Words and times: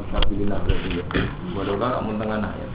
fisabilillah 0.00 0.64
berarti 0.64 0.96
ya. 0.96 1.04
Walau 1.52 1.76
kan 1.76 2.00
amun 2.00 2.16
tengah 2.16 2.40
ayat. 2.40 2.72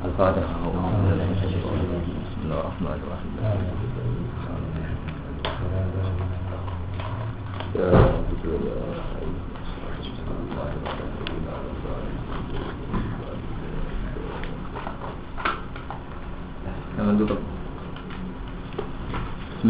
Al-Fatihah. 0.00 0.56
Bismillahirrahmanirrahim. 0.60 3.32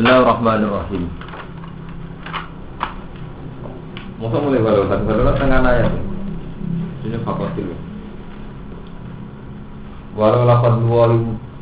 Bismillahirrahmanirrahim. 0.00 1.12
Masa 4.16 4.36
mulai 4.40 4.64
barusan, 4.64 5.04
barusan 5.04 5.36
tengah 5.36 5.60
ayat. 5.60 5.92
Ini 7.04 7.20
fakotil. 7.20 7.68
Walau 10.16 10.48
lapan 10.48 10.88
dua 10.88 11.04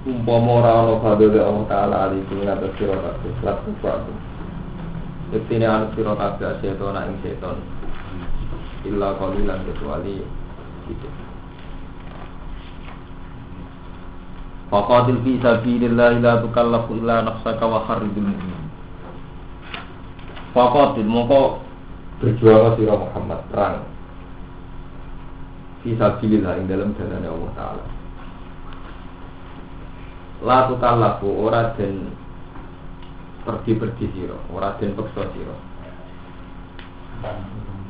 umpama 0.07 0.63
ora 0.63 0.71
ana 0.71 0.95
fadhole 1.03 1.35
Allah 1.43 1.65
taala 1.67 1.97
alaikum 2.07 2.39
ing 2.39 2.47
atas 2.47 2.71
sira 2.79 2.95
kabeh 2.95 3.35
lan 3.43 3.59
kufaru. 3.67 4.15
Yektine 5.35 5.67
anu 5.67 5.91
sira 5.99 6.15
kabeh 6.15 6.63
seton 6.63 6.95
ing 6.95 7.19
seton. 7.27 7.59
Illa 8.87 9.19
kecuali. 9.19 10.23
Faqatil 14.69 15.25
fi 15.25 15.41
sabilillah 15.41 16.21
la 16.21 16.45
tukallafu 16.45 17.01
illa 17.01 17.25
nafsaka 17.25 17.65
wa 17.65 17.89
kharridul 17.89 18.29
mu'min. 18.29 18.63
Faqatil 20.53 21.09
moko 21.09 21.65
berjuang 22.21 22.77
sira 22.77 22.95
Muhammad 23.01 23.41
perang. 23.49 23.81
Fi 25.81 25.97
sabilillah 25.97 26.61
ing 26.61 26.69
dalam 26.69 26.93
jalan 27.01 27.25
Allah 27.25 27.53
taala. 27.57 27.85
La 30.45 30.59
tukallafu 30.69 31.29
ora 31.33 31.73
den 31.81 32.13
pergi-pergi 33.49 34.07
sira, 34.13 34.37
ora 34.53 34.77
den 34.77 34.93
peksa 34.93 35.33
sira. 35.33 35.57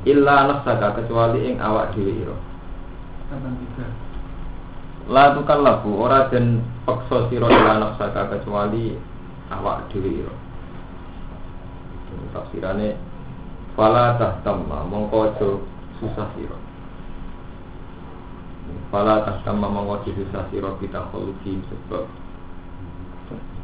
Illa 0.07 0.47
nafsaka 0.47 1.03
kecuali 1.03 1.43
ing 1.43 1.59
awak 1.59 1.91
dhewe 1.99 2.13
ira. 2.23 2.37
La 5.09 5.33
tukallafu 5.33 5.89
ora 6.05 6.29
den 6.29 6.61
peksa 6.85 7.33
sira 7.33 7.49
ila 7.49 7.81
nafsaka 7.81 8.29
kecuali 8.29 8.93
awak 9.49 9.89
dhewe 9.89 10.21
ira. 10.21 10.35
Tafsirane 12.29 12.93
fala 13.73 14.21
tahtamma 14.21 14.85
mongko 14.85 15.33
susah 15.97 16.29
sira. 16.37 16.59
Fala 18.93 19.25
tahtamma 19.25 19.73
mongko 19.73 20.05
aja 20.05 20.11
susah 20.13 20.45
sira 20.53 20.77
kita 20.77 21.01
khuluki 21.09 21.57
sebab 21.73 22.05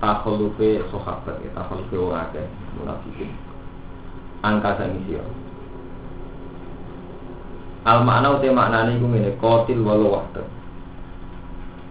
takhuluke 0.00 0.80
sahabat 0.88 1.44
ya 1.44 1.52
takhuluke 1.52 1.92
wong 1.92 2.16
akeh 2.24 2.48
munafikin. 2.80 3.36
Angka 4.40 4.80
sing 4.80 4.96
sira. 5.04 5.28
Al 7.84 8.00
makna 8.00 8.40
uti 8.40 8.48
maknane 8.48 8.96
iku 8.96 9.12
ngene 9.12 9.36
qatil 9.36 9.84
walau 9.84 10.16
wahdah 10.16 10.63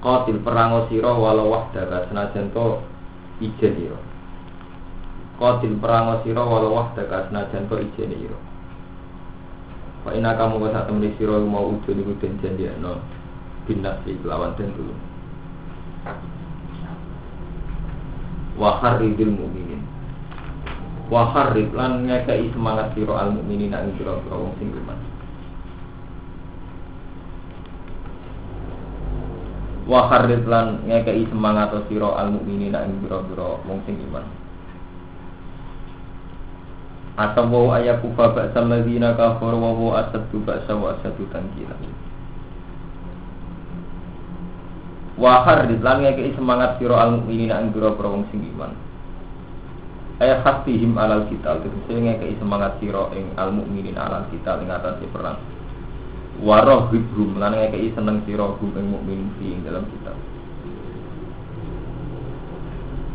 qatil 0.04 0.44
perang 0.44 0.84
sira 0.92 1.16
walau 1.16 1.48
wahdaka 1.48 2.12
senajan 2.12 2.52
to 2.52 2.84
ijen 3.40 3.74
ira. 3.88 4.00
Qatil 5.40 5.80
perang 5.80 6.20
sira 6.28 6.44
walau 6.44 6.76
wahdaka 6.76 7.32
senajan 7.32 7.72
to 7.72 7.76
ijen 7.80 8.12
ira. 8.12 8.40
Wa 10.04 10.12
inna 10.12 10.36
kamu 10.36 10.60
kok 10.60 10.72
sak 10.76 10.86
temene 10.92 11.16
sira 11.16 11.40
mau 11.40 11.72
ujo 11.72 11.92
niku 11.96 12.12
den 12.20 12.36
janjekno 12.44 13.00
binasi 13.64 14.20
lawan 14.28 14.52
den 14.60 14.76
dulu 14.76 14.92
Wa 18.60 18.84
harridil 18.84 19.32
mukminin 19.32 19.80
Wa 21.08 21.32
harrid 21.32 21.72
lan 21.72 22.04
ngekei 22.04 22.52
semangat 22.52 22.92
sira 23.00 23.16
al 23.16 23.32
mukminin 23.32 23.72
ing 23.72 23.96
sira 23.96 24.20
wong 24.28 24.52
sing 24.60 24.76
iman 24.76 25.13
wa 29.84 30.08
kharrid 30.08 30.48
lan 30.48 30.84
ngekei 30.88 31.28
semangat 31.28 31.76
sira 31.92 32.16
al 32.16 32.32
mukminina 32.32 32.88
ing 32.88 33.04
pira-pira 33.04 33.60
wong 33.68 33.80
sing 33.84 34.00
iman. 34.10 34.26
Atau 37.14 37.46
wa 37.46 37.78
ayakufa 37.78 38.34
ba'sa 38.34 38.58
alladziina 38.64 39.14
kafaru 39.14 39.58
wa 39.60 39.72
wa 39.76 39.94
asaddu 40.02 40.42
ba'sa 40.42 40.74
wa 40.74 40.98
asaddu 40.98 41.30
tankila 41.30 41.78
wa 45.14 45.46
kharrid 45.46 45.78
lan 45.86 46.02
ngekei 46.02 46.34
semangat 46.34 46.82
sira 46.82 46.98
al 46.98 47.22
mukminina 47.22 47.62
ing 47.62 47.70
pira-pira 47.76 48.08
wong 48.10 48.26
sing 48.32 48.42
iman. 48.56 48.74
Ayat 50.22 50.46
hatihim 50.46 50.96
alal 50.96 51.26
kita 51.28 51.60
tegese 51.60 51.94
ngekei 52.00 52.40
semangat 52.40 52.80
sira 52.80 53.12
ing 53.18 53.34
al 53.36 53.52
mukminin 53.52 53.98
alal 54.00 54.24
kita 54.30 54.62
ing 54.62 54.70
atase 54.70 55.10
perang 55.12 55.42
waroh 56.44 56.92
hibrum 56.92 57.40
lan 57.40 57.56
ngekei 57.56 57.96
seneng 57.96 58.20
sira 58.28 58.44
hum 58.44 58.72
ing 58.76 58.86
mukmin 58.92 59.64
dalam 59.64 59.88
kitab. 59.88 60.20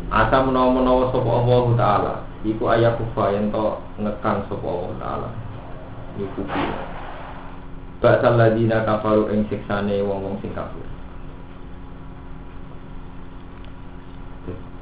Asa 0.09 0.41
menawa-menawa 0.41 1.13
sapa 1.13 1.29
Allah 1.29 1.63
taala 1.77 2.13
iku 2.41 2.65
ayat 2.65 2.97
kufa 2.97 3.37
yen 3.37 3.53
to 3.53 3.77
ngekang 4.01 4.49
sapa 4.49 4.65
Allah 4.65 4.93
taala. 4.97 5.29
Iku 6.17 6.41
kuwi 6.41 6.69
Ba'sal 7.99 8.39
ladina 8.39 8.87
kafaru 8.87 9.27
ing 9.27 9.43
siksane 9.51 9.99
wong-wong 9.99 10.39
sing 10.39 10.55
kafir. 10.55 10.87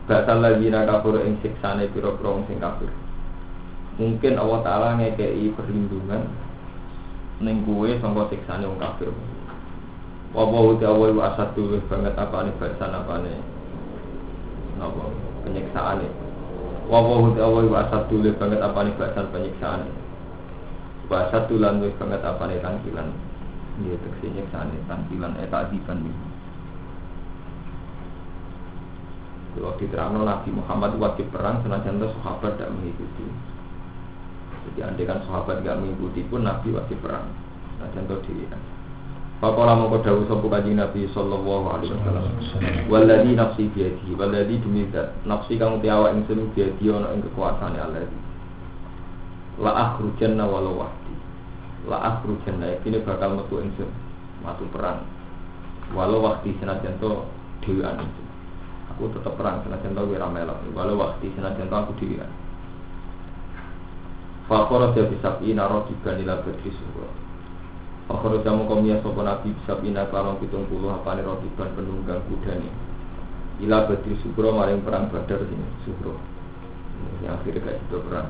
Ba'sal 0.05 0.37
ladina 0.39 0.85
kafaru 0.85 1.25
ing 1.25 1.41
siksane 1.41 1.89
pira-pira 1.91 2.29
wong 2.29 2.45
sing 2.45 2.61
kafir. 2.61 2.93
Mungkin 3.97 4.37
Allah 4.37 4.59
taala 4.61 4.87
ngekei 5.01 5.49
perlindungan 5.57 6.46
ning 7.37 7.61
kuwe 7.65 8.01
sangka 8.01 8.33
siksane 8.33 8.65
wong 8.65 8.81
kafir. 8.81 9.13
Wa 10.33 10.43
wa 10.43 10.73
uti 10.73 10.85
awal 10.85 11.13
wa 11.13 11.33
asadu 11.33 11.71
wis 11.71 11.85
banget 11.85 12.17
apane 12.17 12.49
bahasan 12.57 12.93
apane. 12.93 13.33
Napa 14.77 15.05
penyiksaane. 15.45 16.07
Wa 16.89 16.99
wa 17.01 17.15
uti 17.29 17.39
awal 17.41 17.69
wa 17.69 17.85
asadu 17.85 18.25
wis 18.25 18.35
banget 18.41 18.61
apane 18.61 18.91
bahasan 18.97 19.29
penyiksaane. 19.29 19.89
Wa 21.07 21.29
asadu 21.29 21.61
lan 21.61 21.79
wis 21.79 21.93
banget 22.01 22.21
apane 22.25 22.57
tangkilan. 22.59 23.09
Iya 23.77 23.95
tekse 24.01 24.27
nyiksane 24.33 24.75
tangkilan 24.89 25.37
eta 25.37 25.69
adiban 25.69 26.01
iki. 26.01 26.25
Kalau 29.57 29.73
diterangkan 29.81 30.21
Nabi 30.21 30.49
Muhammad 30.53 31.01
wajib 31.01 31.33
perang 31.33 31.65
senajan 31.65 31.97
sahabat 31.97 32.61
tidak 32.61 32.77
mengikuti. 32.77 33.25
Jadi 34.67 34.79
andai 34.83 35.07
kan 35.07 35.23
sahabat 35.23 35.63
gak 35.63 35.79
mengikuti 35.79 36.27
pun 36.27 36.43
Nabi 36.43 36.75
wajib 36.75 36.99
perang. 36.99 37.31
Nah 37.79 37.87
contoh 37.95 38.19
diri. 38.27 38.43
Pakola 39.37 39.77
mongko 39.77 40.01
dawuh 40.01 40.25
sapa 40.25 40.45
kanjeng 40.49 40.81
Nabi 40.81 41.05
sallallahu 41.13 41.65
alaihi 41.69 41.93
wasallam. 41.93 42.25
Walladzi 42.89 43.37
nafsi 43.37 43.69
biyadihi, 43.69 44.17
walladzi 44.17 44.57
demi 44.65 44.89
zat 44.89 45.13
nafsi 45.29 45.61
kang 45.61 45.77
uti 45.77 45.93
awak 45.93 46.17
ingsun 46.17 46.49
biyadihi 46.57 46.89
ana 46.89 47.13
ing 47.13 47.21
kekuasaane 47.21 47.77
Allah. 47.77 48.09
La 49.61 49.71
akhrujanna 49.77 50.41
walau 50.41 50.81
wahdi. 50.81 51.13
La 51.85 52.17
akhrujanna 52.17 52.81
iki 52.81 52.97
bakal 53.05 53.37
metu 53.37 53.61
ingsun 53.61 53.89
matu 54.41 54.65
perang. 54.73 55.05
Walau 55.93 56.25
wahdi 56.25 56.57
senajan 56.57 56.97
to 56.97 57.21
dhewean 57.61 57.93
ingsun. 57.93 58.27
Aku 58.97 59.05
tetap 59.13 59.37
perang 59.37 59.61
senajan 59.61 59.93
to 59.93 60.01
ora 60.01 60.27
melok. 60.33 60.65
Walau 60.73 60.97
wahdi 60.97 61.29
senajan 61.37 61.69
to 61.69 61.75
aku 61.77 61.93
dhewean. 62.01 62.46
Fakor 64.47 64.95
dia 64.95 65.03
bisa 65.11 65.35
ina 65.43 65.67
juga 65.67 66.15
nila 66.15 66.39
bedri 66.39 66.71
suruh. 66.71 67.11
Fakor 68.07 68.39
jamu 68.47 68.63
komia 68.63 68.95
sopo 69.03 69.19
nabi 69.19 69.51
bisa 69.51 69.75
ina 69.83 70.07
kalong 70.07 70.39
pitung 70.39 70.63
puluh 70.71 70.87
apa 70.87 71.19
nih 71.19 71.27
roh 71.27 71.35
diban 71.43 71.67
penunggang 71.75 72.23
kuda 72.31 72.55
nih. 72.55 72.73
Ila 73.67 73.91
bedri 73.91 74.15
suruh 74.23 74.55
maring 74.55 74.87
perang 74.87 75.11
badar 75.11 75.43
sini 75.43 75.67
suruh. 75.83 76.15
Yang 77.19 77.43
akhirnya 77.43 77.67
gak 77.67 77.75
itu 77.75 77.97
perang. 78.07 78.27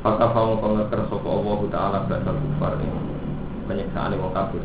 Fakar 0.00 0.28
kamu 0.32 0.54
pengeker 0.56 1.00
sopo 1.12 1.28
Allah 1.28 1.60
taala 1.68 1.98
dasar 2.08 2.32
kufar 2.32 2.72
nih. 2.80 2.88
Penyiksaan 3.68 4.16
wong 4.16 4.32
kafir. 4.32 4.64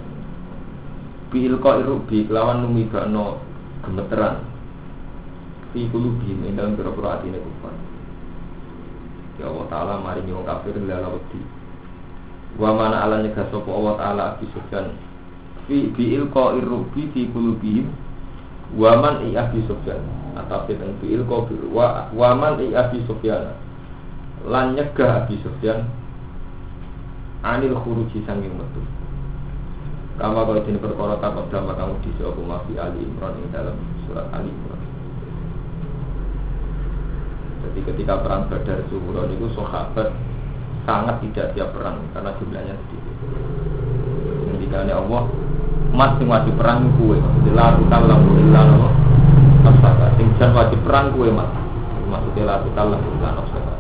Bil 1.36 1.60
ko 1.60 1.70
irubi 1.84 2.32
kelawan 2.32 2.64
numi 2.64 2.88
no 3.12 3.44
gemeteran. 3.84 4.48
Fi 5.76 5.84
kulubi 5.92 6.32
ing 6.32 6.56
dalam 6.56 6.80
pira-pira 6.80 7.20
atine 7.20 7.44
kufar. 7.44 7.91
Ya 9.39 9.48
Allah 9.48 9.68
Ta'ala 9.72 9.94
mari 10.04 10.25
wong 10.28 10.44
kafir 10.44 10.75
lala 10.75 11.16
wedi. 11.16 11.42
Wa 12.60 12.75
mana 12.75 13.07
ala 13.07 13.24
nyegah 13.24 13.48
sapa 13.48 13.69
Allah 13.72 13.94
Ta'ala 13.95 14.22
Abi 14.36 14.45
Sufyan. 14.51 14.92
Fi 15.69 15.88
bi'il 15.94 16.28
ko 16.33 16.57
irrubi 16.57 17.07
fi 17.16 17.30
kulubihim 17.31 17.88
Wa 18.75 19.00
man 19.00 19.24
i 19.28 19.36
Abi 19.39 19.63
Sufyan. 19.68 20.04
Atau 20.36 20.68
fitan 20.68 20.95
bi'il 21.00 21.24
ko 21.28 21.48
wa, 21.72 22.31
man 22.36 22.60
i 22.60 22.75
Abi 22.75 23.04
Sufyan. 23.07 23.56
Lan 24.48 24.75
nyegah 24.75 25.24
Abi 25.24 25.39
Sufyan. 25.44 25.88
Anil 27.42 27.74
khuruji 27.80 28.22
sanging 28.27 28.54
metu. 28.54 28.84
Kama 30.22 30.45
kalau 30.45 30.62
ini 30.69 30.77
perkara 30.77 31.18
takut 31.18 31.50
kamu 31.50 31.98
di 32.06 32.13
sebuah 32.22 32.45
mafi 32.45 32.77
Ali 32.77 33.01
Imran 33.01 33.42
dalam 33.50 33.74
surat 34.06 34.30
Ali 34.30 34.54
Imran. 34.54 34.81
Jadi 37.62 37.80
ketika 37.94 38.22
perang 38.22 38.50
Badar 38.50 38.81
Zuhron 38.90 39.30
itu 39.34 39.48
sahabat 39.54 40.10
sangat 40.86 41.22
tidak 41.30 41.54
siap 41.54 41.69
perang 41.78 42.02
karena 42.12 42.31
jumlahnya 42.42 42.75
sedikit. 42.78 43.16
Ketika 44.52 44.78
Allah 44.98 45.24
Mas 45.92 46.16
sing 46.16 46.31
wajib 46.31 46.56
perang 46.56 46.88
kue, 46.96 47.19
la 47.52 47.75
tukallam 47.75 48.24
illa 48.40 48.63
Allah. 48.63 48.92
Sing 50.16 50.28
jan 50.40 50.56
wajib 50.56 50.80
perang 50.88 51.12
kue 51.12 51.28
mas. 51.28 51.52
Maksudnya 52.08 52.48
la 52.48 52.56
tukallam 52.63 53.00
illa 53.04 53.30
nafsaka. 53.36 53.75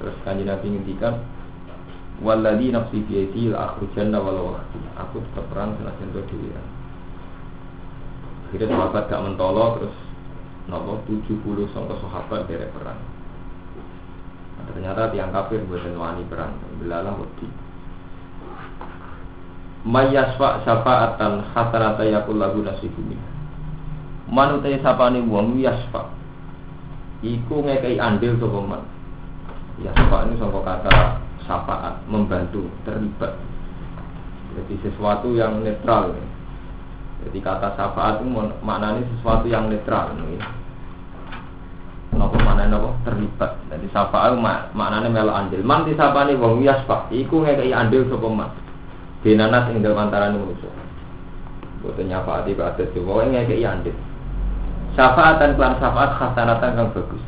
Terus 0.00 0.16
kanji 0.24 0.48
Nabi 0.48 0.66
ngintikan, 0.72 1.20
Walladhi 2.24 2.72
nafsi 2.72 3.04
biyadi 3.04 3.52
la 3.52 3.74
akhrujanna 3.74 4.22
walau 4.22 4.54
wakti 4.54 4.78
Aku 5.02 5.18
tetap 5.18 5.50
perang 5.50 5.74
senajan 5.76 6.14
itu 6.14 6.22
diri 6.30 6.48
Akhirnya 8.48 8.70
sahabat 8.70 9.10
gak 9.10 9.22
mentolo 9.26 9.66
terus 9.82 9.96
Nopo? 10.68 11.04
70 11.04 11.72
sangka 11.72 11.94
sahabat 12.00 12.48
dari 12.48 12.68
perang. 12.72 13.00
Nah, 14.54 14.64
Ternyata 14.72 15.12
tiang 15.12 15.32
kafir 15.32 15.60
buatan 15.68 15.96
wani 16.00 16.24
perang. 16.24 16.56
Belalah 16.80 17.14
wedi. 17.20 17.48
Mayasfa 19.84 20.64
syafa'atan 20.64 21.52
hasanata 21.52 22.08
yakul 22.08 22.40
lagu 22.40 22.64
nasibumi 22.64 23.20
Manutai 24.32 24.80
sapani 24.80 25.20
wong 25.20 25.60
yasfa. 25.60 26.08
Iku 27.20 27.60
ngekei 27.60 28.00
andil 28.00 28.40
sopaman 28.40 28.80
Yasfa 29.84 30.30
ini 30.30 30.38
sangka 30.38 30.60
kata 30.62 31.18
syafaat, 31.44 32.06
membantu, 32.06 32.70
terlibat. 32.86 33.34
Jadi 34.54 34.74
sesuatu 34.86 35.34
yang 35.34 35.66
netral. 35.66 36.14
Jadi 37.22 37.38
kata 37.38 37.78
syafaat 37.78 38.20
itu 38.20 38.26
maknanya 38.64 39.06
sesuatu 39.14 39.46
yang 39.46 39.70
netral. 39.70 40.10
Kenapa 42.10 42.36
mana 42.42 42.66
nopo 42.66 42.94
terlibat. 43.06 43.58
Jadi 43.70 43.86
syafaat 43.94 44.34
mak 44.38 44.74
maknanya 44.74 45.10
melo 45.10 45.32
andil. 45.34 45.62
Man 45.62 45.86
di 45.86 45.94
nih 45.94 46.34
wong 46.38 46.62
pak. 46.62 47.10
Iku 47.14 47.42
ngekei 47.46 47.70
andil 47.70 48.06
sopo 48.10 48.30
man. 48.30 48.50
Binanas 49.22 49.70
ing 49.72 49.80
dalam 49.80 50.10
antara 50.10 50.30
manusia. 50.30 50.70
Bukan 51.80 52.06
nyafaat 52.06 52.46
ibadat 52.50 52.90
itu. 52.92 53.02
Pokoknya 53.02 53.42
ngekei 53.46 53.66
andil. 53.66 53.96
Syafaat 54.94 55.42
dan 55.42 55.58
kelan 55.58 55.74
syafaat 55.82 56.10
khasanatan 56.18 56.78
yang 56.78 56.88
bagus. 56.94 57.24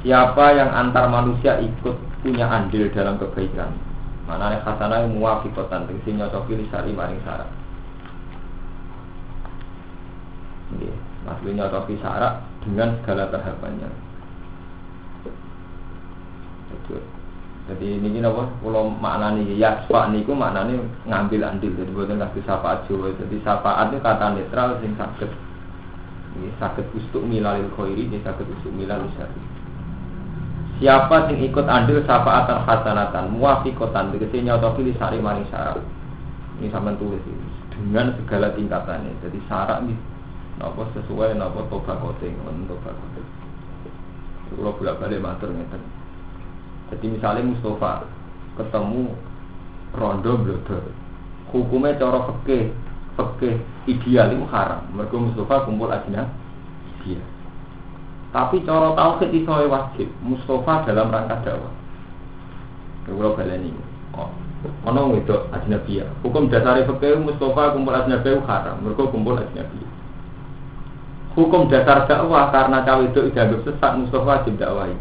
Siapa 0.00 0.56
yang 0.56 0.72
antar 0.72 1.12
manusia 1.12 1.60
ikut 1.60 1.92
punya 2.24 2.48
andil 2.48 2.88
dalam 2.88 3.20
kebaikan 3.20 3.68
Mana 4.24 4.56
khasanah 4.64 5.04
muwafikotan 5.12 5.84
Tingsi 5.84 6.16
nyocoki 6.16 6.56
lisari 6.56 6.96
maring 6.96 7.20
syarat 7.20 7.59
Maksudnya 11.26 11.66
nyocoki 11.66 11.98
syarat 12.00 12.40
dengan 12.62 12.94
segala 13.02 13.28
tahapannya 13.28 14.10
jadi 17.70 17.86
ini 17.86 18.18
gini 18.18 18.26
apa? 18.26 18.50
Kalau 18.66 18.90
maknanya 18.90 19.46
ya 19.54 19.86
pak 19.86 20.10
niku 20.10 20.34
maknanya 20.34 20.74
ngambil 21.06 21.46
andil. 21.46 21.70
Jadi 21.78 21.90
bukan 21.94 22.18
kasih 22.18 22.42
syafaat 22.42 22.82
Jawa. 22.90 23.14
Jadi 23.14 23.38
syafaat 23.46 23.94
itu 23.94 24.02
kata 24.02 24.26
netral 24.34 24.74
sing 24.82 24.98
sakit. 24.98 25.30
Ini 26.34 26.50
sakit 26.58 26.86
ustuk 26.94 27.22
milalil 27.22 27.70
khairi, 27.78 28.10
ini 28.10 28.18
sakit 28.26 28.46
ustuk 28.58 28.74
milalil 28.74 29.06
syari. 29.14 29.38
Siapa 30.82 31.30
sing 31.30 31.38
ikut 31.46 31.66
andil 31.70 32.02
syafaatan 32.02 32.66
hasanatan 32.66 33.38
muafiqatan 33.38 34.18
tegese 34.18 34.42
nyotoki 34.42 34.90
li 34.90 34.92
sari 34.98 35.22
maring 35.22 35.46
syarat. 35.54 35.78
Ini 36.58 36.74
sampean 36.74 36.98
tulis 36.98 37.22
ini 37.22 37.46
dengan 37.70 38.18
segala 38.18 38.50
tingkatannya. 38.50 39.14
Jadi 39.22 39.38
syarat 39.46 39.86
ini 39.86 39.94
napa 40.60 40.84
sesuai 40.92 41.40
napa 41.40 41.64
toba 41.72 41.96
kote 41.96 42.28
ngoten 42.28 42.68
toba 42.68 42.92
kote. 42.92 43.20
Kalau 44.52 44.76
bolak 44.76 45.00
balik 45.00 45.24
matur 45.24 45.48
ngeten. 45.48 45.80
Jadi 46.92 47.06
misalnya 47.16 47.48
Mustafa 47.48 48.04
ketemu 48.60 49.14
rondo 49.96 50.32
blodor. 50.36 50.84
Hukumnya 51.48 51.96
cara 51.96 52.28
fikih 52.28 52.76
fikih 53.16 53.56
ideal 53.88 54.36
itu 54.36 54.44
haram. 54.52 54.84
Mergo 54.92 55.22
Mustafa 55.22 55.64
kumpul 55.64 55.88
ajna 55.88 56.28
dia. 57.00 57.22
Tapi 58.30 58.62
cara 58.68 58.92
tauhid 58.94 59.32
iso 59.32 59.48
wajib. 59.48 60.08
Mustafa 60.20 60.84
dalam 60.84 61.08
rangka 61.08 61.40
dakwah. 61.46 61.72
Kalau 63.08 63.32
baleni. 63.32 63.72
Oh, 64.18 64.28
ono 64.84 65.14
wedok 65.14 65.48
ajnabi. 65.56 66.04
Hukum 66.26 66.50
dasar 66.52 66.84
fikih 66.84 67.22
Mustafa 67.22 67.72
kumpul 67.72 67.96
ajnabi 67.96 68.34
haram. 68.44 68.82
Mergo 68.82 69.08
kumpul 69.08 69.38
ajnabi. 69.38 69.89
Hukum 71.38 71.70
dasar 71.70 72.10
dakwah 72.10 72.50
karena 72.50 72.82
cawe 72.82 73.06
itu 73.06 73.30
dianggap 73.30 73.62
sesat 73.62 73.92
Mustafa 74.02 74.26
wajib 74.26 74.58
dakwahi. 74.58 74.96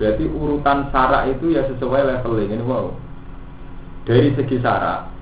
Berarti 0.00 0.24
urutan 0.24 0.88
syarat 0.88 1.28
itu 1.28 1.52
ya 1.52 1.62
sesuai 1.68 2.08
levelnya 2.08 2.56
ini 2.56 2.64
wow. 2.64 2.88
Dari 4.08 4.32
segi 4.34 4.58
syarat, 4.58 5.12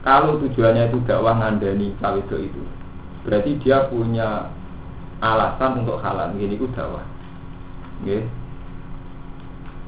kalau 0.00 0.40
tujuannya 0.40 0.88
itu 0.88 0.98
dakwah 1.04 1.36
ngandani 1.36 1.92
cawe 2.00 2.18
itu, 2.24 2.62
berarti 3.22 3.60
dia 3.60 3.84
punya 3.92 4.48
alasan 5.20 5.84
untuk 5.84 6.00
halal 6.00 6.32
ini 6.40 6.56
ku 6.56 6.64
dakwah 6.72 7.04
nggih 8.00 8.24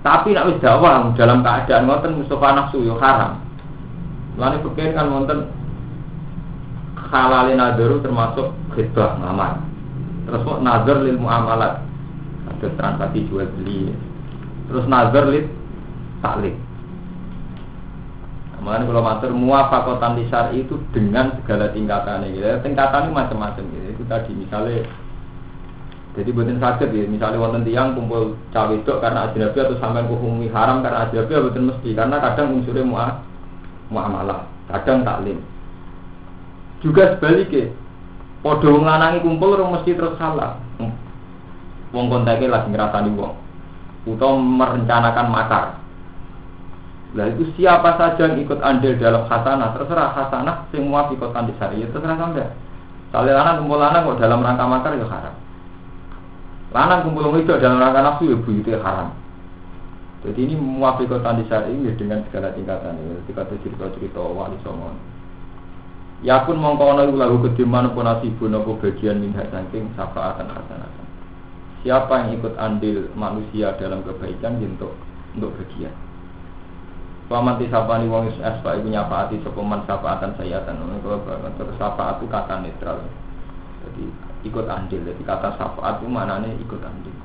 tapi 0.05 0.37
nak 0.37 0.53
wis 0.53 0.61
dakwah 0.61 1.09
dalam 1.17 1.41
keadaan 1.41 1.89
ngoten 1.89 2.21
Mustafa 2.21 2.49
nafsu 2.53 2.85
yo 2.85 3.01
haram 3.01 3.41
Lalu 4.33 4.73
kan 4.97 5.13
wonten 5.13 5.45
halalin 7.13 7.61
nadaru 7.61 8.01
termasuk 8.01 8.57
khidbah 8.73 9.21
ngamar. 9.21 9.61
Terus 10.25 10.41
kok 10.49 10.61
nazar 10.65 10.97
lil 11.05 11.21
muamalat 11.21 11.85
ada 12.49 12.69
transaksi 12.81 13.29
jual 13.29 13.45
beli. 13.61 13.93
Terus 14.73 14.89
nazar 14.89 15.29
lil 15.29 15.45
taklik. 16.25 16.57
Makanya 18.63 18.87
kalau 18.87 19.03
matur 19.03 19.31
muafakotan 19.35 20.23
lisar 20.23 20.55
itu 20.55 20.79
dengan 20.95 21.35
segala 21.43 21.75
tingkatannya 21.75 22.31
gitu. 22.31 22.47
Tingkatannya 22.63 23.11
macam-macam 23.11 23.65
gitu. 23.67 23.87
Itu 23.99 24.03
tadi 24.07 24.31
misalnya 24.39 24.87
jadi 26.13 26.29
buatin 26.29 26.61
sakit 26.61 26.93
ya, 26.93 27.09
misalnya 27.09 27.41
wonten 27.41 27.65
tiang 27.65 27.97
kumpul 27.97 28.37
cawe 28.53 28.69
itu 28.71 28.93
karena 29.01 29.33
ajnabi 29.33 29.57
atau 29.65 29.81
sampai 29.81 30.05
kuhumi 30.05 30.47
haram 30.53 30.85
karena 30.85 31.09
ajnabi 31.09 31.33
ya 31.33 31.41
buatin 31.41 31.65
mesti 31.73 31.91
karena 31.97 32.17
kadang 32.21 32.53
unsurnya 32.53 32.85
muah 32.85 33.13
muamalah, 33.89 34.45
kadang 34.69 35.09
taklim. 35.09 35.41
Juga 36.83 37.15
sebaliknya, 37.15 37.71
podo 38.43 38.83
ngelanangi 38.83 39.23
kumpul 39.23 39.55
orang 39.55 39.79
mesti 39.79 39.95
terus 39.95 40.19
salah. 40.19 40.59
Wong 41.93 42.11
kontaknya 42.11 42.51
lagi 42.51 42.73
ngerasani 42.73 43.11
wong, 43.15 43.37
atau 44.17 44.33
merencanakan 44.41 45.27
makar. 45.31 45.67
Nah 47.13 47.29
itu 47.29 47.45
siapa 47.55 48.01
saja 48.01 48.33
yang 48.33 48.41
ikut 48.41 48.59
andil 48.65 48.97
dalam 48.97 49.29
khasanah, 49.29 49.77
terserah 49.77 50.17
khasanah 50.17 50.57
semua 50.73 51.13
ikut 51.13 51.31
andil 51.37 51.55
syariah, 51.61 51.87
terserah 51.93 52.17
sampai. 52.17 52.49
Kalau 53.13 53.29
anak 53.29 53.61
kumpul 53.61 53.77
anak 53.77 54.09
kok 54.09 54.19
dalam 54.25 54.41
rangka 54.41 54.65
makar 54.65 54.97
ya 54.97 55.05
haram. 55.05 55.35
Lanang 56.73 57.05
kumpul 57.05 57.37
itu 57.37 57.53
dalam 57.61 57.77
rangka 57.77 58.01
nafsu 58.01 58.33
ya 58.33 58.37
itu 58.41 58.73
haram. 58.81 59.13
Jadi 60.25 60.39
ini 60.49 60.55
muafiqatan 60.57 61.43
di 61.43 61.45
saat 61.51 61.69
ini 61.69 61.93
dengan 61.99 62.25
segala 62.31 62.57
tingkatan 62.57 62.97
ini. 62.97 63.21
Ketika 63.27 63.53
cerita-cerita 63.53 64.23
wali 64.23 64.57
songon. 64.65 65.12
Ya 66.23 66.47
pun 66.47 66.55
mongko 66.55 66.95
ana 66.95 67.11
lagu 67.11 67.43
kediman 67.43 67.91
pun 67.99 68.07
nasibun 68.07 68.55
apa 68.55 68.71
bagian 68.79 69.19
minha 69.19 69.43
saking 69.51 69.91
syafaatan 69.99 70.55
hasanatan. 70.55 71.07
Siapa 71.83 72.15
yang 72.15 72.39
ikut 72.39 72.55
andil 72.63 73.11
manusia 73.19 73.75
dalam 73.75 74.07
kebaikan 74.07 74.63
untuk 74.63 74.95
untuk 75.35 75.51
bagian. 75.59 75.91
Paman 77.27 77.59
tisapani 77.59 78.07
wong 78.07 78.31
asfa 78.39 78.79
ibu 78.79 78.87
nyafaati 78.87 79.43
sopeman 79.43 79.83
syafaatan 79.83 80.39
sayatan. 80.39 80.79
Terus 81.59 81.75
syafaat 81.75 82.23
itu 82.23 82.31
kata 82.31 82.55
netral. 82.63 83.03
Jadi 83.83 84.05
ikut 84.47 84.67
andil. 84.71 85.03
Jadi 85.03 85.23
kata 85.27 85.59
syafaat 85.59 85.99
itu 85.99 86.07
nih 86.07 86.53
ikut 86.63 86.81
andil. 86.87 87.17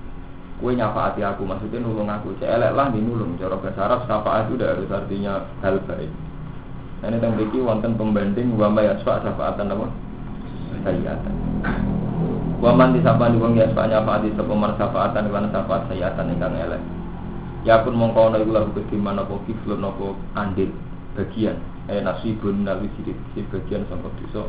Kue 0.57 0.73
nyafaati 0.73 1.21
aku 1.21 1.45
maksudnya 1.45 1.85
nulung 1.85 2.09
aku. 2.09 2.33
Saya 2.41 2.57
elek 2.57 2.73
lah 2.73 2.89
di 2.89 2.97
nulung. 2.97 3.37
Cara 3.37 3.61
bahasa 3.61 3.81
Arab 3.85 4.09
syafaat 4.09 4.49
itu 4.49 4.57
udah 4.57 4.69
harus 4.73 4.89
artinya 4.89 5.33
hal 5.61 5.77
baik. 5.85 6.09
Nah, 6.97 7.13
ini 7.13 7.21
tentang 7.21 7.37
biki 7.37 7.61
wonten 7.61 7.93
pembanding 7.93 8.57
wa 8.57 8.73
ma 8.73 8.81
yasfa 8.81 9.21
syafaatan 9.21 9.69
apa? 9.69 9.85
Sayyatan. 10.81 11.35
Wa 12.57 12.73
man 12.73 12.97
disapani 12.97 13.37
wong 13.37 13.53
yasfa 13.53 13.85
nyafaati 13.85 14.33
sapa 14.33 14.53
man 14.57 14.73
syafaatan 14.81 15.29
lan 15.29 15.53
syafaat 15.53 15.85
sayyatan 15.93 16.33
ingkang 16.33 16.57
elek. 16.57 16.81
Ya 17.61 17.85
pun 17.85 17.93
mongko 17.93 18.33
ana 18.33 18.41
iku 18.41 18.51
lagu 18.55 18.71
kediman 18.73 19.21
apa 19.21 19.35
kiflun 19.45 19.85
apa 19.85 20.15
andil 20.39 20.71
bagian 21.17 21.57
eh 21.89 22.03
nasibun 22.05 22.61
nawi 22.61 22.85
sidik 22.99 23.17
bagian 23.49 23.87
sampai 23.89 24.13
dosa 24.21 24.45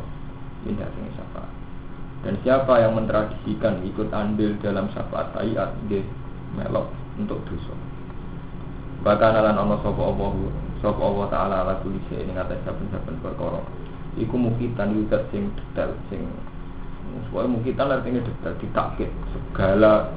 ini 0.68 0.76
sing 0.76 1.06
syafaat 1.16 1.50
dan 2.26 2.34
siapa 2.42 2.82
yang 2.82 2.98
mentradisikan 2.98 3.78
ikut 3.86 4.10
andil 4.10 4.58
dalam 4.58 4.90
syafaat 4.90 5.30
ayat, 5.38 5.70
melok 6.58 6.90
untuk 7.16 7.40
dosa 7.48 7.74
bahkan 9.06 9.38
alan 9.38 9.56
ono 9.64 9.78
sapa 9.80 10.02
Allah 10.02 10.32
sapa 10.78 11.02
Allah 11.02 11.26
taala 11.30 11.56
ala 11.66 11.74
kulisi 11.82 12.14
ini 12.14 12.34
ngatas 12.34 12.62
saben-saben 12.62 13.18
perkara. 13.18 13.60
Iku 14.18 14.34
mukitan 14.34 14.94
yudat 14.94 15.30
sing 15.30 15.50
detail 15.54 15.94
sing 16.10 16.26
Soalnya 17.30 17.56
mukitan 17.58 17.88
artinya 17.90 18.20
detail 18.22 18.54
ditakit 18.60 19.10
segala 19.34 20.12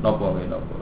nopo 0.00 0.32
nopo. 0.32 0.76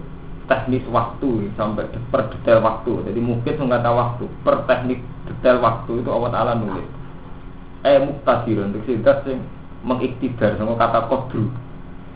Teknis 0.47 0.87
waktu 0.95 1.51
sampai 1.59 1.91
per 2.13 2.31
detail 2.31 2.63
waktu. 2.63 3.03
Jadi 3.11 3.19
mungkin 3.19 3.55
mengata 3.67 3.91
waktu 3.91 4.31
per 4.47 4.63
teknik 4.71 5.03
detail 5.27 5.59
waktu 5.59 6.07
itu 6.07 6.11
Allah 6.13 6.31
Ta'ala 6.31 6.53
nulis. 6.55 6.87
Eh 7.83 7.99
muktadir 7.99 8.63
untuk 8.63 8.83
sidat 8.87 9.27
sing 9.27 9.43
mengiktidar 9.83 10.55
sama 10.55 10.79
kata 10.79 11.11
kodru. 11.11 11.51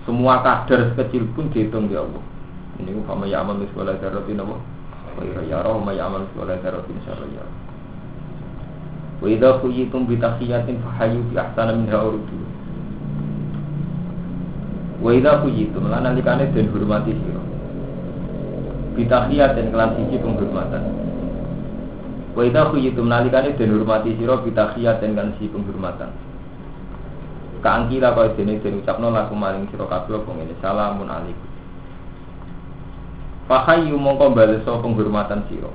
Semua 0.07 0.47
kadar 0.47 0.95
sekecil 0.95 1.27
pun 1.35 1.51
dihitung 1.51 1.91
di 1.91 1.99
Allah. 1.99 2.23
Ini 2.79 2.97
kama 3.05 3.29
ya 3.29 3.43
amal 3.43 3.61
sekolah 3.61 3.99
darotin 3.99 4.41
apa 4.41 4.80
Wa 5.21 5.43
ya 5.45 5.61
roh 5.61 5.77
ma 5.85 5.93
ya 5.93 6.09
amal 6.09 6.25
sekolah 6.33 6.57
darotin 6.65 6.97
syaraya 7.05 7.45
Wa 9.21 9.27
idha 9.29 9.61
khuyitum 9.61 10.09
bitahiyatin 10.09 10.81
fahayu 10.81 11.21
bi 11.29 11.37
ahsana 11.37 11.77
min 11.77 11.93
ha'urudu 11.93 12.41
Wa 15.05 15.13
idha 15.13 15.45
khuyitum 15.45 15.93
lana 15.93 16.17
likane 16.17 16.49
dan 16.49 16.73
hormati 16.73 17.13
Bitahiyat 18.91 19.55
dan 19.55 19.71
kelan 19.71 19.97
siji 19.97 20.19
penghormatan. 20.19 20.83
Wa 22.35 22.43
idha 22.43 22.69
khuyitum 22.69 23.07
nalikane 23.07 23.55
dan 23.55 23.71
hormati 23.71 24.13
siro 24.19 24.43
bitahiyat 24.43 24.99
dan 25.01 25.15
kelan 25.15 25.31
siji 25.39 25.49
penghormatan. 25.55 26.11
Kaangkira 27.61 28.17
kau 28.17 28.25
dene 28.35 28.57
den 28.65 28.81
ucapno 28.81 29.13
laku 29.13 29.37
maring 29.37 29.69
sira 29.69 29.85
kabeh 29.85 30.17
apa 30.17 30.33
salamun 30.65 31.13
alaikum. 31.13 31.50
Fahayu 33.51 33.99
mongko 33.99 34.31
baleso 34.31 34.79
penghormatan 34.79 35.43
sira. 35.51 35.75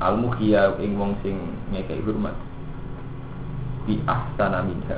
Al 0.00 0.16
mukhiya 0.16 0.72
ing 0.80 0.96
wong 0.96 1.20
sing 1.20 1.36
ngekeki 1.68 2.00
hormat. 2.00 2.32
Bi 3.84 4.00
ahsana 4.08 4.64
minha. 4.64 4.96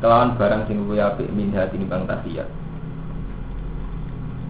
Kelawan 0.00 0.40
barang 0.40 0.64
sing 0.64 0.80
luwih 0.80 1.04
apik 1.04 1.28
minha 1.36 1.68
tinimbang 1.68 2.08
tahiyat. 2.08 2.48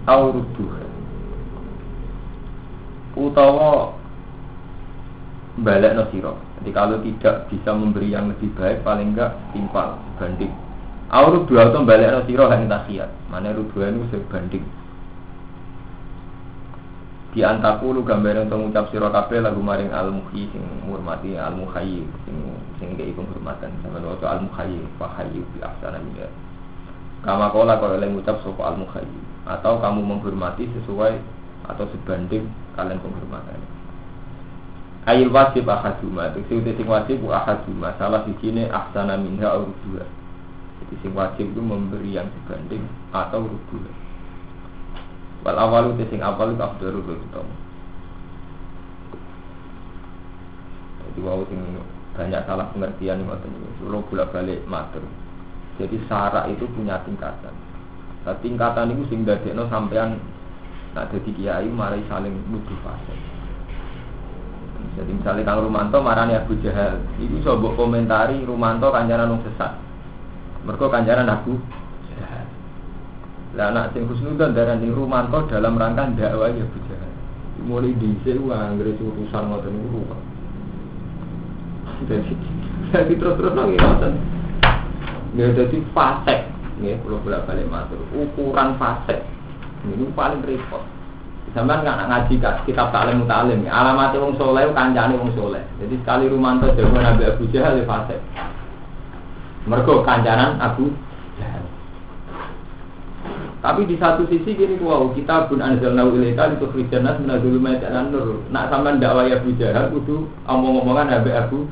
Auruduh. 0.07 0.79
Utawa 3.19 3.91
balik 5.59 5.99
no 5.99 6.07
siro. 6.15 6.39
Jadi 6.63 6.71
kalau 6.71 7.03
tidak 7.03 7.51
bisa 7.51 7.75
memberi 7.75 8.15
yang 8.15 8.31
lebih 8.31 8.55
baik, 8.55 8.87
paling 8.87 9.11
enggak 9.11 9.35
timpal 9.51 9.99
banding. 10.23 10.55
Auruk 11.11 11.51
dua 11.51 11.67
itu 11.67 11.83
balik 11.83 12.15
no 12.15 12.23
siro 12.31 12.47
hanya 12.47 12.79
takiat. 12.79 13.11
Mana 13.27 13.51
ruk 13.51 13.75
dua 13.75 13.91
itu 13.91 14.07
sebanding. 14.15 14.63
Di 17.31 17.47
antaku 17.47 17.95
lu 17.95 18.03
gambar 18.03 18.43
untuk 18.43 18.59
mengucap 18.59 18.91
siro 18.91 19.07
kafe 19.15 19.39
lagu 19.39 19.63
maring 19.63 19.95
al 19.95 20.11
muhi 20.11 20.51
sing 20.51 20.63
murmati 20.83 21.39
al 21.39 21.55
muhayi 21.55 22.03
sing 22.27 22.37
sing 22.83 22.99
kayak 22.99 23.15
penghormatan. 23.15 23.71
Sama 23.87 24.03
waktu 24.03 24.27
al 24.27 24.41
muhayi 24.43 24.83
fahayu 24.99 25.47
bi 25.55 25.63
ahsana 25.63 26.03
minha. 26.03 26.27
Kama 27.23 27.55
kola 27.55 27.79
kalau 27.79 28.01
yang 28.03 28.19
mengucap 28.19 28.43
sopo 28.43 28.67
al 28.67 28.75
muhayi 28.75 29.19
atau 29.47 29.79
kamu 29.79 30.03
menghormati 30.03 30.67
sesuai 30.75 31.15
atau 31.71 31.87
sebanding 31.95 32.51
kalian 32.75 32.99
penghormatan. 32.99 33.63
Ail 35.09 35.33
wajib 35.33 35.65
ahaduma 35.65 36.29
itu 36.35 36.61
sing 36.61 36.85
wajib 36.85 37.25
ahaduma 37.31 37.95
salah 37.97 38.21
di 38.29 38.37
sini 38.43 38.69
ahsana 38.69 39.17
minha 39.17 39.49
dua 39.87 40.05
jadi 40.81 40.95
sing 41.01 41.13
wajib 41.17 41.57
itu 41.57 41.61
memberi 41.65 42.21
yang 42.21 42.29
sebanding 42.29 42.85
atau 43.09 43.49
dua 43.49 43.91
wal 45.45 45.57
awal 45.57 45.93
itu 45.97 46.05
sing 46.13 46.21
awal 46.21 46.53
itu 46.53 46.63
afdalu 46.63 47.01
itu 47.01 47.13
utama 47.17 47.55
jadi 51.11 51.19
wow 51.25 51.41
sing 51.49 51.61
banyak 52.15 52.43
salah 52.45 52.67
pengertian 52.75 53.25
ngoten 53.25 53.51
niku 53.51 53.89
lo 53.89 54.05
bolak 54.07 54.31
balik 54.35 54.61
matur 54.69 55.05
jadi 55.81 55.97
syarat 56.07 56.53
itu 56.53 56.69
punya 56.77 57.01
tingkatan 57.09 57.55
nah, 58.29 58.37
tingkatan 58.45 58.93
itu 58.93 59.03
sing 59.09 59.25
dadekno 59.25 59.65
sampean 59.73 60.21
nak 60.93 61.09
dadi 61.15 61.31
kiai 61.33 61.71
marai 61.71 62.03
saling 62.11 62.35
fase 62.83 63.15
jadi 64.99 65.11
misalnya 65.13 65.47
Kang 65.47 65.63
Rumanto 65.63 65.99
marani 66.03 66.35
Abu 66.35 66.57
Jahal, 66.61 66.99
itu 67.21 67.39
coba 67.45 67.73
komentari 67.79 68.43
Rumanto 68.43 68.91
kanjaran 68.91 69.39
sesat. 69.45 69.77
Mereka 70.67 70.93
kanjaran 70.93 71.31
Abu. 71.31 71.57
Lah 73.61 73.69
anak 73.69 73.93
sing 73.93 74.09
husnudan 74.09 74.57
darani 74.57 74.89
Rumanto 74.89 75.45
dalam 75.45 75.77
rangka 75.77 76.09
dakwah 76.17 76.49
Abu 76.49 76.81
Jahal. 76.89 77.13
Mulai 77.61 77.93
dhisik 77.93 78.41
wah 78.41 78.73
anggere 78.73 78.97
urusan 78.97 79.53
ngoten 79.53 79.73
niku. 79.77 80.01
Jadi 82.09 82.33
jadi 82.89 83.13
terus-terus 83.21 83.53
lagi 83.53 83.77
ngoten. 83.77 84.13
Ya 85.37 85.53
jadi 85.53 85.77
fasek, 85.93 86.49
ya 86.81 86.97
kalau 87.05 87.21
bolak 87.21 87.45
balik 87.45 87.69
matur. 87.69 88.01
Ukuran 88.17 88.81
fasek 88.81 89.29
ini 89.85 90.09
paling 90.17 90.41
repot. 90.41 90.81
Sampai 91.53 91.85
nggak 91.85 92.01
ngaji 92.09 92.35
kitab 92.65 92.89
taklim 92.97 93.29
mutalim. 93.29 93.69
Alamatnya 93.69 94.25
wong 94.25 94.41
soleh, 94.41 94.73
kancane 94.73 95.21
wong 95.21 95.37
soleh. 95.37 95.61
Jadi 95.85 96.01
sekali 96.01 96.33
Rumanto 96.33 96.73
jago 96.73 96.97
Nabi 96.97 97.29
Abu 97.29 97.45
Jahal 97.53 97.77
ya 97.77 97.85
fase. 97.85 98.17
Mergo 99.69 100.01
kancanan 100.01 100.57
Abu. 100.65 100.89
Tapi 103.61 103.85
di 103.85 104.01
satu 104.01 104.25
sisi 104.25 104.57
gini 104.57 104.81
wow 104.81 105.13
kita 105.13 105.53
pun 105.53 105.61
anzalna 105.61 106.09
ilaika 106.09 106.57
itu 106.57 106.65
kristianas 106.73 107.21
menadul 107.21 107.61
dan 107.61 108.09
nur. 108.09 108.41
Nak 108.49 108.73
sampean 108.73 108.97
dakwah 108.97 109.29
Abu 109.29 109.53
Jahal 109.61 109.93
kudu 109.93 110.33
omong-omongan 110.49 111.13
Nabi 111.13 111.31
Abu 111.37 111.69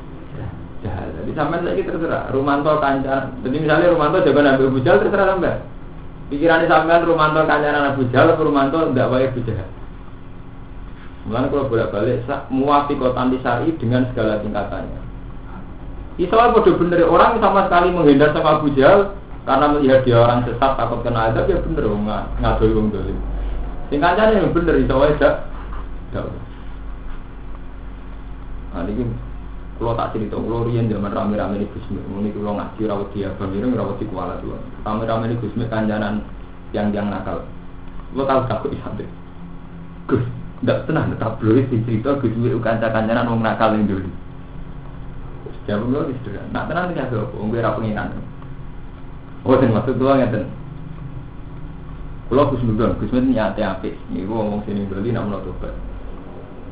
Jahal. 0.85 1.09
Jadi 1.17 1.31
sampean 1.33 1.65
lagi 1.65 1.81
terserah. 1.81 2.29
Rumanto 2.29 2.77
kancan. 2.77 3.41
Jadi 3.41 3.57
misalnya 3.57 3.89
Rumanto 3.89 4.21
jago 4.21 4.41
Nabi 4.45 4.61
Abu 4.69 4.79
Jahal 4.85 5.01
terserah 5.01 5.27
sampean. 5.33 5.57
Pikirannya 6.29 6.69
sampean 6.69 7.01
Rumanto 7.09 7.41
kancanan 7.49 7.89
Abu 7.89 8.05
Jahal 8.13 8.37
atau 8.37 8.45
Rumanto 8.45 8.77
tidak 8.93 9.09
wae 9.09 9.25
Abu 9.25 9.41
Jahal. 9.41 9.69
Mulanya 11.25 11.47
kalau 11.51 11.69
bolak 11.69 11.89
balik 11.93 12.25
muafi 12.49 12.93
kota 12.95 13.21
syari 13.43 13.69
dengan 13.75 14.07
segala 14.13 14.39
tingkatannya. 14.39 15.01
Islam 16.19 16.51
bodoh 16.51 16.75
bener 16.75 17.07
orang 17.07 17.39
sama 17.39 17.69
sekali 17.69 17.95
menghindar 17.95 18.33
sama 18.35 18.59
Abu 18.59 18.73
Jahal 18.75 19.15
karena 19.49 19.65
melihat 19.73 20.05
dia 20.05 20.21
orang 20.21 20.45
sesat 20.45 20.77
takut 20.77 21.01
kena 21.01 21.33
azab 21.33 21.49
ya 21.49 21.57
bener 21.57 21.89
nggak 21.89 22.23
ngadoi 22.37 22.75
wong 22.77 22.93
dolim. 22.93 23.17
Sing 23.89 23.97
kancane 23.97 24.37
yang 24.37 24.53
bener 24.53 24.77
iso 24.77 24.93
wae 24.93 25.17
dak. 25.17 25.49
Nah 28.69 28.85
ini 28.85 29.09
kalau 29.81 29.97
tak 29.97 30.13
cerita, 30.13 30.37
kalau 30.37 30.69
rian 30.69 30.85
zaman 30.85 31.09
rame-rame 31.09 31.55
ini 31.57 31.65
Gusmi, 31.73 31.97
ini 31.97 32.29
kalau 32.35 32.59
ngaji 32.59 32.83
rawat 32.83 33.09
dia, 33.15 33.31
bang 33.39 33.55
ini 33.57 33.73
rawat 33.73 33.97
di 33.97 34.05
kuala 34.11 34.37
dua. 34.43 34.59
Rame-rame 34.85 35.33
ini 35.33 35.41
Gusmi 35.41 35.65
kanjanan 35.65 36.21
yang 36.69 36.93
yang 36.93 37.09
nakal. 37.09 37.41
Lo 38.13 38.29
tahu 38.29 38.45
takut 38.45 38.69
di 38.69 38.77
santri. 38.85 39.09
Gus, 40.05 40.21
tidak 40.61 40.85
tenang, 40.85 41.09
tetap 41.15 41.41
boleh 41.41 41.65
cerita 41.73 42.21
Gusmi 42.21 42.53
kanca 42.61 42.93
kanjanan 42.93 43.33
mau 43.33 43.41
nakal 43.41 43.73
yang 43.73 43.89
dulu. 43.89 44.09
Jawab 45.65 45.89
lo 45.89 45.99
istirahat. 46.13 46.53
Nak 46.53 46.65
tenang 46.69 46.93
tidak 46.93 47.09
apa, 47.09 47.33
om 47.33 47.49
gue 47.49 47.61
rapenginan. 47.61 48.28
Oh, 49.47 49.55
dan 49.55 49.71
maksud 49.71 49.95
nggak 49.95 50.47
Kalau 52.29 52.51
Gusmi 52.53 52.77
bilang, 52.77 52.99
Gusmi 52.99 53.33
nyate 53.33 53.63
apik. 53.63 53.95
Ini 54.11 54.27
gue 54.27 54.35
ngomong 54.35 54.61
sini 54.67 54.85
berarti 54.85 55.09
nak 55.15 55.25
menurut 55.25 55.73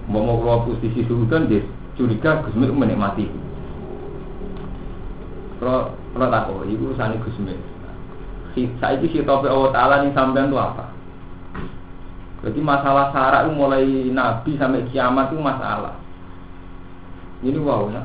Mau 0.08 0.24
mau 0.24 0.40
keluar 0.40 0.60
posisi 0.64 1.04
sultan 1.04 1.52
dia 1.52 1.66
curiga 1.98 2.46
Mik 2.54 2.72
menikmati. 2.72 3.26
Kalau 5.58 5.92
kalau 6.14 6.28
tak 6.30 6.48
oh, 6.54 6.64
ibu 6.64 6.94
sani 6.94 7.18
Gus 7.20 7.36
Mik. 7.42 7.60
Saya 8.82 8.98
itu 8.98 9.14
si 9.14 9.22
topik 9.22 9.54
Allah 9.54 9.70
Taala 9.74 9.96
nih 10.02 10.14
sampean 10.14 10.50
itu 10.50 10.58
apa? 10.58 10.90
Jadi 12.46 12.60
masalah 12.62 13.10
syarat 13.14 13.50
mulai 13.54 13.86
Nabi 14.14 14.58
sampai 14.58 14.86
kiamat 14.94 15.34
itu 15.34 15.42
masalah. 15.42 15.98
Ini 17.42 17.58
wow 17.62 17.90
ya. 17.94 18.02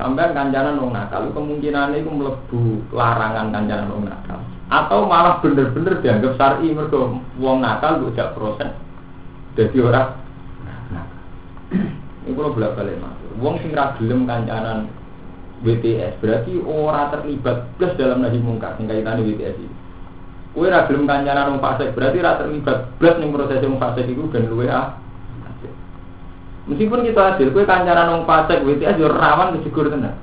Sampai 0.00 0.32
kanjanan 0.32 0.80
wong 0.80 0.96
nakal, 0.96 1.28
kemungkinan 1.36 1.92
itu 1.92 2.08
melebu 2.08 2.88
larangan 2.88 3.52
kanjanan 3.52 3.92
wong 3.92 4.08
nakal. 4.08 4.40
Atau 4.72 5.04
malah 5.04 5.44
bener-bener 5.44 6.00
dianggap 6.00 6.40
syar'i 6.40 6.72
mergo 6.72 7.20
wong 7.36 7.60
nakal 7.60 8.00
gak 8.16 8.32
proses. 8.32 8.72
Jadi 9.60 9.76
orang 9.76 10.16
nakal. 10.88 11.20
Ini 12.24 12.32
kalau 12.32 12.56
bolak 12.56 12.80
balik 12.80 12.96
mas. 12.96 13.16
Wong 13.44 13.60
sing 13.60 13.76
kancanan 13.76 14.88
WTS 15.60 16.16
berarti 16.24 16.56
orang 16.64 17.12
terlibat 17.12 17.68
plus 17.76 17.92
dalam 18.00 18.24
nahi 18.24 18.40
mungkar 18.40 18.80
sing 18.80 18.88
kaitannya 18.88 19.28
WTS 19.28 19.56
ini. 19.60 19.76
Kue 20.56 20.72
ra 20.72 20.88
gelem 20.88 21.04
kancanan 21.04 21.56
wong 21.56 21.60
berarti 21.60 22.18
ra 22.24 22.40
terlibat 22.40 22.96
plus 22.96 23.16
ning 23.20 23.36
proses 23.36 23.60
wong 23.60 23.76
fasik 23.76 24.08
itu 24.08 24.24
dan 24.32 24.48
luwe 24.48 24.72
ah. 24.72 24.96
Meskipun 26.68 27.06
kita 27.08 27.36
adil, 27.36 27.54
kue 27.56 27.64
kancanan 27.64 28.12
wong 28.12 28.22
fasik 28.28 28.60
WTS 28.66 29.00
yo 29.00 29.08
rawan 29.08 29.56
kejegur 29.56 29.88
tenan. 29.88 30.18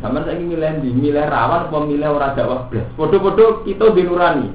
Sama 0.00 0.24
saya 0.24 0.40
milih 0.40 0.84
di 0.84 0.92
milih 0.92 1.24
rawan 1.28 1.68
apa 1.68 1.76
milih 1.84 2.08
orang 2.16 2.36
dakwah 2.36 2.68
blas. 2.68 2.88
Podo-podo 2.96 3.64
kita 3.64 3.92
dinurani. 3.92 4.48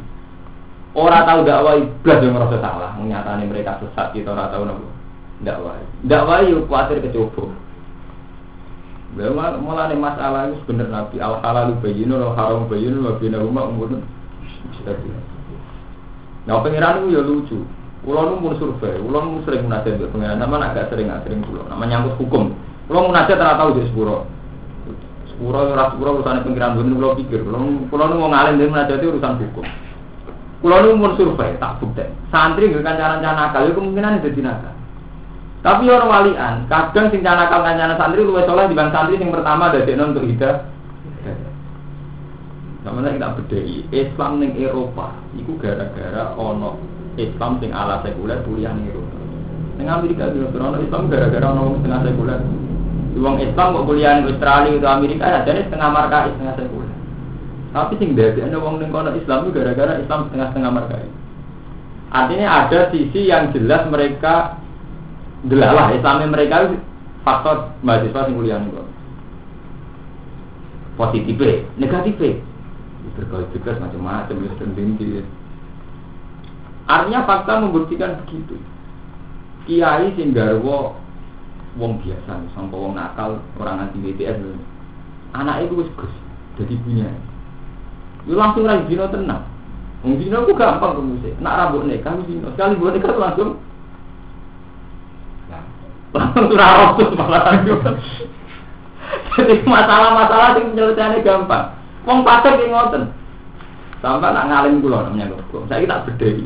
Orang 0.97 1.25
tahu 1.25 1.39
dakwah 1.47 1.77
iblis 1.77 2.17
yang 2.19 2.33
merasa 2.35 2.57
salah, 2.59 2.91
menyatakan 2.97 3.47
mereka 3.47 3.79
sesat 3.81 4.11
kita 4.13 4.33
orang 4.33 4.49
tahu 4.49 4.63
nopo. 4.65 4.87
Dakwah, 5.41 5.77
dakwah 6.05 6.45
yuk 6.45 6.69
khawatir 6.69 7.01
kecoba. 7.01 7.49
Memang 9.11 9.59
mulai 9.59 9.91
masalah 9.97 10.47
itu 10.47 10.63
sebenarnya 10.63 11.03
nabi 11.03 11.19
al 11.19 11.43
halal 11.43 11.75
bayinu 11.83 12.15
al 12.15 12.31
haram 12.31 12.71
bayinu 12.71 13.03
wa 13.03 13.19
bina 13.19 13.43
umur 13.43 13.99
Nah 16.47 16.57
pengiran 16.63 17.03
itu 17.03 17.07
ya 17.11 17.21
lucu. 17.21 17.59
Pulau 18.01 18.33
nu 18.33 18.41
pun 18.41 18.57
survei, 18.57 18.97
pulau 18.97 19.21
nu 19.21 19.45
sering 19.45 19.69
munajat 19.69 19.93
ke 19.93 20.09
pengiran, 20.09 20.41
nama 20.41 20.73
agak 20.73 20.89
sering 20.89 21.05
nggak 21.05 21.21
sering 21.21 21.45
pulau. 21.45 21.69
Nama 21.69 21.83
nyangkut 21.85 22.17
hukum. 22.17 22.49
Pulau 22.89 23.13
munajat 23.13 23.37
ternyata 23.37 23.61
tahu 23.61 23.77
di 23.77 23.85
sepuro. 23.85 24.25
Sepuro 25.29 25.69
ora 25.69 25.93
sepuro 25.93 26.17
urusan 26.17 26.41
pengiran 26.41 26.81
bukan 26.81 26.97
pulau 26.97 27.13
pikir. 27.13 27.45
Pulau 27.45 27.61
pulau 27.93 28.09
nu 28.09 28.25
mau 28.25 28.33
ngalim 28.33 28.57
dari 28.57 28.73
munajat 28.73 28.97
itu 28.97 29.13
urusan 29.13 29.37
hukum. 29.37 29.65
Kulo 30.65 30.75
nu 30.81 30.97
mun 30.97 31.13
survei 31.13 31.61
tak 31.61 31.77
bukti. 31.77 32.05
Santri 32.33 32.73
kancanan 32.73 33.21
nakal, 33.21 33.69
itu 33.69 33.77
kemungkinan 33.77 34.25
jadi 34.25 34.41
nakal. 34.49 34.73
Tapi 35.61 35.85
orang 35.93 36.09
walian, 36.09 36.53
kadang 36.65 37.13
sing 37.13 37.21
nakal 37.21 37.61
kancanan 37.61 38.01
santri 38.01 38.25
luwes 38.25 38.49
soleh 38.49 38.65
dibanding 38.65 38.97
santri 38.97 39.21
sing 39.21 39.29
pertama 39.29 39.69
non 39.69 40.09
untuk 40.09 40.25
hidup. 40.25 40.57
Sama 42.81 43.05
kita 43.05 43.37
bedai 43.37 43.85
Islam 43.93 44.41
ning 44.41 44.57
Eropa, 44.57 45.13
itu 45.37 45.53
gara-gara 45.61 46.33
ono 46.33 46.81
Islam 47.19 47.59
sing 47.59 47.75
ala 47.75 47.99
sekuler 48.05 48.39
kuliah 48.47 48.71
Eropa. 48.71 49.19
Ning 49.75 49.87
Amerika 49.87 50.31
juga 50.31 50.55
ono 50.61 50.79
Islam 50.79 51.11
gara-gara 51.11 51.47
ono 51.51 51.79
setengah 51.81 52.01
sekuler. 52.07 52.39
Uang 53.19 53.37
Islam 53.43 53.67
kok 53.75 53.85
kuliah 53.87 54.11
ning 54.15 54.25
Australia 54.31 54.71
atau 54.79 54.91
Amerika 54.95 55.25
ya 55.27 55.39
jadi 55.43 55.67
setengah 55.67 55.89
marka 55.91 56.31
setengah 56.31 56.55
sekuler. 56.55 56.91
Tapi 57.71 57.93
sing 57.99 58.09
dadi 58.15 58.39
ana 58.43 58.57
wong 58.59 58.79
ning 58.79 58.91
kono 58.91 59.11
Islam 59.15 59.51
gara-gara 59.51 59.99
Islam 59.99 60.19
setengah-setengah 60.27 60.71
markai. 60.71 61.07
Artinya 62.11 62.47
ada 62.67 62.79
sisi 62.91 63.31
yang 63.31 63.55
jelas 63.55 63.87
mereka 63.87 64.59
delalah 65.47 65.95
Islamnya 65.95 66.27
mereka 66.27 66.71
faktor 67.23 67.75
mahasiswa 67.83 68.27
sing 68.27 68.35
kuliah 68.35 68.59
ning 68.59 68.75
Positif, 70.99 71.65
negatif. 71.79 72.43
Berkali 73.17 73.49
juga 73.57 73.73
macam-macam 73.81 74.35
ya. 74.37 75.23
Artinya 76.91 77.23
fakta 77.23 77.63
membuktikan 77.63 78.19
begitu. 78.25 78.59
Kiai 79.63 80.11
sing 80.19 80.35
garwo 80.35 80.99
wong 81.79 82.03
biasa, 82.03 82.51
sampai 82.51 82.75
wong 82.75 82.99
nakal, 82.99 83.39
orang 83.55 83.87
anti 83.87 84.03
BTS. 84.03 84.43
Anak 85.31 85.63
itu 85.63 85.79
wis 85.79 85.89
gus, 85.95 86.11
jadi 86.59 86.75
punya. 86.83 87.07
Lu 88.27 88.35
langsung 88.35 88.67
rai 88.67 88.83
dino 88.91 89.07
tenang. 89.07 89.47
Wong 90.03 90.19
dino 90.19 90.43
ku 90.43 90.51
gampang 90.51 90.99
tuh 90.99 91.05
musik. 91.07 91.31
Nak 91.39 91.55
rambut 91.55 91.87
nikah 91.87 92.11
dino. 92.27 92.51
Sekali 92.51 92.75
buat 92.75 92.99
nikah 92.99 93.15
langsung 93.15 93.55
langsung 96.11 96.51
rawat 96.51 96.99
tuh 96.99 97.07
malah. 97.15 97.55
Jadi 99.31 99.63
masalah-masalah 99.63 100.59
yang 100.59 100.75
penyelesaiannya 100.75 101.23
gampang. 101.23 101.71
Wong 102.03 102.27
pasir 102.27 102.59
ki 102.59 102.67
ngoten. 102.67 103.15
Sampai 104.03 104.35
nak 104.35 104.51
ngalim 104.51 104.83
kula 104.83 105.07
namanya 105.07 105.31
hukum. 105.39 105.69
Saya 105.71 105.87
tak 105.87 106.11
bedhei. 106.11 106.43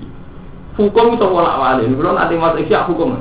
Hukum 0.75 1.15
itu 1.15 1.27
wala 1.31 1.55
wali. 1.55 1.87
Kula 1.87 2.11
nanti 2.11 2.35
masuk 2.35 2.63
isya 2.67 2.83
hukum. 2.83 3.15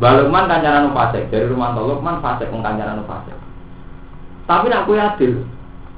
Balukman 0.00 0.50
kancaran 0.50 0.90
fasik 0.90 1.30
dari 1.30 1.46
rumah 1.46 1.76
Lukman 1.76 2.18
fasik 2.18 2.50
wong 2.50 2.64
kancaran 2.64 3.04
fasik. 3.06 3.36
Tapi 4.44 4.66
nak 4.66 4.90
kowe 4.90 4.98
adil, 4.98 5.46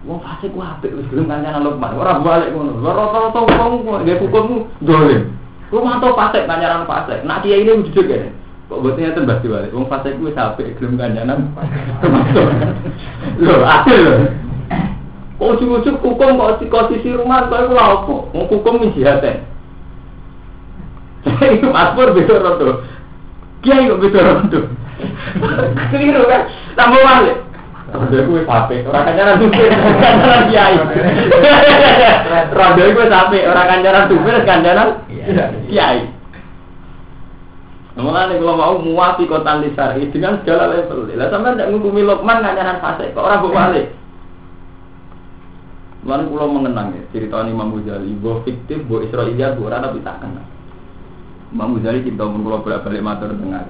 Wong 0.07 0.23
fasik 0.23 0.55
ku 0.55 0.61
apik 0.63 0.95
wis 0.95 1.09
gelem 1.09 1.27
kancanan 1.27 1.65
Lukman. 1.67 1.97
Ora 1.97 2.21
balik 2.21 2.53
ngono. 2.53 2.79
Rata-rata 2.85 3.41
wong 3.43 3.83
ku 3.83 3.91
nggih 4.03 4.19
hukummu 4.21 4.57
dolim. 4.85 5.33
Ku 5.73 5.81
mantu 5.81 6.13
fasik 6.13 6.45
kancanan 6.45 6.85
fasik. 6.85 7.25
Nak 7.25 7.43
dia 7.47 7.57
ini 7.59 7.73
wujud 7.83 8.05
kene. 8.05 8.31
Kok 8.67 8.83
boten 8.83 9.03
ngeten 9.03 9.25
Mbah 9.25 9.39
Diwali. 9.41 9.73
Wong 9.73 9.87
fasik 9.89 10.19
ku 10.21 10.29
apik 10.29 10.77
gelem 10.77 11.01
kancanan. 11.01 11.51
Lho, 13.43 13.57
adil 13.65 13.99
lho. 14.03 14.15
Kok 15.37 15.51
ujug-ujug 15.57 15.97
hukum 16.01 16.41
kok 16.41 16.65
posisi 16.69 17.13
rumah 17.13 17.49
iku 17.49 17.73
lha 17.73 17.85
opo? 17.97 18.29
Wong 18.33 18.45
hukum 18.49 18.81
min 18.81 18.93
jihate. 18.97 19.56
Iku 21.27 21.67
paspor 21.75 22.15
beda 22.15 22.35
rondo. 22.39 22.87
Kiai 23.67 23.91
kok 23.91 23.99
beda 23.99 24.21
rondo. 24.23 24.61
Keliru 25.91 26.23
kan? 26.31 26.43
Tambah 26.79 27.03
balik. 27.03 27.37
Rondo 27.87 28.17
iku 28.19 28.31
wis 28.43 28.49
apik, 28.51 28.83
ora 28.87 29.07
kancaran 29.07 29.39
supir, 29.43 29.71
kancaran 29.75 30.43
kiai. 30.51 30.75
Rondo 32.55 32.83
iku 32.83 32.99
wis 33.03 33.15
apik, 33.15 33.43
ora 33.47 33.63
kancaran 33.67 34.05
supir, 34.11 34.35
kancaran 34.47 34.89
kiai. 35.67 36.01
Mulane 37.97 38.37
kalau 38.37 38.61
mau 38.61 38.77
muafi 38.77 39.25
kota 39.25 39.57
lisari 39.57 40.13
dengan 40.13 40.45
segala 40.45 40.69
level. 40.69 41.09
Lah 41.17 41.33
sampean 41.33 41.57
ndak 41.57 41.73
ngukumi 41.73 42.05
Lokman 42.05 42.45
kancaran 42.45 42.79
fase, 42.79 43.11
kok 43.11 43.25
ora 43.25 43.41
mbok 43.41 43.57
balik. 43.57 43.87
Mulane 46.07 46.31
kula 46.31 46.47
mengenang 46.47 46.95
ya, 46.95 47.03
cerita 47.11 47.43
Imam 47.43 47.75
Ghazali, 47.75 48.15
mbok 48.21 48.47
fiktif, 48.47 48.85
mbok 48.85 49.11
Israiliyat, 49.11 49.57
mbok 49.57 49.69
ora 49.73 49.83
tapi 49.83 50.05
tak 50.07 50.23
kenal. 50.23 50.56
Imam 51.55 51.79
Ghazali 51.79 52.03
kita 52.03 52.27
mun 52.27 52.43
kula 52.43 52.59
bolak-balik 52.63 53.05
matur 53.07 53.31
tengah 53.31 53.65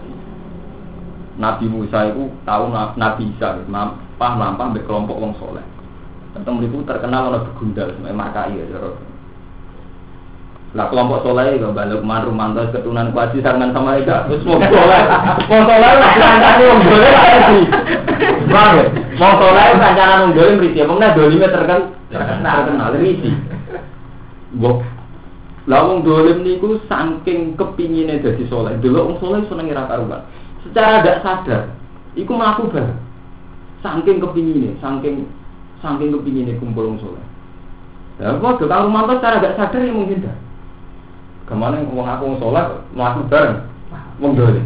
Nabi 1.37 1.69
Musa 1.69 2.09
itu 2.09 2.33
tahu 2.49 2.73
Nabi 2.73 3.23
Isa, 3.37 3.61
nampah 3.69 4.33
nampah 4.41 4.73
be 4.73 4.81
kelompok 4.89 5.21
wong 5.21 5.37
soleh. 5.37 5.61
Tentang 6.33 6.65
itu 6.65 6.81
terkenal 6.89 7.29
oleh 7.29 7.45
begundal, 7.45 7.93
maka 8.17 8.49
iya 8.49 8.65
jorok. 8.73 8.97
Lah 10.73 10.89
kelompok 10.89 11.29
soleh 11.29 11.61
itu 11.61 11.69
balik 11.77 12.01
man 12.01 12.25
rumanto 12.25 12.65
keturunan 12.73 13.13
kuasi 13.13 13.45
sarangan 13.45 13.73
sama 13.77 14.01
Eka, 14.01 14.29
terus 14.29 14.45
mau 14.49 14.57
soleh, 14.61 15.03
mau 15.49 15.61
soleh 15.69 15.93
lah 16.01 16.13
kancane 16.17 16.65
wong 16.65 16.81
soleh 16.89 17.11
lah 17.13 17.41
sih. 17.53 17.65
Bang, 18.49 18.73
mau 19.21 19.33
soleh 19.37 19.65
kancane 19.77 20.15
wong 20.25 20.33
soleh 20.33 20.55
berisi, 20.57 20.81
emangnya 20.81 21.17
dolimnya 21.17 21.53
terkenal, 21.53 21.81
terkenal, 22.09 22.89
berisi. 22.97 23.31
Bok, 24.57 24.81
lah 25.67 25.83
wong 25.83 26.07
dolim 26.07 26.47
niku 26.47 26.79
saking 26.87 27.59
kepinginnya 27.59 28.23
jadi 28.23 28.47
soleh, 28.47 28.79
dulu 28.79 29.11
wong 29.11 29.17
soleh 29.19 29.43
seneng 29.51 29.67
ira 29.67 29.83
karuan. 29.91 30.23
Secara 30.63 31.03
tidak 31.03 31.23
sadar 31.27 31.63
iku 32.15 32.33
melaku 32.39 32.71
bareng 32.71 32.99
saking 33.83 34.23
kepingin 34.23 34.79
saking 34.79 35.27
saking 35.83 36.11
kepingin 36.15 36.55
kumpul 36.63 36.95
wong 36.95 36.99
soleh. 37.03 37.25
Ya 38.17 38.33
kok 38.33 38.63
kalau 38.65 38.89
Rumanto 38.89 39.19
secara 39.19 39.43
tidak 39.43 39.59
sadar 39.59 39.81
ya 39.83 39.93
mungkin 39.93 40.25
dah 40.25 40.37
ke 41.47 41.55
mana 41.55 41.83
wong 41.83 42.07
aku 42.07 42.23
wong 42.31 42.39
soleh 42.39 42.63
melaku 42.95 43.27
bareng. 43.27 43.59
Wong 44.17 44.33
dole 44.33 44.63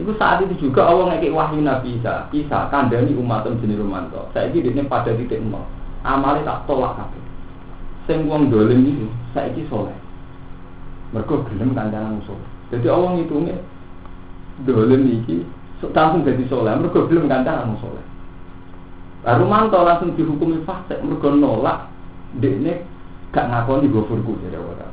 itu 0.00 0.16
saat 0.16 0.40
itu 0.40 0.56
juga 0.56 0.88
Allah 0.88 1.12
ngekik 1.12 1.34
wahyu 1.36 1.60
Nabi 1.60 2.00
Isa. 2.00 2.24
Isa 2.32 2.72
kandani 2.72 3.12
umatem 3.12 3.60
jenis 3.60 3.76
Rumanto 3.76 4.32
saya 4.32 4.48
ini 4.48 4.80
pada 4.88 5.12
titik 5.12 5.42
nol. 5.44 5.66
Amalnya 6.00 6.48
tak 6.48 6.64
tolak 6.64 6.96
kabeh. 6.96 7.20
Sing 8.08 8.24
wong 8.24 8.48
dolim 8.48 8.80
itu 8.88 9.04
saya 9.34 9.50
ini 9.52 9.66
soleh. 9.66 9.96
Mereka 11.10 11.46
gelem 11.50 11.74
kandangan 11.74 12.22
soleh 12.26 12.50
jadi 12.70 12.86
Allah 12.86 13.18
ngitungnya 13.18 13.58
dolim 14.62 15.02
iki 15.10 15.42
langsung 15.90 16.22
jadi 16.22 16.44
soleh. 16.46 16.70
Mereka 16.78 17.10
belum 17.10 17.26
kancan 17.26 17.66
kamu 17.66 17.76
soleh. 17.82 18.04
Baru 19.26 19.44
mantau 19.50 19.82
langsung 19.84 20.14
dihukumi 20.14 20.62
fasik 20.64 21.02
mereka 21.02 21.28
nolak 21.34 21.90
dekne 22.38 22.86
gak 23.34 23.46
ngakoni 23.50 23.90
gofurku 23.90 24.38
jadi 24.46 24.58
Allah 24.58 24.90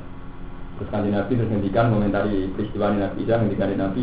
terus 0.78 0.90
kanji 0.94 1.10
Nabi 1.10 1.32
terus 1.38 1.50
ngendikan 1.50 1.90
komentari 1.90 2.54
peristiwa 2.54 2.94
Nabi 2.94 3.26
Isa 3.26 3.34
ngendikan 3.42 3.74
Nabi 3.78 4.02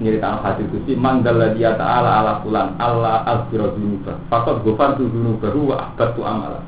nyeritakan 0.00 0.40
hadis 0.40 0.68
itu 0.72 0.78
sih 0.88 0.96
manggal 0.96 1.52
dia 1.52 1.76
ta'ala 1.76 2.22
ala 2.22 2.32
fulan 2.40 2.80
Allah 2.80 3.28
al-fira 3.28 3.68
dunuba 3.76 4.16
fakot 4.32 4.64
gofar 4.64 4.96
tu 4.96 5.04
dunubahu 5.10 5.68
wa 5.74 5.92
abad 5.92 6.08
tu 6.16 6.22
amala 6.24 6.60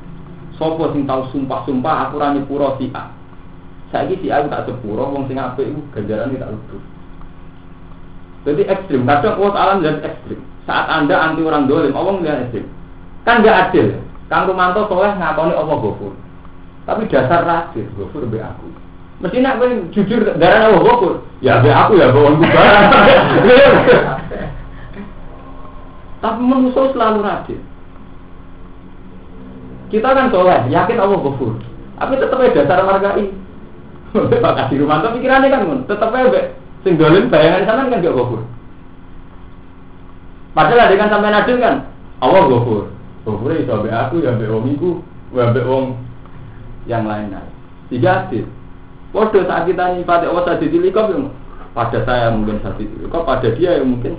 sopo 0.61 0.93
sing 0.93 1.09
tau 1.09 1.25
sumpah-sumpah 1.33 1.95
aku 2.05 2.21
rani 2.21 2.45
pura 2.45 2.77
si 2.77 2.93
A 2.93 3.09
saya 3.89 4.13
si 4.13 4.29
A 4.29 4.45
tak 4.45 4.69
sepuro 4.69 5.09
wong 5.09 5.25
sing 5.25 5.41
apik 5.41 5.65
iku 5.65 5.81
ganjaran 5.97 6.37
tak 6.37 6.53
luput 6.53 6.81
jadi 8.41 8.73
ekstrim. 8.73 9.05
Kadang 9.05 9.37
Allah 9.37 9.51
Taala 9.53 9.73
melihat 9.77 10.01
ekstrim. 10.01 10.39
Saat 10.65 10.85
anda 10.89 11.15
anti 11.17 11.41
orang 11.45 11.69
dolim, 11.69 11.93
Allah 11.93 12.13
melihat 12.17 12.49
ekstrim. 12.49 12.65
Kan 13.21 13.45
nggak 13.45 13.57
adil. 13.69 14.01
Kang 14.31 14.47
Rumanto 14.49 14.87
soleh 14.89 15.13
ngakoni 15.13 15.53
Allah 15.53 15.77
gofur. 15.77 16.13
Tapi 16.87 17.05
dasar 17.11 17.45
rasis 17.45 17.85
gofur 17.93 18.25
be 18.25 18.41
aku. 18.41 18.65
Mesti 19.21 19.37
nak 19.45 19.61
ben 19.61 19.93
jujur 19.93 20.25
darah 20.41 20.73
Allah 20.73 20.81
gofur. 20.81 21.21
Ya 21.45 21.61
be 21.61 21.69
aku 21.69 22.01
ya 22.01 22.09
bawang 22.09 22.41
barang. 22.41 22.85
Tapi 26.21 26.41
manusia 26.41 26.89
selalu 26.93 27.19
rasis. 27.21 27.61
Kita 29.91 30.15
kan 30.15 30.31
soleh, 30.31 30.71
yakin 30.71 30.97
Allah 30.97 31.19
gofur. 31.19 31.59
Tapi 31.99 32.17
tetap 32.17 32.39
ada 32.39 32.55
dasar 32.55 32.79
margai. 32.87 33.27
Pak 34.43 34.53
Kasih 34.57 34.79
Rumanto 34.79 35.11
pikirannya 35.15 35.47
kan, 35.51 35.87
tetap 35.87 36.11
aja 36.11 36.51
Sing 36.81 36.97
dolim 36.97 37.29
bayangan 37.29 37.67
sampean 37.69 37.91
kan 37.93 38.01
gak 38.01 38.17
gofur. 38.17 38.41
Padahal 40.57 40.89
ada 40.89 40.95
kan 40.97 41.09
sampean 41.13 41.37
adil 41.37 41.57
kan, 41.61 41.75
Allah 42.19 42.41
gofur. 42.49 42.83
Gofur 43.21 43.53
itu 43.53 43.69
sampai 43.69 43.93
aku 43.93 44.25
ya 44.25 44.33
sampai 44.33 44.49
wong 44.49 44.65
iku, 44.73 44.91
sampai 45.29 45.67
wong 45.69 45.85
yang 46.89 47.05
lain 47.05 47.29
lain. 47.29 47.51
Tiga 47.93 48.25
adil. 48.25 48.49
Waduh 49.13 49.45
saat 49.45 49.69
kita 49.69 49.99
nyifati 49.99 50.25
Allah 50.25 50.43
saat 50.47 50.59
ditilikop 50.63 51.11
yang 51.13 51.29
pada 51.75 51.99
saya 52.07 52.33
mungkin 52.33 52.63
saat 52.65 52.79
ditilikop, 52.81 53.27
pada 53.27 53.47
dia 53.53 53.77
yang 53.77 53.93
mungkin 53.93 54.17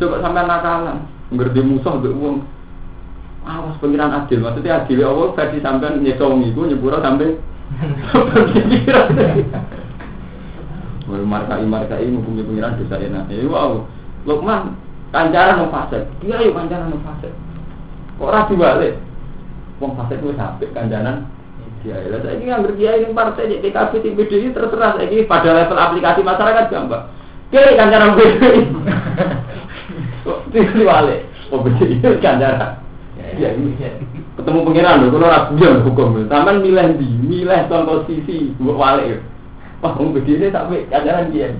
coba 0.00 0.24
sampai 0.24 0.42
nakalan, 0.48 0.98
ngerti 1.30 1.60
musuh 1.62 1.92
untuk 2.02 2.16
uang. 2.18 2.42
Awas 3.40 3.80
pengiran 3.80 4.12
adil, 4.12 4.44
maksudnya 4.44 4.84
adil 4.84 5.00
Allah 5.00 5.32
versi 5.32 5.58
sampai 5.64 5.96
nyesong 5.96 6.44
itu 6.44 6.60
nyepura 6.60 7.00
sampai 7.00 7.40
pikiran. 8.52 9.08
Markai 11.10 11.66
markai 11.66 12.06
hukumnya 12.06 12.46
pengiran 12.46 12.78
dosa 12.78 12.96
enak. 13.00 13.26
Ya 13.34 13.42
wow, 13.50 13.82
Lukman 14.28 14.78
kancaran 15.10 15.58
mau 15.64 15.72
fasik, 15.72 16.06
dia 16.22 16.38
yuk 16.38 16.54
kancaran 16.54 16.92
mau 16.92 17.02
fasik. 17.02 17.32
Kok 18.20 18.30
rapi 18.30 18.54
balik? 18.54 18.94
Wong 19.82 19.96
fasik 19.96 20.20
itu 20.20 20.36
sampai 20.36 20.70
kancaran 20.70 21.26
kiai. 21.82 22.06
Lah 22.12 22.20
saiki 22.20 22.44
ngambil 22.46 22.76
kiai 22.76 23.02
ning 23.02 23.16
partai 23.16 23.48
di 23.48 23.58
TKP 23.64 23.92
di 24.04 24.10
PDI 24.14 24.54
terserah 24.54 25.00
saiki 25.00 25.24
pada 25.24 25.50
level 25.56 25.78
aplikasi 25.80 26.20
masyarakat 26.20 26.64
gampang. 26.68 27.04
Kiai 27.50 27.74
kan 27.74 27.90
cara 27.90 28.14
PDI. 28.14 28.60
Tinggal 30.52 30.82
wale. 30.84 31.16
Oh 31.50 31.64
PDI 31.64 32.20
kan 32.20 32.38
cara. 32.38 32.79
Ya 33.40 33.50
ketemu 34.40 34.58
pengiran 34.64 35.04
lho, 35.04 35.08
kalau 35.12 35.28
ragu 35.28 35.54
yang 35.60 35.84
hukum. 35.84 36.08
Taman 36.28 36.64
milih 36.64 36.96
di, 36.96 37.08
milih 37.24 37.60
contoh 37.68 38.08
sisi 38.08 38.56
buat 38.56 38.76
wale. 38.76 39.20
Wah, 39.80 39.96
wong 39.96 40.12
PDI 40.12 40.52
sampai 40.52 40.84
kancaran 40.88 41.32
kiai. 41.32 41.56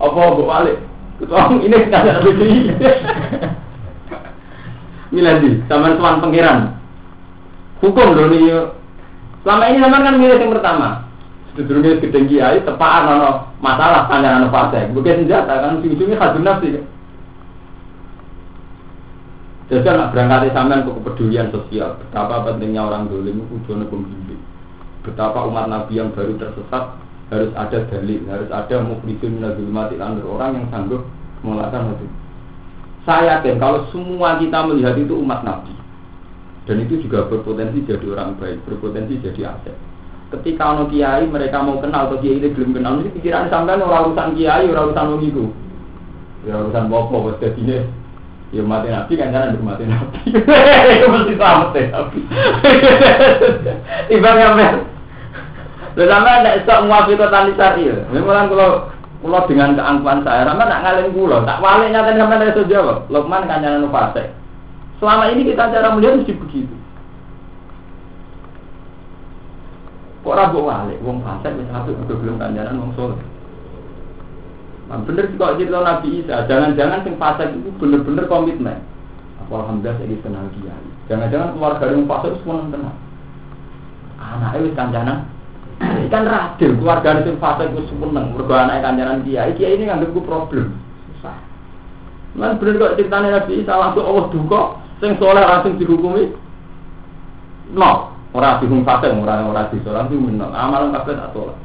Apa 0.00 0.36
buat 0.36 0.48
wale? 0.48 0.74
Ketua 1.20 1.52
ini 1.56 1.76
kancaran 1.88 2.24
PDI. 2.24 2.58
Milih 5.10 5.34
di, 5.42 5.50
taman 5.66 5.98
tuan 5.98 6.22
pengiran. 6.22 6.58
Hukum 7.82 8.14
lho 8.14 8.24
nih 8.30 8.44
Selama 9.40 9.72
ini 9.72 9.80
zaman 9.80 10.04
kan 10.04 10.14
milih 10.20 10.36
yang 10.36 10.52
pertama. 10.52 10.88
Sedurungnya 11.56 11.98
gedeng 11.98 12.28
kiai, 12.28 12.60
tepaan 12.62 13.08
ono 13.08 13.56
masalah 13.58 14.06
panjang 14.06 14.44
ono 14.44 14.48
partai. 14.52 14.92
Bukan 14.92 15.24
senjata 15.24 15.64
kan, 15.64 15.80
ujung-ujungnya 15.80 16.20
khadun 16.20 16.44
nafsi. 16.44 16.78
Jadi 19.70 19.86
anak 19.86 20.10
berangkat 20.10 20.50
sampean 20.50 20.82
ke 20.82 20.90
kepedulian 20.98 21.54
sosial. 21.54 21.94
Betapa 22.02 22.42
pentingnya 22.42 22.90
orang 22.90 23.06
dolim 23.06 23.38
itu 23.38 23.70
kudu 23.70 23.86
pembimbing. 23.86 24.42
Betapa 25.06 25.46
umat 25.46 25.70
Nabi 25.70 25.94
yang 25.94 26.10
baru 26.10 26.34
tersesat 26.34 26.98
harus 27.30 27.54
ada 27.54 27.78
dalil, 27.86 28.26
harus 28.26 28.50
ada 28.50 28.82
muklisin 28.82 29.38
minadzulmati 29.38 29.94
orang 30.26 30.58
yang 30.58 30.66
sanggup 30.74 31.06
melakukan 31.46 31.94
itu. 31.94 32.06
Saya 33.06 33.38
yakin 33.38 33.62
kalau 33.62 33.86
semua 33.94 34.36
kita 34.42 34.66
melihat 34.66 34.98
itu 34.98 35.14
umat 35.14 35.46
Nabi, 35.46 35.72
dan 36.68 36.84
itu 36.84 37.00
juga 37.06 37.30
berpotensi 37.30 37.86
jadi 37.86 38.06
orang 38.12 38.36
baik, 38.36 38.60
berpotensi 38.66 39.22
jadi 39.22 39.54
aset. 39.54 39.78
Ketika 40.34 40.74
ono 40.76 40.90
kiai 40.90 41.24
mereka 41.30 41.62
mau 41.62 41.78
kenal 41.78 42.10
atau 42.10 42.18
kiai 42.20 42.42
ini 42.42 42.52
belum 42.52 42.76
kenal, 42.76 43.00
ini 43.00 43.14
pikiran 43.14 43.48
sampai 43.48 43.80
orang 43.80 44.12
urusan 44.12 44.34
kiai, 44.36 44.66
orang 44.68 44.92
urusan 44.92 45.22
itu. 45.22 45.44
Ya 46.44 46.54
urusan 46.60 46.90
bopo 46.90 47.30
bos 47.30 47.38
jadi 47.40 47.86
Ya 48.50 48.66
mati 48.66 48.90
nabi 48.90 49.14
kan 49.14 49.30
jangan 49.30 49.62
mati 49.62 49.86
nabi. 49.86 50.18
Itu 50.26 51.06
mesti 51.14 51.32
selamat 51.38 51.70
ya 51.78 51.86
nabi. 51.94 52.20
Ibarat 54.14 54.38
yang 54.42 54.54
Lalu 55.98 56.06
sampai 56.06 56.32
ada 56.38 56.50
istok 56.58 56.86
muafiqah 56.86 57.28
tani 57.30 57.52
syari. 57.58 57.90
Memang 58.14 58.46
kalau 58.50 58.90
kalau 59.20 59.44
dengan 59.50 59.76
keangkuhan 59.76 60.24
saya, 60.24 60.48
sama 60.48 60.64
nak 60.64 60.80
ngalim 60.86 61.12
kulo, 61.12 61.44
tak 61.44 61.60
walik 61.60 61.92
nyata 61.92 62.16
sampai 62.16 62.40
dari 62.40 62.56
sejauh. 62.56 63.04
Lukman 63.12 63.44
kan 63.44 63.60
jangan 63.60 63.90
fasik. 63.92 64.32
Selama 64.96 65.28
ini 65.28 65.44
kita 65.50 65.68
cara 65.68 65.92
melihat 65.92 66.22
mesti 66.22 66.32
begitu. 66.40 66.74
Kok 70.24 70.36
rabu 70.36 70.64
walik, 70.64 70.98
wong 71.04 71.20
fasik 71.20 71.52
wis 71.52 71.68
apik 71.68 71.96
kudu 72.04 72.14
belum 72.16 72.40
kanjaran 72.40 72.80
wong 72.80 72.92
soleh. 72.96 73.20
Nah, 74.90 74.98
bener 75.06 75.30
kok 75.38 75.54
cerita 75.54 75.78
Nabi 75.78 76.08
Isa, 76.18 76.50
jangan-jangan 76.50 77.06
sing 77.06 77.14
fasik 77.14 77.54
itu 77.54 77.70
bener-bener 77.78 78.26
komitmen. 78.26 78.82
Apa 79.38 79.52
alhamdulillah 79.62 80.02
saya 80.02 80.16
kenal 80.18 80.50
kiai. 80.58 80.88
Jangan-jangan 81.06 81.54
keluarga 81.54 81.84
yang 81.94 82.10
fasik 82.10 82.34
semua 82.42 82.66
tenang. 82.74 82.98
Anaknya 84.18 84.66
wis 84.66 84.74
kanjaran, 84.74 85.18
kan 86.10 86.22
radil 86.26 86.70
keluarga 86.76 87.22
sing 87.24 87.38
fasik 87.38 87.70
itu 87.72 87.80
seneng 87.88 88.34
mergo 88.34 88.52
anake 88.52 88.84
kanjaran 88.84 89.22
kiai 89.24 89.54
kiai 89.56 89.78
ini 89.80 89.88
nganggep 89.88 90.12
problem 90.26 90.76
susah 91.08 91.38
Man 92.36 92.60
bener 92.60 92.76
kok 92.76 92.94
ceritanya 93.00 93.40
Nabi 93.40 93.64
Isa 93.64 93.74
langsung 93.74 94.04
Allah 94.04 94.26
duka 94.28 94.62
Sing 95.00 95.16
soleh 95.16 95.40
langsung 95.40 95.80
dihukumi 95.80 96.36
no, 97.72 98.12
ora 98.36 98.60
dihukum 98.60 98.84
fasik, 98.84 99.16
ora 99.16 99.40
ora 99.46 99.70
disoleh 99.72 100.04
itu 100.10 100.18
menol. 100.20 100.52
Amal 100.52 100.92
kabeh 100.92 101.16
tak 101.16 101.32
tolak. 101.32 101.56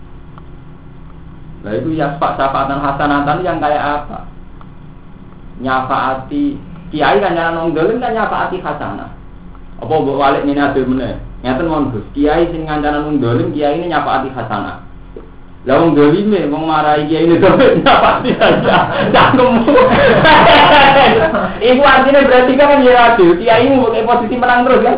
Nah 1.65 1.73
itu 1.73 1.97
ya 1.97 2.13
syafaatan 2.21 2.77
hasanatan 2.77 3.41
yang 3.41 3.57
kayak 3.57 3.81
apa? 3.81 4.29
Nyafaati 5.57 6.61
kiai 6.93 7.17
kan 7.17 7.33
nong 7.33 7.73
dolim 7.73 7.97
kan 7.97 8.13
nyafaati 8.13 8.61
hasanah. 8.61 9.09
Apa 9.81 9.93
buat 9.97 10.13
walik 10.13 10.45
ada 10.45 10.81
mana? 10.85 11.17
Ngeten 11.41 11.65
mon 11.65 11.89
Gus, 11.89 12.05
kiai 12.13 12.53
sing 12.53 12.69
ngancana 12.69 13.01
nong 13.01 13.17
dolim, 13.17 13.49
kiai 13.49 13.81
ini 13.81 13.89
nyafaati 13.89 14.29
hasanah. 14.29 14.85
Lah 15.65 15.81
wong 15.81 15.97
dolime 15.97 16.45
wong 16.53 16.69
marahi 16.69 17.09
kiai 17.09 17.25
ini 17.33 17.41
dolim 17.41 17.81
nyafaati 17.81 18.29
hasanah. 18.37 19.09
Cangkemmu. 19.09 19.73
Ibu 21.73 21.81
artinya 21.81 22.21
berarti 22.29 22.53
kan 22.53 22.85
ya. 22.85 23.17
Kiai 23.17 23.73
mu 23.73 23.89
posisi 23.89 24.37
menang 24.37 24.69
terus 24.69 24.85
kan? 24.85 24.97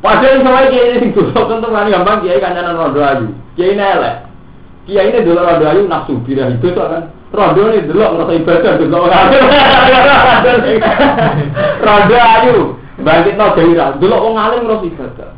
Padahal 0.00 0.40
sama 0.40 0.70
kiai 0.70 0.96
ini 1.00 1.12
tuh 1.12 1.32
tentu 1.32 1.68
kan 1.68 1.90
gampang 1.90 2.22
kiai 2.24 2.40
kancanan 2.40 2.78
rondo 2.78 3.00
ayu. 3.02 3.28
Kiai 3.58 3.74
ini 3.74 3.84
elek. 3.84 4.16
Kiai 4.86 5.10
ini 5.12 5.26
dulu 5.26 5.40
rondo 5.42 5.64
ayu 5.66 5.82
nafsu 5.88 6.14
bira 6.24 6.48
itu 6.52 6.68
kan. 6.72 7.10
Rondo 7.28 7.60
ini 7.68 7.84
dulu 7.84 8.00
ngerasa 8.00 8.32
ibadah 8.38 8.72
dulu 8.80 8.98
Rondo 11.86 12.16
ayu 12.16 12.56
bangkit 13.02 13.34
no 13.36 13.46
gairah. 13.52 13.88
Dulu 14.00 14.14
orang 14.14 14.38
alim 14.38 14.60
ngerasa 14.66 14.86
ibadah. 14.88 15.30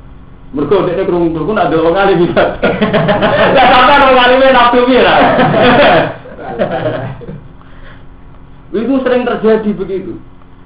Mereka 0.50 0.82
udah 0.82 1.06
kerung 1.06 1.30
kerung 1.30 1.54
ada 1.54 1.76
orang 1.78 2.10
alim 2.10 2.26
bisa. 2.26 2.58
Lah 3.54 3.66
sampai 3.70 4.02
orang 4.02 4.18
alimnya 4.18 4.54
nafsu 4.54 4.78
bira. 4.86 5.14
Itu 8.74 9.02
sering 9.02 9.26
terjadi 9.26 9.70
begitu. 9.74 10.14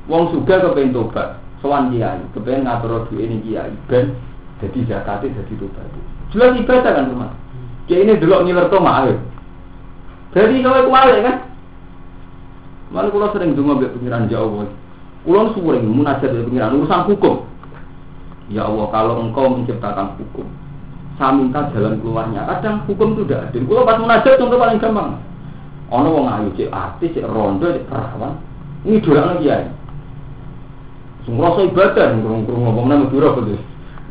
Wong 0.05 0.37
suga 0.37 0.61
kepengen 0.61 0.93
tobat, 0.93 1.41
sowan 1.65 1.89
kiai, 1.89 2.21
kepengen 2.37 2.69
ngatur 2.69 3.09
duit 3.09 3.25
ini 3.25 3.41
kiai, 3.41 3.73
ben 3.89 4.13
jadi 4.61 4.85
zakatnya 4.85 5.41
jadi 5.41 5.55
tobat. 5.57 5.89
Jelas 6.29 6.61
ibadah 6.61 6.93
kan 6.93 7.09
rumah. 7.09 7.33
Kiai 7.89 8.05
ini 8.05 8.21
dulu 8.21 8.45
ngiler 8.45 8.69
to 8.69 8.77
ayo. 8.77 9.17
Jadi 10.37 10.61
kalau 10.61 10.93
kuali 10.93 11.25
kan, 11.25 11.37
Mana 12.93 13.11
kalau 13.11 13.33
sering 13.33 13.57
dengar 13.59 13.81
mbek 13.81 13.91
pengiran 13.97 14.31
jauh, 14.31 14.69
Kulo 15.25 15.57
sering 15.57 15.89
munajat 15.89 16.31
dari 16.31 16.45
pengiran 16.45 16.77
urusan 16.79 17.09
hukum. 17.09 17.49
Ya 18.53 18.69
Allah, 18.69 18.93
kalau 18.93 19.25
engkau 19.25 19.57
menciptakan 19.57 20.21
hukum, 20.21 20.45
saya 21.17 21.33
minta 21.33 21.73
jalan 21.73 21.97
keluarnya. 22.05 22.45
Kadang 22.45 22.85
hukum 22.85 23.17
itu 23.17 23.25
tidak 23.25 23.51
adil. 23.51 23.65
Kulo 23.65 23.89
pas 23.89 23.97
munajat 23.97 24.37
contoh 24.37 24.61
paling 24.61 24.79
gampang. 24.79 25.17
Ono 25.91 26.09
wong 26.13 26.27
ayu 26.29 26.49
cek 26.61 26.69
artis, 26.69 27.17
cek 27.17 27.25
rondo, 27.25 27.73
cek 27.73 27.89
perawan. 27.89 28.37
Ini 28.85 29.01
dolan 29.01 29.41
kiai. 29.41 29.65
Semua 29.65 29.84
rasa 31.29 31.61
ibadah, 31.65 32.07
ngurung-ngurung 32.21 32.63
ngomong 32.69 32.87
nama 32.89 33.05
dura 33.09 33.33
betul. 33.33 33.61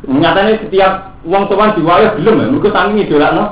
Nyatanya 0.04 0.60
setiap 0.60 0.92
uang 1.24 1.48
tuan 1.48 1.72
diwayah 1.78 2.18
belum 2.18 2.34
ya, 2.42 2.46
mereka 2.50 2.68
saking 2.74 2.98
idolakno. 3.06 3.44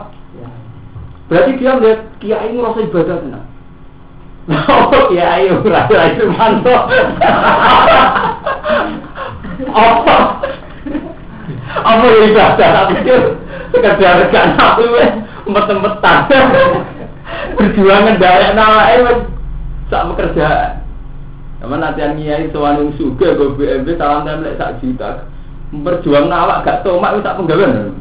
Berarti 1.31 1.51
dia 1.57 1.73
melihat 1.79 2.01
kiai 2.21 2.49
ini 2.53 2.61
rasa 2.61 2.81
ibadah 2.83 3.17
tenang. 3.23 3.47
Oh 4.93 5.03
kiai 5.09 5.47
ora 5.49 5.87
itu 5.87 6.25
mantap. 6.29 6.83
Apa? 9.71 10.17
Apa 11.73 12.05
ibadah? 12.27 12.69
Tapi 12.75 12.95
sekedar 13.73 14.29
gak 14.29 14.47
nabi, 14.59 14.85
empet-empetan 15.49 16.19
berjuang 17.57 18.03
ngendalek 18.07 18.53
nawake 18.53 18.97
wis 19.07 19.19
sak 19.89 20.07
pekerjaan. 20.13 20.82
Sama 21.63 21.79
latihan 21.79 22.19
kiai 22.19 22.51
sowan 22.51 22.83
wong 22.83 22.91
sugih 22.99 23.39
go 23.39 23.55
BMB 23.55 23.95
salam 23.95 24.27
templek 24.27 24.59
sak 24.59 24.83
juta. 24.83 25.31
Berjuang 25.71 26.27
nawak 26.27 26.67
gak 26.67 26.83
tomak 26.83 27.15
wis 27.15 27.23
sak 27.23 27.39
penggawean. 27.39 27.95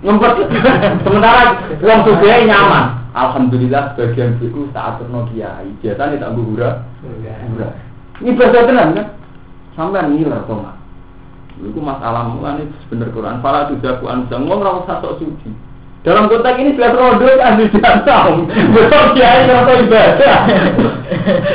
Ngempet. 0.00 0.48
Sementara 1.04 1.60
wong 1.84 2.00
sugih 2.08 2.48
nyaman. 2.48 3.04
Alhamdulillah 3.12 3.92
sebagian 3.92 4.40
buku 4.40 4.72
tak 4.72 4.96
aturno 4.96 5.28
kiai. 5.28 5.68
Biasane 5.84 6.16
tak 6.16 6.32
buhura. 6.32 6.80
Buhura. 7.04 7.68
Ini 8.24 8.32
bahasa 8.32 8.64
tenan 8.64 8.96
kan? 8.96 9.06
Sampai 9.76 10.08
ngiler 10.08 10.40
tomak. 10.48 10.80
Itu 11.60 11.84
masalah 11.84 12.32
mulane 12.32 12.64
bener 12.88 13.12
Quran. 13.12 13.44
Fala 13.44 13.68
tuzaku 13.68 14.08
ansang 14.08 14.48
wong 14.48 14.64
ora 14.64 14.80
usah 14.80 15.04
sok 15.04 15.20
suci. 15.20 15.52
Dalam 16.02 16.26
konteks 16.26 16.58
ini 16.58 16.74
jelas 16.74 16.98
rodo 16.98 17.30
kan 17.38 17.62
di 17.62 17.70
jantau. 17.78 18.42
Betul 18.50 19.04
kiai 19.14 19.46
rodo 19.46 19.72
ibadah. 19.86 20.38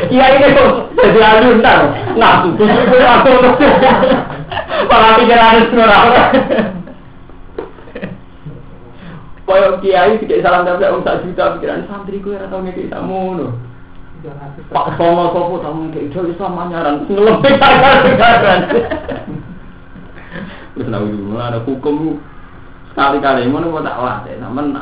Kiai 0.07 0.39
ini 0.39 0.55
kok 0.55 0.71
jadi 0.95 1.19
alunan. 1.19 1.79
Nah, 2.15 2.33
tujuh 2.47 2.63
itu 2.63 2.97
aku 3.03 3.31
Malah 4.87 5.11
pikiran 5.19 5.67
ora. 5.75 5.99
Koyok 9.47 9.79
kiai 9.83 10.15
tidak 10.23 10.43
salam 10.43 10.63
tapi 10.63 10.83
orang 10.83 11.03
tak 11.03 11.23
juta 11.27 11.55
pikiran 11.59 11.87
santri 11.87 12.23
gue 12.23 12.35
atau 12.39 12.63
ngekik 12.63 12.87
tamu 12.87 13.35
no. 13.35 13.47
Pak 14.71 14.99
Sono 14.99 15.31
Sopo 15.31 15.59
tamu 15.63 15.87
ngekik 15.87 16.11
itu 16.11 16.19
Islam 16.35 16.59
anyaran 16.59 17.07
ngelempik 17.07 17.55
kan 17.59 18.59
Terus 20.75 20.87
nabi 20.91 21.15
ada 21.39 21.63
hukum 21.63 22.19
sekali-kali 22.97 23.45
mana 23.45 23.69
mau 23.69 23.85
tak 23.85 24.25
deh, 24.25 24.41
namun 24.41 24.73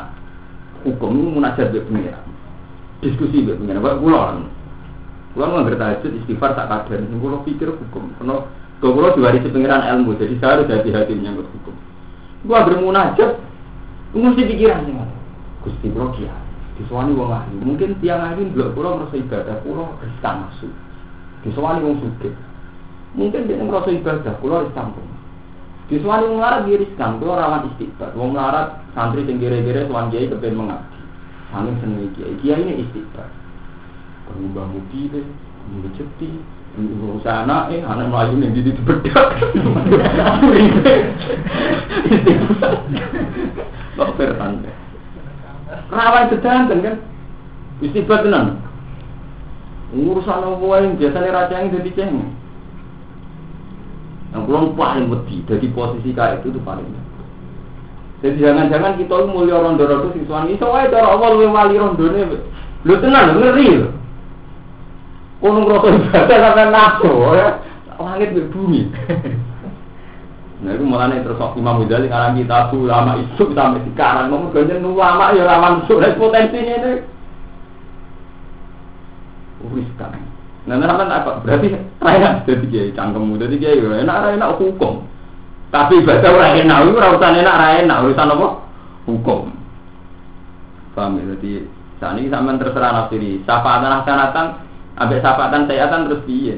hukum 0.88 1.36
munajat 1.36 1.68
be 1.68 1.84
pengiran, 1.84 2.24
diskusi 3.04 3.44
be 3.44 3.52
pengiran, 3.52 3.84
buat 3.84 4.00
pulau 4.00 4.40
Kulo 5.36 5.52
nggak 5.52 5.76
tahajud 5.76 6.16
istighfar 6.24 6.56
tak 6.56 6.64
kader. 6.72 7.04
Kulo 7.20 7.44
pikir 7.44 7.68
hukum. 7.68 8.08
Karena 8.16 8.40
kulo 8.80 9.12
diwarisi 9.12 9.52
pengiran 9.52 9.84
ilmu, 9.84 10.16
jadi 10.16 10.32
saya 10.40 10.56
harus 10.56 10.72
hati-hati 10.72 11.12
menyangkut 11.12 11.44
hukum. 11.52 11.76
Gua 12.48 12.64
bermunajat, 12.64 13.36
mesti 14.16 14.42
pikiran 14.48 14.88
sih 14.88 14.96
Gusti 15.60 15.92
kulo 15.92 16.16
kiai. 16.16 16.32
Disuani 16.80 17.12
wong 17.12 17.36
ahli. 17.36 17.56
Mungkin 17.60 18.00
tiang 18.00 18.32
ahli 18.32 18.48
belum 18.48 18.72
kulo 18.72 18.96
merasa 18.96 19.16
ibadah, 19.20 19.60
kulo 19.60 19.92
riskan 20.00 20.48
masuk. 20.48 20.72
Disuani 21.44 21.84
wong 21.84 22.00
suge. 22.00 22.32
Mungkin 23.12 23.44
dia 23.44 23.60
merasa 23.60 23.92
ibadah, 23.92 24.40
kulo 24.40 24.64
riskan. 24.64 24.96
Disuani 25.86 26.26
wong 26.26 26.42
larat 26.42 26.66
dia 26.66 26.82
riskan, 26.82 27.22
kulo 27.22 27.38
rawan 27.38 27.70
istighfar. 27.70 28.10
Wong 28.18 28.34
larat 28.34 28.82
santri 28.92 29.22
tinggi 29.22 29.46
gere-gere 29.46 29.86
suan 29.86 30.10
kiai 30.10 30.26
kepen 30.26 30.58
mengabdi. 30.58 30.98
Saking 31.54 31.76
seneng 31.78 32.10
kiai. 32.18 32.34
Kiai 32.42 32.62
ini 32.62 32.82
istighfar 32.82 33.30
pengubah 34.26 34.66
mobil, 34.66 35.22
pengubah 35.22 35.90
jeti, 35.94 36.30
usaha 37.16 37.46
anak, 37.46 37.72
eh 37.72 37.80
anak 37.86 38.10
melayu 38.10 38.34
nih 38.36 38.50
di 38.52 38.72
bedak. 38.82 39.28
Kok 43.96 44.12
bertan? 44.20 44.60
Rawan 45.88 46.28
sedanten 46.28 46.84
kan? 46.84 46.96
Istibat 47.80 48.26
tenan. 48.26 48.60
Urusan 49.94 50.42
apa 50.42 50.82
yang 50.82 50.98
biasanya 50.98 51.30
raja 51.32 51.62
yang 51.62 51.72
jadi 51.72 51.90
ceng. 51.94 52.34
Yang 54.36 54.52
pulang 54.52 54.66
paling 54.76 55.08
wedi, 55.08 55.40
jadi 55.48 55.66
posisi 55.72 56.12
kayak 56.12 56.44
itu 56.44 56.52
tuh 56.52 56.60
paling. 56.60 56.84
Jadi 58.20 58.36
jangan-jangan 58.36 59.00
kita 59.00 59.24
mulia 59.32 59.64
rondo-rondo 59.64 60.12
suami, 60.12 60.52
iso 60.52 60.68
wae 60.68 60.92
cara 60.92 61.08
Allah 61.16 61.28
luwih 61.32 61.48
wali 61.48 61.80
rondone. 61.80 62.20
Lu 62.84 63.00
tenan 63.00 63.40
ngeri 63.40 63.80
lho. 63.80 63.88
Kono 65.40 65.64
ngrasa 65.64 65.88
ibadah 65.88 66.36
sampai 66.36 66.66
nafsu 66.68 67.12
ya. 67.32 67.48
Langit 67.96 68.36
di 68.36 68.44
bumi. 68.52 68.82
Nah 70.56 70.72
itu 70.72 70.88
malah 70.88 71.12
nih 71.12 71.20
terus 71.20 71.36
Imam 71.36 71.84
Ghazali 71.84 72.08
karena 72.08 72.32
kita 72.32 72.72
ulama 72.72 73.20
isu 73.20 73.52
sampai 73.52 73.84
sekarang 73.92 74.32
mau 74.32 74.48
ganjen 74.48 74.88
ulama 74.88 75.36
ya 75.36 75.44
ulama 75.44 75.84
isu 75.84 76.00
dan 76.00 76.16
potensinya 76.16 76.74
ini 76.80 76.92
uriskan. 79.68 80.15
Nah 80.66 80.76
nama 80.76 81.06
apa? 81.06 81.46
Berarti 81.46 81.70
saya 82.02 82.42
jadi 82.42 82.66
kiai 82.66 82.90
cangkemmu 82.94 83.38
jadi 83.38 83.54
kiai 83.58 83.78
enak 83.78 84.34
enak 84.34 84.58
hukum. 84.58 85.06
Tapi 85.70 86.02
ibadah 86.02 86.30
orang 86.30 86.62
enak 86.62 86.78
itu 86.86 86.98
urusan 86.98 87.38
enak 87.42 87.56
enak 87.86 88.00
urusan 88.02 88.34
apa? 88.34 88.48
Hukum. 89.06 89.40
Paham 90.98 91.22
ya? 91.22 91.24
Jadi 91.38 91.70
saat 92.02 92.18
ini 92.18 92.28
sama 92.28 92.58
terserah 92.58 92.92
nafsiri. 92.92 93.40
Syafaatan 93.46 94.02
hasanatan 94.02 94.46
Ambek 94.96 95.20
sapatan 95.20 95.68
sayatan 95.68 96.08
terus 96.08 96.24
piye? 96.24 96.56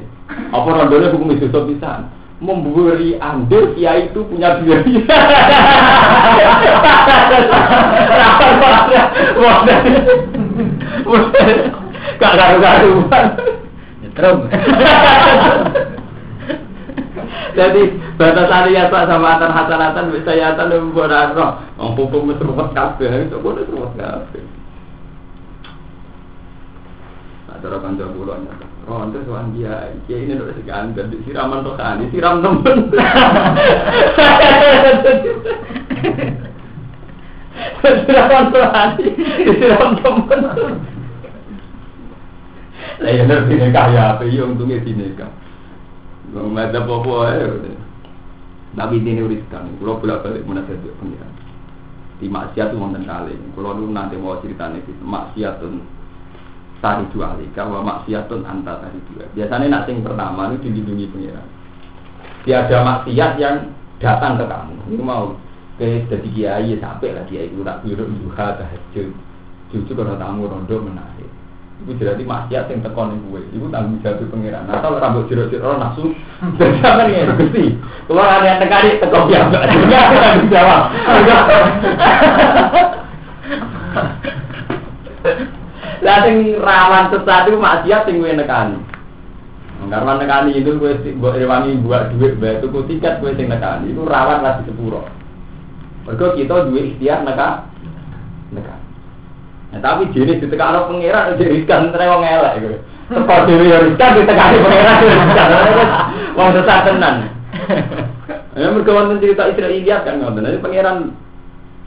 Apa 0.54 0.70
rondone 0.70 1.10
hukum 1.10 1.34
itu 1.34 1.50
bisa? 1.50 2.06
Memberi 2.38 3.18
andil 3.18 3.74
kiai 3.74 4.14
itu 4.14 4.22
punya 4.30 4.62
biaya. 4.62 5.02
Gak 12.18 12.34
karu-karuan. 12.38 13.26
Terus. 14.18 14.38
Jadi 17.58 17.82
batasan 18.18 18.70
ya 18.70 18.90
pak 18.90 19.06
sama 19.10 19.38
antar 19.38 19.50
hasanatan 19.50 20.14
bisa 20.14 20.34
ya 20.34 20.58
tan 20.58 20.74
membuat 20.74 21.34
roh. 21.38 21.58
Wong 21.78 21.94
hukum 21.94 22.30
wis 22.30 22.42
ruwet 22.42 22.70
kabeh, 22.74 23.30
itu 23.30 23.38
kok 23.38 23.62
ruwet 23.70 23.94
kabeh. 23.98 24.42
cara 27.58 27.82
kanca 27.82 28.06
kula 28.14 28.38
nyata. 28.38 28.66
Oh, 28.88 29.04
ente 29.04 29.18
sowan 29.26 29.52
dia, 29.52 29.92
dia 30.08 30.16
ini 30.16 30.38
udah 30.38 30.54
segan 30.56 30.96
dan 30.96 31.12
siraman 31.26 31.60
tuh 31.66 31.76
kan, 31.76 32.00
siram 32.08 32.40
temen. 32.40 32.88
Siraman 37.82 38.44
tuh 38.54 38.62
kan, 38.64 38.96
siram 38.96 39.92
temen. 40.00 40.40
Lah 42.98 43.10
ya 43.14 43.22
nek 43.22 43.46
dine 43.46 43.70
kaya 43.70 44.18
apa 44.18 44.26
yo 44.26 44.50
untunge 44.50 44.82
dine 44.82 45.14
ka. 45.14 45.30
Wong 46.34 46.58
ada 46.58 46.82
apa 46.82 47.12
ae. 47.30 47.46
Nabi 48.74 49.00
dine 49.00 49.24
uriskan, 49.24 49.78
kula 49.78 50.02
bolak-balik 50.02 50.44
munajat 50.44 50.82
pengiran. 50.98 51.32
Di 52.18 52.26
maksiat 52.26 52.74
wonten 52.74 53.06
kali. 53.06 53.38
Kula 53.54 53.78
nu 53.78 53.88
nanti 53.94 54.18
mau 54.18 54.42
ceritane 54.42 54.82
maksiat 54.84 55.62
tuh 55.62 55.78
tari 56.78 57.06
dua 57.10 57.34
alika 57.34 57.66
wa 57.66 57.82
maksiatun 57.82 58.42
anta 58.46 58.82
tari 58.82 58.98
dua. 59.14 59.26
Biasanya 59.34 59.66
nak 59.66 59.82
sing 59.86 60.02
pertama 60.02 60.50
itu 60.50 60.66
dilindungi 60.66 61.06
pengiran. 61.10 61.46
Tiada 62.42 62.82
maksiat 62.82 63.32
yang 63.38 63.56
datang 64.02 64.38
ke 64.38 64.44
kamu. 64.46 64.74
Ini 64.94 65.02
mau 65.02 65.34
ke 65.78 66.06
jadi 66.10 66.28
kiai 66.34 66.74
sampai 66.82 67.14
lah 67.14 67.24
kiai 67.30 67.46
itu 67.46 67.62
tak 67.62 67.86
biru 67.86 68.06
duha 68.06 68.58
tahajud. 68.58 69.10
Cucu 69.70 69.92
kalau 69.94 70.18
tamu 70.18 70.50
rondo 70.50 70.76
menarik. 70.82 71.30
Itu 71.78 71.94
jadi 71.94 72.22
maksiat 72.26 72.66
yang 72.74 72.82
tekon 72.82 73.22
gue. 73.30 73.40
Itu 73.54 73.70
tanggung 73.70 74.02
jawab 74.02 74.26
pengiran. 74.34 74.66
Nah 74.66 74.82
kalau 74.82 74.98
rambut 74.98 75.30
jeruk-jeruk 75.30 75.78
nafsu, 75.78 76.10
apa 76.82 77.02
nih 77.06 77.30
gusti? 77.38 77.78
Kalau 78.10 78.24
ada 78.26 78.42
yang 78.42 78.58
tekani 78.58 78.98
tekon 78.98 79.30
ya, 79.30 79.46
enggak 79.46 79.64
tanggung 79.70 80.50
jawab. 80.50 80.82
Lah 85.98 86.22
sing 86.22 86.36
rawan 86.62 87.10
sesat 87.10 87.50
iku 87.50 87.58
maksiat 87.58 88.06
sing 88.06 88.22
kowe 88.22 88.30
nekani. 88.30 88.78
Karena 89.88 90.12
nekani 90.18 90.50
itu 90.58 90.78
kowe 90.78 90.92
mbok 90.94 91.36
rewangi 91.38 91.78
buat 91.82 92.10
duit 92.14 92.38
bae 92.42 92.58
tuku 92.62 92.86
tiket 92.90 93.22
kowe 93.22 93.30
sing 93.34 93.46
nekani 93.50 93.94
itu 93.94 94.02
rawan 94.02 94.42
lagi 94.42 94.66
sepuro. 94.66 95.06
Mergo 96.06 96.32
kita 96.34 96.70
duwe 96.70 96.94
ikhtiar 96.94 97.22
neka 97.22 97.26
neka. 97.26 97.48
Nah, 99.68 99.80
tapi 99.84 100.08
jenis 100.16 100.40
ditekano 100.40 100.88
pangeran 100.88 101.36
jadi 101.36 101.60
riskan 101.60 101.92
tre 101.92 102.08
wong 102.08 102.24
elek 102.24 102.52
iku. 102.56 102.68
Teko 103.12 103.36
dhewe 103.44 103.64
ya 103.68 103.78
riskan 103.84 104.16
ditekani 104.16 104.56
pangeran 104.64 104.96
riskan. 105.04 105.48
Wong 106.32 106.48
sesat 106.56 106.80
tenan. 106.88 107.14
Ya 108.56 108.72
wonten 108.72 109.20
cerita 109.20 109.44
Israiliyat 109.44 110.08
kan 110.08 110.24
ngoten. 110.24 110.48
Jadi 110.48 110.64
pangeran 110.64 111.12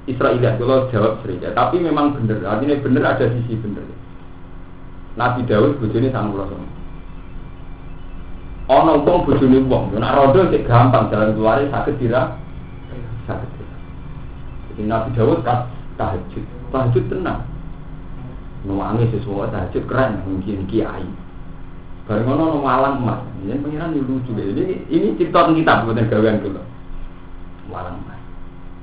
Israiliyat 0.05 0.61
kalau 0.61 0.93
jawab 0.93 1.25
sering 1.25 1.41
tapi 1.41 1.81
memang 1.81 2.13
benar. 2.13 2.37
Artinya 2.45 2.77
benar 2.85 3.03
ada 3.17 3.25
sisi 3.33 3.57
benar. 3.57 3.81
Nabi 5.17 5.41
Daud 5.49 5.81
bojone 5.81 6.13
sangu 6.13 6.37
rasa. 6.37 6.55
Ana 8.69 8.93
wong 9.01 9.27
bojone 9.27 9.57
wong, 9.67 9.97
nek 9.97 10.15
rodo 10.15 10.53
sik 10.53 10.69
gampang 10.69 11.09
jalan 11.09 11.33
keluar 11.33 11.59
sakit 11.65 11.97
dira. 11.97 12.37
Sakit. 13.25 13.49
Jadi 14.69 14.81
Nabi 14.85 15.09
Daud 15.17 15.41
tahajud. 15.43 16.45
Tahajud 16.71 17.05
tenang. 17.09 17.50
Nuwangi 18.61 19.09
sesuatu 19.09 19.49
tahajud 19.49 19.83
keren 19.89 20.21
mungkin 20.21 20.69
kiai. 20.69 21.07
Bareng 22.05 22.29
ngono 22.29 22.61
malang 22.61 23.01
emas. 23.01 23.25
Ini 23.41 23.57
pengiran 23.57 23.97
lucu 23.97 24.31
Ini 24.37 24.85
ini 24.89 25.17
cerita 25.17 25.49
kitab 25.49 25.89
bukan 25.89 26.05
gawean 26.09 26.45
dulu. 26.45 26.61
Malang 27.73 27.97
emas. 28.05 28.21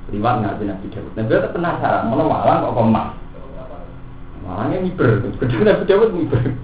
Riwayat 0.09 0.41
Nabi 0.41 0.67
Nabi 0.67 0.87
Daud. 0.91 1.13
Nabi 1.15 1.31
Daud 1.31 1.53
penasaran, 1.53 2.09
mana 2.11 2.25
malang 2.27 2.65
kok 2.65 2.81
emas? 2.81 3.09
Malangnya 4.49 4.81
miber, 4.81 5.21
kedua 5.37 5.63
Nabi 5.69 5.85
Dawud 5.85 6.11
miber. 6.17 6.41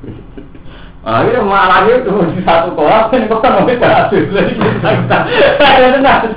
Akhirnya 1.04 1.44
malangnya 1.44 2.00
itu 2.00 2.16
di 2.32 2.40
satu 2.48 2.72
kolam, 2.72 3.12
ini 3.12 3.28
kok 3.28 3.44
kan 3.44 3.60
ngomong 3.60 3.76
berhasil. 3.76 4.24
Saya 5.60 5.88
tenang. 5.92 6.24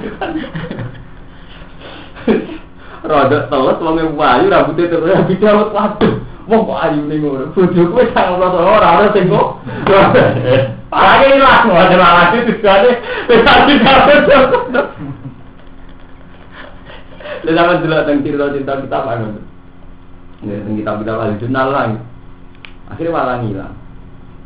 Rodok 3.07 3.47
teles, 3.47 3.79
wong 3.79 4.19
ayu 4.19 4.51
rambutnya 4.51 4.91
terus 4.91 5.39
Dawud, 5.39 5.71
waduh. 5.71 6.26
Wong 6.47 6.61
kok 6.63 6.79
ayu 6.79 7.01
nih 7.11 7.19
ngono. 7.19 7.51
Bojo 7.51 7.81
kowe 7.91 8.03
sangat 8.15 8.39
rasa 8.39 8.59
ora 8.63 8.87
ora 8.99 9.07
sing 9.11 9.27
kok. 9.27 9.47
Parane 10.87 11.25
ilang, 11.35 11.67
ada 11.67 11.95
malangnya 11.99 12.47
tujuane 12.47 12.91
Nabi 13.43 13.73
Dawud. 13.83 14.23
Lalu 17.43 17.51
sama 17.59 17.73
dulu 17.83 17.95
tentang 17.99 18.23
cerita-cerita 18.23 18.73
kita 18.87 18.97
apa 19.03 19.11
Ya, 20.47 20.57
kita 20.63 20.91
kita 21.01 21.11
ahli 21.17 21.41
jurnal 21.43 21.67
lah. 21.73 21.83
Akhirnya 22.87 23.11
malah 23.11 23.43
ngilang. 23.43 23.75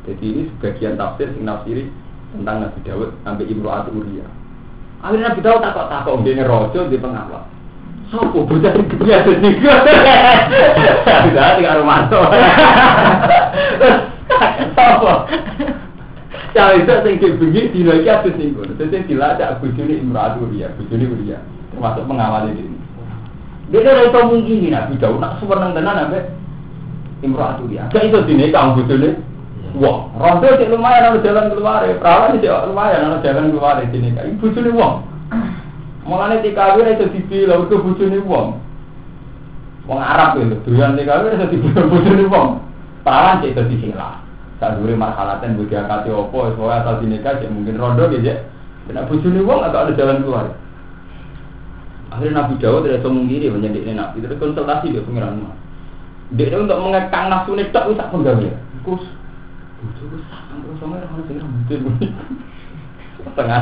Jadi 0.09 0.25
ini 0.25 0.41
sebagian 0.57 0.97
tafsir 0.97 1.29
sing 1.37 1.45
nafsiri 1.45 1.85
tentang 2.33 2.65
Nabi 2.65 2.79
Dawud 2.81 3.09
sampai 3.21 3.45
Imro'at 3.45 3.85
Uriya. 3.93 4.25
Akhirnya 5.01 5.33
Nabi 5.33 5.41
Daud 5.45 5.61
takut 5.61 5.85
takut 5.89 6.21
dia 6.25 6.45
rojo 6.45 6.89
di 6.89 6.97
pengawal. 6.97 7.45
Sopo 8.11 8.43
bocah 8.43 8.75
iki 8.75 8.95
biasa 8.99 9.31
niku. 9.39 9.71
Sudah 11.23 11.55
tinggal 11.55 11.79
Romanto. 11.79 12.19
Sopo? 14.75 15.13
Cara 16.51 16.75
itu 16.75 16.91
sing 17.07 17.15
bengi 17.39 17.71
dina 17.71 17.95
iki 17.95 18.11
abis 18.11 18.35
niku. 18.35 18.67
Dadi 18.75 19.07
dilacak 19.07 19.63
bojone 19.63 19.95
Imratu 19.95 20.43
ya, 20.51 20.67
bojone 20.75 21.07
Uria. 21.07 21.39
Termasuk 21.71 22.03
pengawal 22.03 22.51
ini. 22.51 22.75
Dia 23.71 23.87
ora 23.87 24.03
iso 24.03 24.19
mungkin 24.27 24.67
Nabi 24.67 24.99
Daud 24.99 25.23
nak 25.23 25.39
suweneng 25.39 25.71
tenan 25.71 26.11
ambek 26.11 26.35
Imratu 27.23 27.71
ya. 27.71 27.87
Gak 27.95 28.11
iso 28.11 28.27
dinekang 28.27 28.75
bojone. 28.75 29.23
Wah, 29.79 30.11
rondo 30.19 30.51
cek 30.51 30.67
lumayan 30.67 31.15
ana 31.15 31.23
jalan 31.23 31.47
keluar, 31.47 31.87
perawan 31.87 32.43
cek 32.43 32.67
lumayan 32.67 33.07
ana 33.07 33.23
jalan 33.23 33.55
keluar 33.55 33.79
ini 33.79 34.11
kan. 34.11 34.27
Ibu 34.35 34.51
bojone 34.51 34.69
wong. 34.75 34.95
Mulane 36.11 36.43
TKW 36.43 36.77
itu 36.91 37.05
dibela 37.15 37.63
ke 37.71 37.75
bojone 37.79 38.19
wong. 38.27 38.59
Wong 39.87 39.99
Arab 40.03 40.43
itu, 40.43 40.59
doyan 40.67 40.99
TKW 40.99 41.23
itu 41.39 41.55
dibela 41.55 41.87
bojone 41.87 42.25
wong. 42.27 42.59
Perawan 43.07 43.39
cek 43.39 43.55
dadi 43.55 43.79
sila. 43.79 44.19
Sak 44.59 44.75
dure 44.75 44.91
marhalaten 44.99 45.55
budi 45.55 45.71
akate 45.71 46.11
opo, 46.11 46.51
soalnya 46.59 46.83
asal 46.83 46.99
dinikah 46.99 47.39
cek 47.39 47.47
mungkin 47.47 47.79
rondo 47.79 48.11
ya. 48.19 48.43
Kena 48.91 49.07
bojone 49.07 49.39
wong 49.39 49.63
agak 49.63 49.87
ada 49.87 49.91
jalan 49.95 50.19
keluar. 50.19 50.51
Akhirnya 52.11 52.43
Nabi 52.43 52.59
Dawud 52.59 52.83
tidak 52.83 53.07
mungkiri 53.07 53.47
menjadi 53.47 53.95
Nabi, 53.95 54.19
terus 54.19 54.35
konsultasi 54.35 54.91
dia 54.91 55.07
pengiran 55.07 55.47
Dia 56.35 56.59
untuk 56.59 56.75
mengekang 56.83 57.31
nafsu 57.31 57.55
ini 57.55 57.71
tak 57.71 57.87
usah 57.87 58.11
penggawe. 58.11 58.51
Kus, 58.83 59.03
Bojoku 59.79 60.19
sakang 60.27 60.59
terus 60.59 60.77
sama 60.77 60.99
orang 60.99 61.23
sing 61.25 61.39
mungkin. 61.39 62.11
Setengah. 63.23 63.61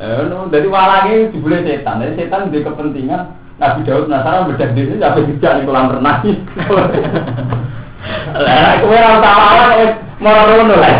Eh, 0.00 0.24
dari 0.48 0.64
walange 0.64 1.28
dibule 1.28 1.60
setan. 1.60 2.00
Dari 2.00 2.16
setan 2.16 2.48
dia 2.48 2.64
kepentingan 2.64 3.36
Nabi 3.60 3.84
Daud 3.84 4.08
penasaran 4.08 4.48
bedak 4.48 4.72
diri 4.72 4.96
sampai 4.96 5.28
kerja 5.28 5.60
di 5.60 5.68
kolam 5.68 5.92
renang. 5.92 6.24
Lah, 8.32 8.80
kowe 8.80 8.96
ora 8.96 9.20
tau 9.20 9.40
awak 9.44 9.92
mau 10.24 10.48
rono 10.48 10.72
lah. 10.80 10.94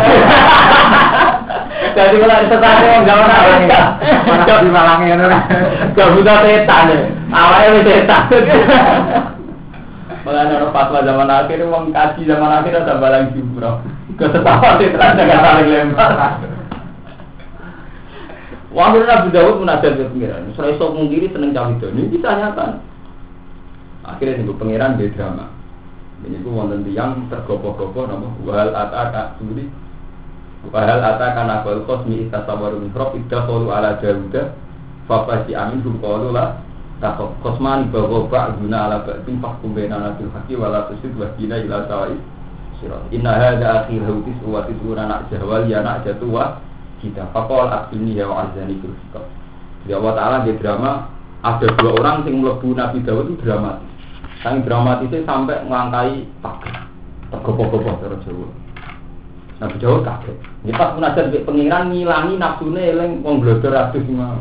Jadi 1.97 2.15
kalau 2.21 2.45
setan 2.45 2.85
yang 2.85 3.09
gak 3.09 3.17
ora 3.25 3.37
ora. 3.41 3.81
Mana 4.05 4.61
di 4.61 4.69
walange 4.69 5.05
ngono. 5.17 5.39
Gak 5.97 6.11
buta 6.13 6.33
setan. 6.45 6.87
Awake 7.33 7.81
setan. 7.81 8.21
Malah 10.21 10.45
ada 10.45 10.69
fatwa 10.69 11.01
zaman 11.01 11.33
akhir, 11.33 11.65
uang 11.65 11.89
kaji 11.89 12.29
zaman 12.29 12.61
akhir 12.61 12.85
ada 12.85 13.01
balang 13.01 13.33
jumroh. 13.33 13.81
Ketetapan 14.21 14.77
di 14.77 14.93
terang 14.93 15.17
jangan 15.17 15.41
saling 15.41 15.67
lempar. 15.73 16.11
Waktu 18.71 19.03
Nabi 19.03 19.35
Dawud 19.35 19.59
munajat 19.59 19.99
ke 19.99 20.07
pengiran, 20.15 20.47
Surah 20.55 20.71
Iso 20.71 20.95
mungkiri 20.95 21.27
seneng 21.27 21.51
cawe 21.51 21.75
ini 21.91 22.07
bisa 22.07 22.39
nyata. 22.39 22.79
Akhirnya 24.07 24.47
nih 24.47 24.55
pengiran 24.55 24.95
di 24.95 25.11
drama. 25.11 25.51
Ini 26.23 26.39
gue 26.39 26.53
wonten 26.53 26.87
tiang 26.87 27.27
tergopoh-gopoh 27.27 28.07
nama 28.07 28.31
wahal 28.47 28.71
ata 28.71 29.35
sendiri. 29.35 29.67
Wahal 30.71 31.03
ata 31.03 31.35
karena 31.35 31.65
kau 31.67 31.83
kosmi 31.83 32.29
itasawaru 32.29 32.79
mikrob 32.79 33.17
ida 33.19 33.43
kalu 33.43 33.67
ala 33.73 33.99
Dawuda. 33.99 34.55
Fafasi 35.03 35.51
amin 35.51 35.83
hum 35.83 35.99
kalu 35.99 36.31
lah. 36.31 36.63
Takut 37.03 37.35
kosman 37.43 37.91
bahwa 37.91 38.29
bak 38.29 38.61
guna 38.61 38.87
ala 38.87 38.97
ba'dim 39.03 39.41
fakum 39.41 39.73
bena 39.73 39.97
nabil 39.97 40.29
haki 40.31 40.53
wala 40.55 40.87
tusid 40.93 41.11
wahina 41.19 41.59
ila 41.59 41.89
sawai. 41.91 42.15
Inna 43.11 43.35
hadza 43.35 43.83
akhi 43.83 43.99
hautis 43.99 44.37
wa 44.45 44.63
tisuna 44.63 45.09
nak 45.09 45.27
jahwal 45.27 45.65
ya 45.65 45.81
nak 45.83 46.05
jatuh 46.05 46.29
kita. 47.01 47.27
Fakol 47.33 47.67
akhirnya 47.67 48.23
ya 48.23 48.25
azani 48.29 48.77
fil 48.79 48.93
fikr. 48.93 49.23
Jadi 49.83 49.93
Allah 49.97 50.13
Ta'ala 50.13 50.37
di 50.45 50.53
drama 50.61 51.09
ada 51.41 51.67
dua 51.73 51.91
orang 51.97 52.21
yang 52.29 52.45
melebu 52.45 52.77
Nabi 52.77 53.01
Dawud 53.01 53.33
itu 53.33 53.41
dramatis. 53.41 53.89
Yang 54.45 54.57
dramatisnya 54.69 55.19
sampai 55.25 55.65
melangkai 55.65 56.29
pagar. 56.45 56.85
Tergopoh-gopoh 57.33 57.97
terus 57.97 58.21
Jawa. 58.23 58.47
Nabi 59.61 59.77
Dawud 59.81 60.01
kaget. 60.05 60.37
Ini 60.65 60.73
pas 60.77 60.93
munajat 60.93 61.33
di 61.33 61.41
pengiran 61.41 61.89
ngilangi 61.89 62.37
nafsunya 62.37 62.93
yang 62.93 63.25
wong 63.25 63.41
blodor 63.41 63.73
adus 63.73 64.05
mau. 64.09 64.37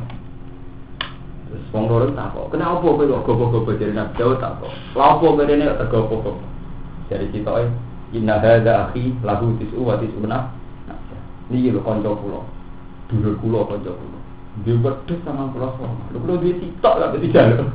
Terus 1.49 1.65
wong 1.73 1.85
loro 1.89 2.07
takok, 2.13 2.53
kenapa 2.55 2.79
kowe 2.79 3.01
kok 3.01 3.25
gopoh-gopoh 3.27 3.75
dari 3.81 3.97
Nabi 3.97 4.13
Dawud 4.21 4.39
takok? 4.41 4.73
Lha 4.97 5.05
apa 5.05 5.25
kowe 5.25 5.43
rene 5.45 5.67
tergopoh-gopoh? 5.81 6.49
Dari 7.09 7.27
kita 7.33 7.53
Inna 8.11 8.43
hadza 8.43 8.91
akhi 8.91 9.15
lahu 9.23 9.55
tis'u 9.63 9.87
wa 9.87 9.95
tis'una. 9.97 10.60
Niki 11.51 11.75
lho 11.75 11.81
kanca 11.83 12.11
kula. 12.15 12.41
Dulur 13.11 13.35
kula 13.43 13.61
kanca 13.67 13.91
kula. 13.91 14.19
Dia 14.63 14.75
wedhus 14.79 15.19
sama 15.27 15.51
kula 15.51 15.69
sama. 15.77 16.03
Lho 16.15 16.19
kula 16.23 16.35
duwe 16.39 16.55
sitok 16.63 16.95
gak 16.97 17.11
dadi 17.15 17.29
jaluk. 17.35 17.69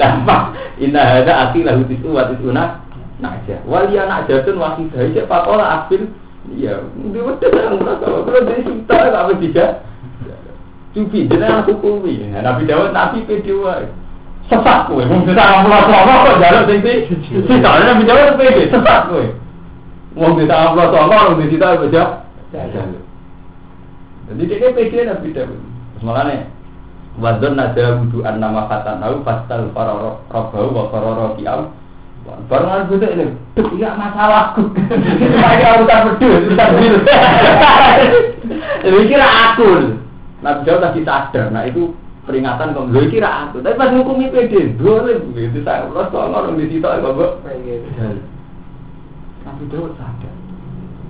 Lah 0.00 0.12
pak, 0.24 0.42
inna 0.80 1.02
hadza 1.04 1.32
akhi 1.50 1.60
lahu 1.66 1.82
tis'u 1.90 2.14
wa 2.14 2.30
tis'una. 2.30 2.64
Naja. 3.18 3.58
Wal 3.66 3.90
ya 3.90 4.06
najatun 4.06 4.56
wahidah. 4.62 5.10
Cek 5.10 5.26
pakola 5.26 5.84
abil 5.84 6.06
Iya, 6.48 6.80
dia 7.12 7.20
wedhus 7.20 7.50
sama 7.50 7.76
kula 7.76 7.92
sama. 8.00 8.18
Kula 8.24 8.38
duwe 8.46 8.60
sitok 8.62 8.98
gak 9.10 9.26
dadi 9.34 9.48
jaluk. 9.50 9.86
Cuci 10.98 11.28
jenengan 11.28 11.62
aku 11.62 11.76
kuwi. 11.78 12.26
Nabi 12.32 12.64
Dawud 12.64 12.96
nabi 12.96 13.22
pede 13.28 13.52
wae. 13.52 13.86
Sesat 14.48 14.88
kowe, 14.88 15.04
mung 15.04 15.28
bisa 15.28 15.44
amplop 15.44 15.84
kok 15.92 16.40
jaluk 16.40 16.64
sing 16.72 17.60
Nabi 17.62 18.02
Dawud 18.08 18.40
pede, 18.40 18.72
sesat 18.72 19.12
kowe. 19.12 19.24
Wong 20.18 20.34
kita 20.34 20.54
amplop 20.58 20.90
songo, 20.90 21.38
wong 21.38 21.46
kita 21.46 21.78
baca. 21.78 22.04
Jadi 24.28 24.42
dia 24.44 24.74
pede 24.74 24.98
Nabi 25.06 25.28
Dawud. 25.30 25.60
Makanya 26.02 26.50
Wadon 27.18 27.58
nada 27.58 27.98
wudu'an 27.98 28.38
nama 28.38 28.70
kata 28.70 29.02
nau 29.02 29.26
pastal 29.26 29.74
faroro 29.74 30.22
robbau 30.30 30.70
wa 30.70 30.84
faroro 30.94 31.34
kiam 31.34 31.74
Baru 32.28 32.92
gue 32.92 33.00
tuh 33.00 33.08
ini, 33.08 33.26
iya 33.80 33.96
masalahku. 33.96 34.68
Saya 34.76 35.80
urusan 35.80 36.00
pedus, 36.12 36.44
urusan 36.52 36.68
bil. 36.76 36.94
Jadi 38.84 39.08
kira 39.08 39.28
akun. 39.48 40.04
Nabi 40.44 40.60
Dawud 40.68 40.82
tadi 40.84 41.00
sadar, 41.08 41.48
nah 41.48 41.64
itu 41.64 41.96
peringatan 42.28 42.76
kok 42.76 42.88
gue 42.92 43.08
kira 43.08 43.48
aku. 43.48 43.64
Tapi 43.64 43.80
pas 43.80 43.88
ngukumi 43.96 44.28
pede, 44.28 44.76
boleh 44.76 45.24
begitu 45.32 45.64
saya 45.64 45.88
ulas 45.88 46.12
kok 46.12 46.28
orang 46.28 46.60
di 46.60 46.68
situ 46.68 46.84
ya 46.84 47.00
kok. 47.00 47.32
Nabi 49.48 49.64
Dawud 49.72 49.96
sadar. 49.96 50.34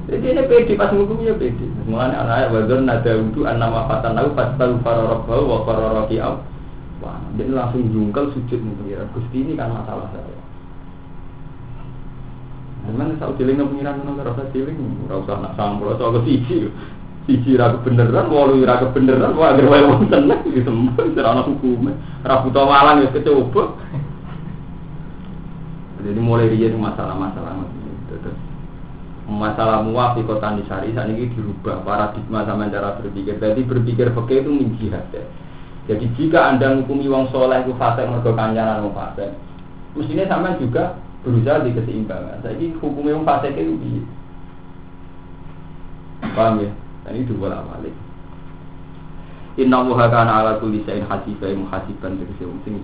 Jadi 0.09 0.24
ini 0.24 0.42
pede 0.48 0.72
pas 0.79 0.94
ngukumi 0.94 1.29
ya 1.29 1.35
pede. 1.37 1.66
Mulanya 1.85 2.24
anak 2.24 2.55
wazon 2.55 2.88
nada 2.88 3.12
wudu 3.12 3.44
an 3.44 3.61
nama 3.61 3.85
fatan 3.90 4.16
lalu 4.16 4.33
pas 4.33 4.55
tahu 4.57 4.81
farorobau 4.81 5.42
wa 5.44 5.59
faroroki 5.66 6.16
au. 6.22 6.40
Wah, 7.05 7.20
dia 7.37 7.46
langsung 7.51 7.92
jungkel 7.92 8.35
sujud 8.35 8.59
mengira 8.59 9.07
Gusti 9.12 9.44
ini 9.44 9.53
kan 9.55 9.70
masalah 9.70 10.09
saya. 10.11 10.38
Memang 12.88 13.20
tahu 13.20 13.37
ciling 13.37 13.61
pengiran 13.61 14.01
nang 14.01 14.16
rasa 14.16 14.48
ciling, 14.48 14.81
ora 15.07 15.20
usah 15.20 15.37
nak 15.44 15.53
sampul, 15.61 15.92
soal 16.01 16.16
ke 16.18 16.20
siji. 16.24 16.72
Siji 17.29 17.61
ra 17.61 17.77
kebenaran, 17.77 18.33
walu 18.33 18.64
ra 18.64 18.81
kebenaran, 18.81 19.37
wah 19.37 19.53
agar 19.53 19.68
wae 19.68 19.85
wong 19.85 20.09
seneng 20.09 20.40
iki 20.48 20.64
semua 20.64 20.96
ora 20.96 21.29
ana 21.37 21.42
hukume. 21.44 21.92
Ra 22.24 22.40
buta 22.40 22.62
walang 22.64 23.05
ya 23.05 23.12
kecoba. 23.12 23.77
Jadi 26.01 26.20
mulai 26.22 26.48
dia 26.48 26.72
masalah-masalah 26.72 27.78
masalah 29.29 29.85
muaf 29.85 30.17
di 30.17 30.25
kota 30.25 30.57
Nisari 30.57 30.97
saat 30.97 31.12
ini 31.12 31.29
dirubah 31.29 31.85
paradigma 31.85 32.49
sama 32.49 32.73
cara 32.73 32.97
berpikir. 32.97 33.37
Jadi 33.37 33.61
berpikir 33.61 34.09
fakir 34.17 34.41
itu 34.41 34.51
menjihad 34.51 35.05
ya. 35.12 35.23
Jadi 35.89 36.09
jika 36.16 36.53
anda 36.53 36.72
menghukumi 36.72 37.09
wong 37.12 37.29
soleh 37.29 37.61
itu 37.64 37.76
fase 37.76 38.09
mergo 38.09 38.33
kancanan 38.33 38.89
wong 38.89 38.97
fase, 38.97 39.37
mestinya 39.93 40.24
sama 40.29 40.57
juga 40.57 40.97
berusaha 41.24 41.61
di 41.61 41.76
keseimbangan. 41.76 42.41
Jadi 42.41 42.72
hukumnya 42.81 43.20
wong 43.20 43.29
fase 43.29 43.53
itu 43.53 43.76
bi. 43.76 44.01
Paham 46.33 46.64
ya? 46.64 46.70
Dan 47.05 47.20
ini 47.20 47.29
dua 47.29 47.53
lah 47.53 47.61
balik. 47.68 47.95
Inna 49.61 49.85
wuha 49.85 50.07
kana 50.09 50.41
ala 50.41 50.53
kulli 50.61 50.85
syai'in 50.89 51.05
hasibai 51.05 51.53
muhasiban 51.53 52.16
dari 52.16 52.33
wong 52.49 52.61
sing. 52.64 52.81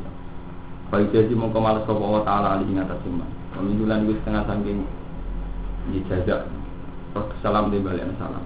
Baik 0.92 1.08
jadi 1.12 1.32
mongko 1.32 1.58
males 1.60 1.84
sapa 1.88 2.04
wa 2.04 2.20
taala 2.24 2.60
ali 2.60 2.68
ing 2.68 2.80
atas 2.80 3.00
iman. 3.08 3.28
Pemilulan 3.56 4.04
wis 4.08 4.20
setengah 4.20 4.44
saking 4.44 4.84
dijajak 5.92 6.48
salam 7.44 7.68
di 7.68 7.78
balik 7.80 8.08
salam. 8.16 8.44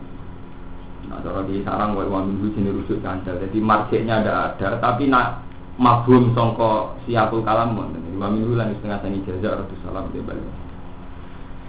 Nah 1.08 1.18
kalau 1.24 1.46
di 1.46 1.62
sarang 1.62 1.94
wae 1.94 2.08
wa 2.10 2.20
minggu 2.26 2.52
sini 2.52 2.74
rujuk 2.74 3.00
kandel. 3.00 3.38
Jadi 3.40 3.58
marjeknya 3.62 4.20
ada 4.20 4.52
ada. 4.52 4.76
Tapi 4.82 5.08
nak 5.08 5.46
mabum 5.78 6.34
songko 6.34 6.98
siapul 7.06 7.46
kalam 7.46 7.78
jadi 7.94 8.10
wa 8.18 8.28
minggu 8.28 8.58
lan 8.58 8.74
setengah 8.78 8.98
sangi 9.00 9.24
jajak 9.24 9.62
ratus 9.62 9.78
salam 9.86 10.10
di 10.10 10.20
balik. 10.20 10.44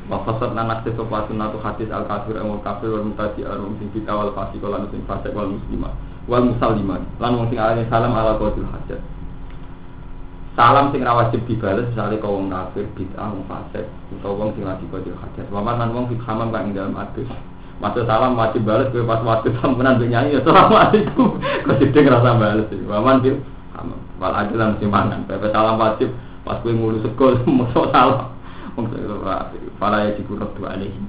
Wa 0.09 0.25
fasad 0.25 0.57
nanak 0.57 0.81
te 0.81 0.91
sopa 0.97 1.29
sunnatu 1.29 1.61
hadis 1.61 1.93
al 1.93 2.09
kafir 2.09 2.41
wal 2.41 2.59
kafir 2.65 2.89
wal 2.89 3.05
mutaji 3.05 3.45
arum 3.45 3.77
sing 3.77 3.93
kita 3.93 4.09
wal 4.09 4.33
fasik 4.33 4.63
lan 4.65 4.89
sing 4.89 5.05
fasik 5.05 5.31
wal 5.37 5.53
muslimah 5.53 5.93
wal 6.25 6.45
musalliman 6.49 7.05
lan 7.21 7.37
wong 7.37 7.47
sing 7.53 7.61
salam 7.89 8.13
ala 8.17 8.37
qatil 8.41 8.65
hajat 8.65 9.01
salam 10.59 10.91
sing 10.91 11.07
ra 11.07 11.15
wajib 11.15 11.39
dibales 11.47 11.87
misalnya 11.95 12.19
kau 12.19 12.35
wong 12.35 12.51
kafir 12.51 12.83
bid'ah 12.99 13.31
wong 13.31 13.47
fasik 13.47 13.87
utawa 14.11 14.43
wong 14.43 14.49
sing 14.59 14.67
lagi 14.67 14.83
badil 14.91 15.15
hajat 15.15 15.47
waman 15.47 15.79
lan 15.79 15.95
wong 15.95 16.11
fik 16.11 16.19
hamam 16.27 16.51
kang 16.51 16.75
dalam 16.75 16.99
adus 16.99 17.31
Masuk 17.79 18.03
salam 18.03 18.35
wajib 18.35 18.67
balas 18.67 18.91
gue 18.91 19.07
pas 19.07 19.23
waktu 19.23 19.55
sampenan 19.63 19.95
be 19.95 20.11
nyanyi 20.11 20.35
ya 20.35 20.43
assalamualaikum. 20.43 21.39
Kok 21.63 21.75
sithik 21.79 22.03
ngerasa 22.03 22.35
balas 22.35 22.67
iki. 22.67 22.83
Waman 22.83 23.23
bil 23.23 23.39
aman. 23.71 23.99
Wal 24.19 24.35
ajilan 24.35 24.75
mesti 24.75 24.85
mangan. 24.91 25.23
Pepe 25.23 25.47
salam 25.55 25.79
wajib 25.79 26.11
pas 26.43 26.59
gue 26.59 26.75
ngulu 26.75 26.99
sekol 27.07 27.39
masuk 27.63 27.87
salam. 27.95 28.35
Wong 28.75 28.91
Fala 29.79 30.11
ya 30.11 30.19
dikurut 30.19 30.51
dua 30.59 30.75
alaihi. 30.75 30.99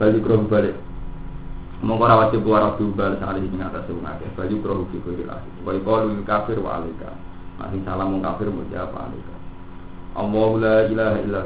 Balik 0.00 0.24
roh 0.24 0.48
balik. 0.48 0.80
Mongko 1.84 2.08
ora 2.08 2.24
wajib 2.24 2.40
wa 2.40 2.56
rabbi 2.56 2.88
balas 2.96 3.20
alaihi 3.20 3.52
ing 3.52 3.60
atas 3.60 3.84
wong 3.92 4.08
akeh. 4.08 4.32
Balik 4.32 4.64
roh 4.64 4.88
fi 4.88 4.96
kulli 5.04 5.28
lahir. 5.28 5.52
Wa 5.60 5.76
qalu 5.76 6.24
kafir 6.24 6.56
wa 6.56 6.80
alaika. 6.80 7.12
Masih 7.58 7.82
salam 7.82 8.14
wong 8.14 8.22
kafir 8.22 8.46
mau 8.54 8.62
jawab 8.70 8.94
alaika. 8.94 9.34
Allahu 10.14 10.62
la 10.62 10.86
ilaha 10.86 11.18
illa 11.26 11.42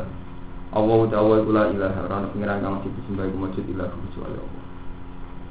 Allah 0.73 1.01
ta'ala 1.09 1.37
la 1.45 1.65
ilaha 1.73 2.01
rana 2.09 2.27
pengiran 2.33 2.61
kang 2.65 2.81
sing 2.85 2.93
disembah 2.97 3.29
iku 3.29 3.37
mujud 3.45 3.65
ilah 3.65 3.89
kecuali 3.89 4.37
Allah. 4.37 4.63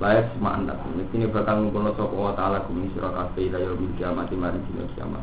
Layak 0.02 0.26
sima 0.34 0.50
anda 0.58 0.74
ini 0.98 1.30
bakal 1.30 1.62
ngumpulno 1.62 1.94
sapa 1.94 2.14
wa 2.14 2.34
ta'ala 2.34 2.66
kum 2.66 2.90
sira 2.94 3.10
kabeh 3.14 3.54
ila 3.54 3.58
yaumil 3.62 3.94
kiamat 3.98 4.34
mari 4.34 4.58
dina 4.66 4.86
kiamat. 4.98 5.22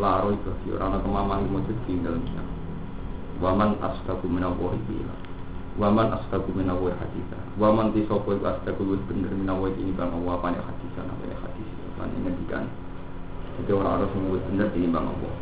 La 0.00 0.24
roi 0.24 0.36
fi 0.40 0.68
rana 0.72 1.00
kemamang 1.00 1.48
mujud 1.48 1.76
tinggal 1.84 2.16
kiamat. 2.24 2.56
Waman 3.40 3.76
asdaqu 3.80 4.24
min 4.28 4.44
Allah 4.44 4.72
bila. 4.84 5.16
Waman 5.80 6.08
asdaqu 6.12 6.50
min 6.56 6.68
Allah 6.68 6.92
haditha. 6.96 7.40
Waman 7.60 7.92
ti 7.92 8.04
sapa 8.08 8.28
iku 8.36 8.44
asdaqu 8.48 8.80
bener 8.84 9.32
min 9.32 9.48
ini 9.80 9.92
bang 9.92 10.12
Allah 10.12 10.32
apa 10.40 10.56
haditha 10.56 11.04
apa 11.04 11.24
hadis. 11.40 11.68
Lan 12.00 12.08
ngendikan. 12.20 12.83
Itu 13.62 13.78
orang 13.78 14.02
harus 14.02 14.10
mengurus 14.18 14.42
bener 14.50 14.68
bang 14.74 15.06
Allah. 15.06 15.34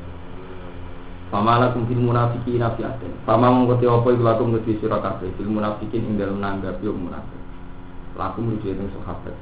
Fama 1.33 1.65
lakum 1.65 1.89
fil 1.89 1.97
munafiqin 1.97 2.61
fi'atin. 2.61 3.13
Fama 3.25 3.49
mengkoti 3.49 3.89
apa 3.89 4.05
iku 4.13 4.21
lakum 4.21 4.53
ngedi 4.53 4.77
sira 4.85 5.01
kabeh 5.01 5.33
fil 5.41 5.49
munafiqin 5.49 6.05
ing 6.05 6.21
dalem 6.21 6.37
nanggapi 6.45 6.85
munafik. 6.93 7.41
Lakum 8.21 8.53
rujuk 8.53 8.77
ing 8.77 8.93
sahabat. 8.93 9.33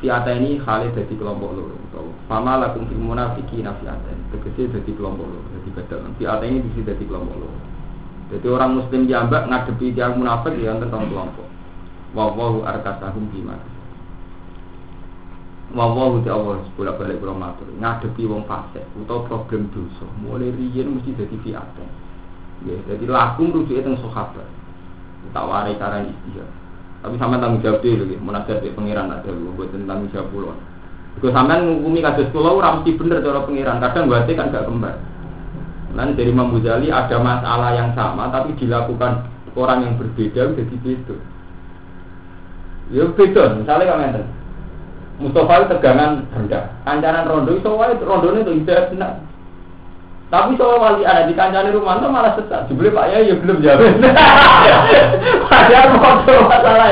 Fi'ata 0.00 0.32
ini 0.32 0.56
khalid 0.64 0.96
dadi 0.96 1.12
kelompok 1.12 1.52
loro 1.52 1.76
utawa 1.76 2.10
fama 2.32 2.64
lakum 2.64 2.88
fil 2.88 2.96
munafiqin 2.96 3.68
fi'atin. 3.68 4.18
Tegese 4.32 4.72
dadi 4.72 4.96
kelompok 4.96 5.28
loro, 5.28 5.44
dadi 5.52 5.68
badal. 5.76 6.00
Fi'ata 6.16 6.44
ini 6.48 6.64
bisa 6.64 6.80
dadi 6.88 7.04
kelompok 7.04 7.36
loro. 7.36 7.58
Jadi 8.32 8.46
orang 8.48 8.80
muslim 8.80 9.04
jambak 9.04 9.44
ngadepi 9.52 9.92
yang 9.92 10.16
munafik 10.16 10.56
ya 10.56 10.72
tentang 10.80 11.12
kelompok. 11.12 11.44
Wa 12.16 12.32
wahu 12.32 12.64
arkasahum 12.64 13.28
bima 13.28 13.60
Wawahu 15.72 16.20
di 16.20 16.28
Allah 16.28 16.60
bolak 16.76 17.00
balik 17.00 17.20
kurang 17.24 17.40
matur. 17.40 17.64
Ngadepi 17.80 18.28
wong 18.28 18.44
fasik 18.44 18.84
atau 18.84 19.24
problem 19.24 19.72
dosa. 19.72 20.04
Mulai 20.20 20.52
riyen 20.52 21.00
mesti 21.00 21.16
jadi 21.16 21.36
fiatan. 21.40 21.88
Ya 22.68 22.76
jadi 22.84 23.04
laku 23.08 23.48
merujuk 23.48 23.80
itu 23.80 23.90
sahabat. 24.04 24.48
Tak 25.32 25.44
warai 25.48 25.80
cara 25.80 26.04
istilah 26.04 26.62
tapi 27.02 27.18
sama 27.18 27.42
tanggung 27.42 27.58
jawab 27.66 27.82
dulu 27.82 28.06
ya 28.06 28.18
munajat 28.22 28.62
di 28.62 28.70
pangeran 28.70 29.10
ada 29.10 29.26
lu 29.26 29.50
buat 29.58 29.74
tentang 29.74 30.06
jawab 30.14 30.30
pulau 30.30 30.54
Jika 31.18 31.34
sampean 31.34 31.66
ngukumi 31.66 31.98
kasus 31.98 32.30
pulau 32.30 32.62
ora 32.62 32.78
mesti 32.78 32.94
bener 32.94 33.20
cara 33.20 33.42
pangeran. 33.42 33.82
Kadang 33.82 34.06
berarti 34.08 34.32
kan 34.32 34.54
gak 34.54 34.64
kembar. 34.64 34.96
Nanti 35.92 36.16
dari 36.16 36.32
Imam 36.32 36.56
ada 36.56 37.16
masalah 37.20 37.70
yang 37.76 37.92
sama 37.92 38.32
tapi 38.32 38.56
dilakukan 38.56 39.28
orang 39.52 39.78
yang 39.84 39.92
berbeda 39.98 40.56
jadi 40.56 40.76
beda. 40.78 41.16
Ya 42.94 43.04
beda 43.12 43.42
misalnya 43.60 43.92
kamu 43.92 44.24
Mustafa 45.20 45.52
itu 45.60 45.66
tegangan 45.76 46.24
rendah. 46.32 46.64
Kancanan 46.88 47.28
rondo 47.28 47.52
itu 47.52 47.68
wae 47.68 47.92
rondo 48.00 48.32
itu 48.32 48.52
tidak 48.64 48.94
benar. 48.94 49.20
Tapi 50.32 50.56
soal 50.56 50.80
wali 50.80 51.04
ada 51.04 51.28
di 51.28 51.36
kancane 51.36 51.76
rumah 51.76 52.00
itu 52.00 52.08
malah 52.08 52.32
sesat. 52.32 52.64
Jebule 52.72 52.88
Pak 52.88 53.12
Yai 53.12 53.28
ya 53.28 53.36
belum 53.36 53.60
jawab. 53.60 53.84
Padahal 55.52 55.92
rondo 55.92 56.34
masalah 56.48 56.88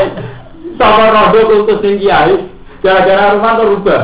sama 0.77 1.09
rondo 1.09 1.41
kultus 1.49 1.81
sing 1.81 1.97
kiai 1.97 2.37
gara-gara 2.85 3.33
rumah 3.33 3.57
itu 3.57 3.64
rubah. 3.73 4.03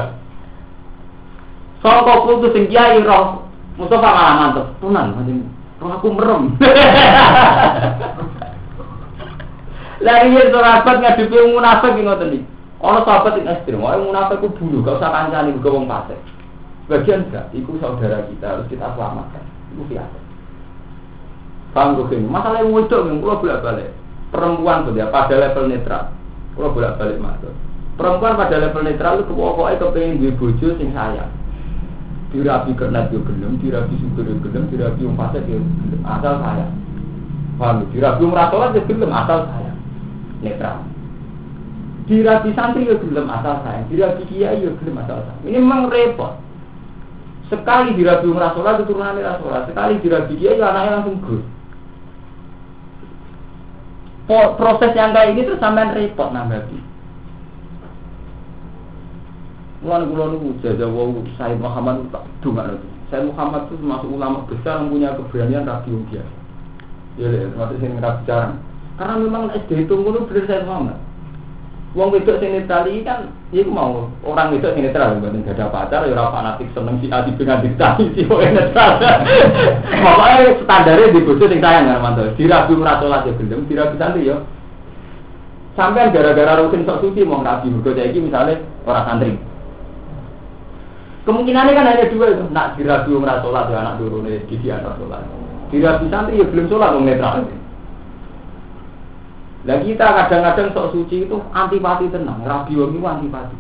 Soal 1.85 2.01
kultus 2.25 2.57
sing 2.57 2.65
kiai 2.73 3.05
roh 3.05 3.45
Mustafa 3.77 4.09
malah 4.09 4.35
mantep. 4.41 4.67
Tunan 4.81 5.13
roh 5.85 5.91
aku 5.93 6.09
merem. 6.17 6.57
Lagi 10.07 10.33
ya 10.33 10.49
sahabat 10.49 10.97
ngadepi 11.05 11.37
munafik 11.53 11.93
ngoten 12.01 12.41
iki. 12.41 12.56
Ono 12.87 13.03
sahabat 13.03 13.43
yang 13.43 13.51
ekstrim, 13.51 13.83
mau 13.83 13.99
munafik 13.99 14.39
ku 14.39 14.47
bunuh, 14.55 14.79
gak 14.87 15.03
usah 15.03 15.11
kancani 15.11 15.59
ke 15.59 15.67
wong 15.67 15.91
fasik. 15.91 16.23
Bagian 16.87 17.27
enggak, 17.27 17.51
itu 17.51 17.75
saudara 17.83 18.23
kita 18.31 18.47
harus 18.47 18.71
kita 18.71 18.95
selamatkan. 18.95 19.43
Itu 19.75 19.83
biasa. 19.91 20.19
Paham 21.75 21.99
gue? 21.99 22.23
Masalah 22.23 22.63
yang 22.63 22.71
wujud, 22.71 23.11
yang 23.11 23.19
pulau 23.19 23.43
bolak 23.43 23.59
balik. 23.67 23.91
Perempuan 24.31 24.87
tuh 24.87 24.95
dia 24.95 25.11
pada 25.11 25.35
level 25.35 25.67
netral, 25.67 26.15
pulau 26.55 26.71
bolak 26.71 26.95
balik 26.95 27.19
masuk. 27.19 27.51
Perempuan 27.99 28.39
pada 28.39 28.55
level 28.55 28.83
netral 28.87 29.19
itu 29.19 29.35
pokoknya 29.35 29.83
kepengen 29.83 30.21
gue 30.23 30.31
bojo 30.39 30.69
sing 30.79 30.95
sayang. 30.95 31.33
Dirapi 32.31 32.71
kernet 32.79 33.11
yo 33.11 33.19
gelem, 33.27 33.59
dirapi 33.59 33.99
syukur 33.99 34.31
yo 34.31 34.39
gelem, 34.47 34.71
dirapi 34.71 35.03
wong 35.03 35.19
fasik 35.19 35.43
yo 35.51 35.59
gelem, 35.59 36.07
asal 36.07 36.39
sayang. 36.39 36.71
Paham? 37.59 37.83
Dirapi 37.91 38.23
wong 38.23 38.35
rasolat 38.39 38.79
yo 38.79 38.83
gelem, 38.87 39.11
asal 39.11 39.43
sayang. 39.51 39.79
Netral 40.39 40.96
dirabi 42.07 42.55
santri 42.55 42.87
ya 42.87 42.95
gelem 42.97 43.27
asal 43.27 43.63
saya, 43.67 43.83
dirabi 43.91 44.23
kiai 44.31 44.63
ya 44.63 44.71
gelem 44.79 45.03
asal 45.03 45.19
saya. 45.27 45.39
Ini 45.43 45.59
memang 45.59 45.91
repot. 45.91 46.39
Sekali 47.51 47.95
dirabi 47.99 48.27
umrah 48.31 48.55
sholat 48.55 48.83
itu 48.83 48.91
turunannya 48.91 49.23
rasolat, 49.23 49.71
sekali 49.71 49.99
dirabi 50.03 50.35
kiai 50.39 50.59
ya 50.59 50.71
anaknya 50.71 50.97
langsung 51.03 51.19
gus. 51.23 51.45
Proses 54.27 54.91
yang 54.99 55.15
kayak 55.15 55.39
ini 55.39 55.47
terus 55.47 55.63
sampean 55.63 55.95
repot 55.95 56.35
nambahi. 56.35 56.79
Mulai 59.87 60.09
kulon 60.11 60.35
itu 60.35 60.67
jajah 60.67 60.89
wow 60.91 61.15
Said 61.39 61.63
Muhammad 61.63 62.11
tak 62.11 62.27
dunga 62.43 62.75
itu. 62.75 62.89
Said 63.07 63.23
Muhammad 63.23 63.71
itu 63.71 63.79
termasuk 63.79 64.11
ulama 64.11 64.43
besar 64.51 64.83
yang 64.83 64.91
punya 64.91 65.15
keberanian 65.15 65.63
rapi 65.63 65.95
biasa. 66.11 66.35
Ya, 67.23 67.47
termasuk 67.55 67.79
yang 67.79 68.03
rapi 68.03 68.23
jarang. 68.27 68.59
Karena 68.99 69.15
memang 69.23 69.55
SD 69.55 69.87
itu 69.87 69.95
mulu 69.95 70.27
benar 70.27 70.43
Said 70.51 70.67
Muhammad. 70.67 70.99
Wong 71.97 72.13
wedok 72.13 72.45
sing 72.45 72.53
netral 72.53 72.85
iki 72.93 73.09
kan 73.09 73.33
iku 73.57 73.73
mau 73.73 74.13
orang 74.21 74.53
wedok 74.53 74.77
sing 74.77 74.85
netral 74.85 75.17
mboten 75.17 75.49
ada 75.49 75.73
pacar 75.73 76.05
ya 76.05 76.13
ora 76.13 76.29
fanatik 76.29 76.69
seneng 76.77 77.01
si 77.01 77.09
ati 77.09 77.33
dengan 77.41 77.65
ditani 77.65 78.13
si 78.13 78.29
kok 78.29 78.37
netral. 78.37 79.01
Pokoke 80.05 80.61
standare 80.61 81.09
di 81.09 81.25
bojo 81.25 81.49
sing 81.49 81.57
sayang 81.57 81.89
kan 81.89 82.05
mantu. 82.05 82.29
Dirabi 82.37 82.77
ora 82.77 83.01
salat 83.01 83.25
ya 83.25 83.33
gelem, 83.41 83.65
dirabi 83.65 83.97
santri 83.97 84.29
ya. 84.29 84.37
Sampai 85.73 86.13
gara-gara 86.13 86.61
rutin 86.61 86.85
sok 86.85 87.01
suci 87.01 87.25
mau 87.25 87.41
rabi 87.41 87.73
mergo 87.73 87.97
iki 87.97 88.21
misalnya 88.21 88.61
orang 88.85 89.07
santri. 89.09 89.33
Kemungkinannya 91.25 91.73
kan 91.73 91.91
hanya 91.97 92.13
dua 92.13 92.29
itu, 92.29 92.45
nak 92.53 92.77
dirabi 92.77 93.11
ora 93.17 93.41
salat 93.41 93.73
ya 93.73 93.81
anak 93.81 93.97
turune 94.05 94.45
di 94.45 94.69
anak 94.69 95.01
salat. 95.01 95.25
Dirabi 95.73 96.13
santri 96.13 96.45
ya 96.45 96.45
belum 96.45 96.69
salat 96.69 96.93
wong 96.93 97.09
netral. 97.09 97.41
Lah 99.67 99.83
kita 99.83 100.07
kadang-kadang 100.07 100.71
sok 100.71 100.95
suci 100.95 101.27
itu 101.27 101.37
antipati 101.51 102.07
tenang, 102.15 102.47
rabi 102.47 102.79
wong 102.79 102.95
itu 102.95 103.03
antipati. 103.03 103.59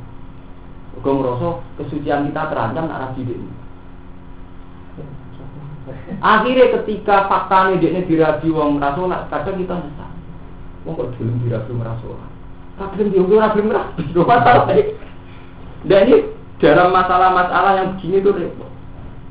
Kau 1.02 1.18
ngerasa 1.18 1.48
kesucian 1.82 2.30
kita 2.30 2.46
terancam 2.46 2.86
nak 2.86 3.10
rabi 3.10 3.26
ini. 3.26 3.50
Akhirnya 6.22 6.78
ketika 6.78 7.26
fakta 7.26 7.74
ini 7.74 7.82
dia 7.82 8.06
dirabi 8.06 8.48
wong 8.54 8.78
rasolat, 8.78 9.26
kadang 9.34 9.58
kita 9.58 9.74
nyesal. 9.82 10.10
Wong 10.86 10.94
kok 10.94 11.10
belum 11.18 11.42
dirabi 11.42 11.70
wong 11.74 11.82
rasolat. 11.82 12.30
Belum 12.94 13.08
dia 13.10 13.22
ora 13.26 13.46
belum 13.50 13.68
rabi. 13.74 14.02
Masalah 14.14 14.66
Dan 15.86 16.02
ini 16.06 16.16
dalam 16.62 16.88
masalah-masalah 16.94 17.72
yang 17.82 17.88
begini 17.98 18.22
itu 18.22 18.30
repot. 18.30 18.70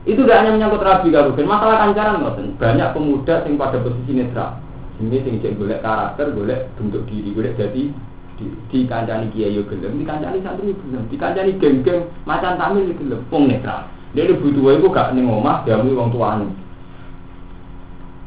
Itu 0.05 0.21
tidak 0.27 0.43
hanya 0.43 0.51
menyangkut 0.59 0.83
rabi 0.83 1.07
kalau 1.09 1.31
masalah 1.39 1.87
kancaran 1.87 2.19
Banyak 2.59 2.89
pemuda 2.91 3.47
yang 3.47 3.55
pada 3.55 3.79
posisi 3.79 4.11
netral 4.11 4.64
ini 4.95 5.17
sing 5.27 5.43
cek 5.43 5.59
golek 5.59 5.83
karakter, 5.83 6.31
golek 6.31 6.71
bentuk 6.79 7.03
diri, 7.11 7.35
golek 7.35 7.59
jadi 7.59 7.91
di, 8.39 8.45
di 8.71 8.79
kancani 8.87 9.31
kiai 9.31 9.55
yo 9.55 9.63
gelem, 9.67 9.99
di 9.99 10.07
kancani 10.07 10.39
santri 10.39 10.71
gelem, 10.71 11.03
di 11.11 11.15
kancani 11.19 11.51
geng-geng 11.59 12.07
macan 12.23 12.55
tamil 12.55 12.91
gelem, 12.95 13.21
wong 13.27 13.51
netral. 13.51 13.91
Dia 14.15 14.31
butuh 14.31 14.79
itu 14.79 14.87
gak 14.95 15.11
ning 15.11 15.27
omah, 15.27 15.67
diamui 15.67 15.91
wong 15.91 16.15
tuane. 16.15 16.47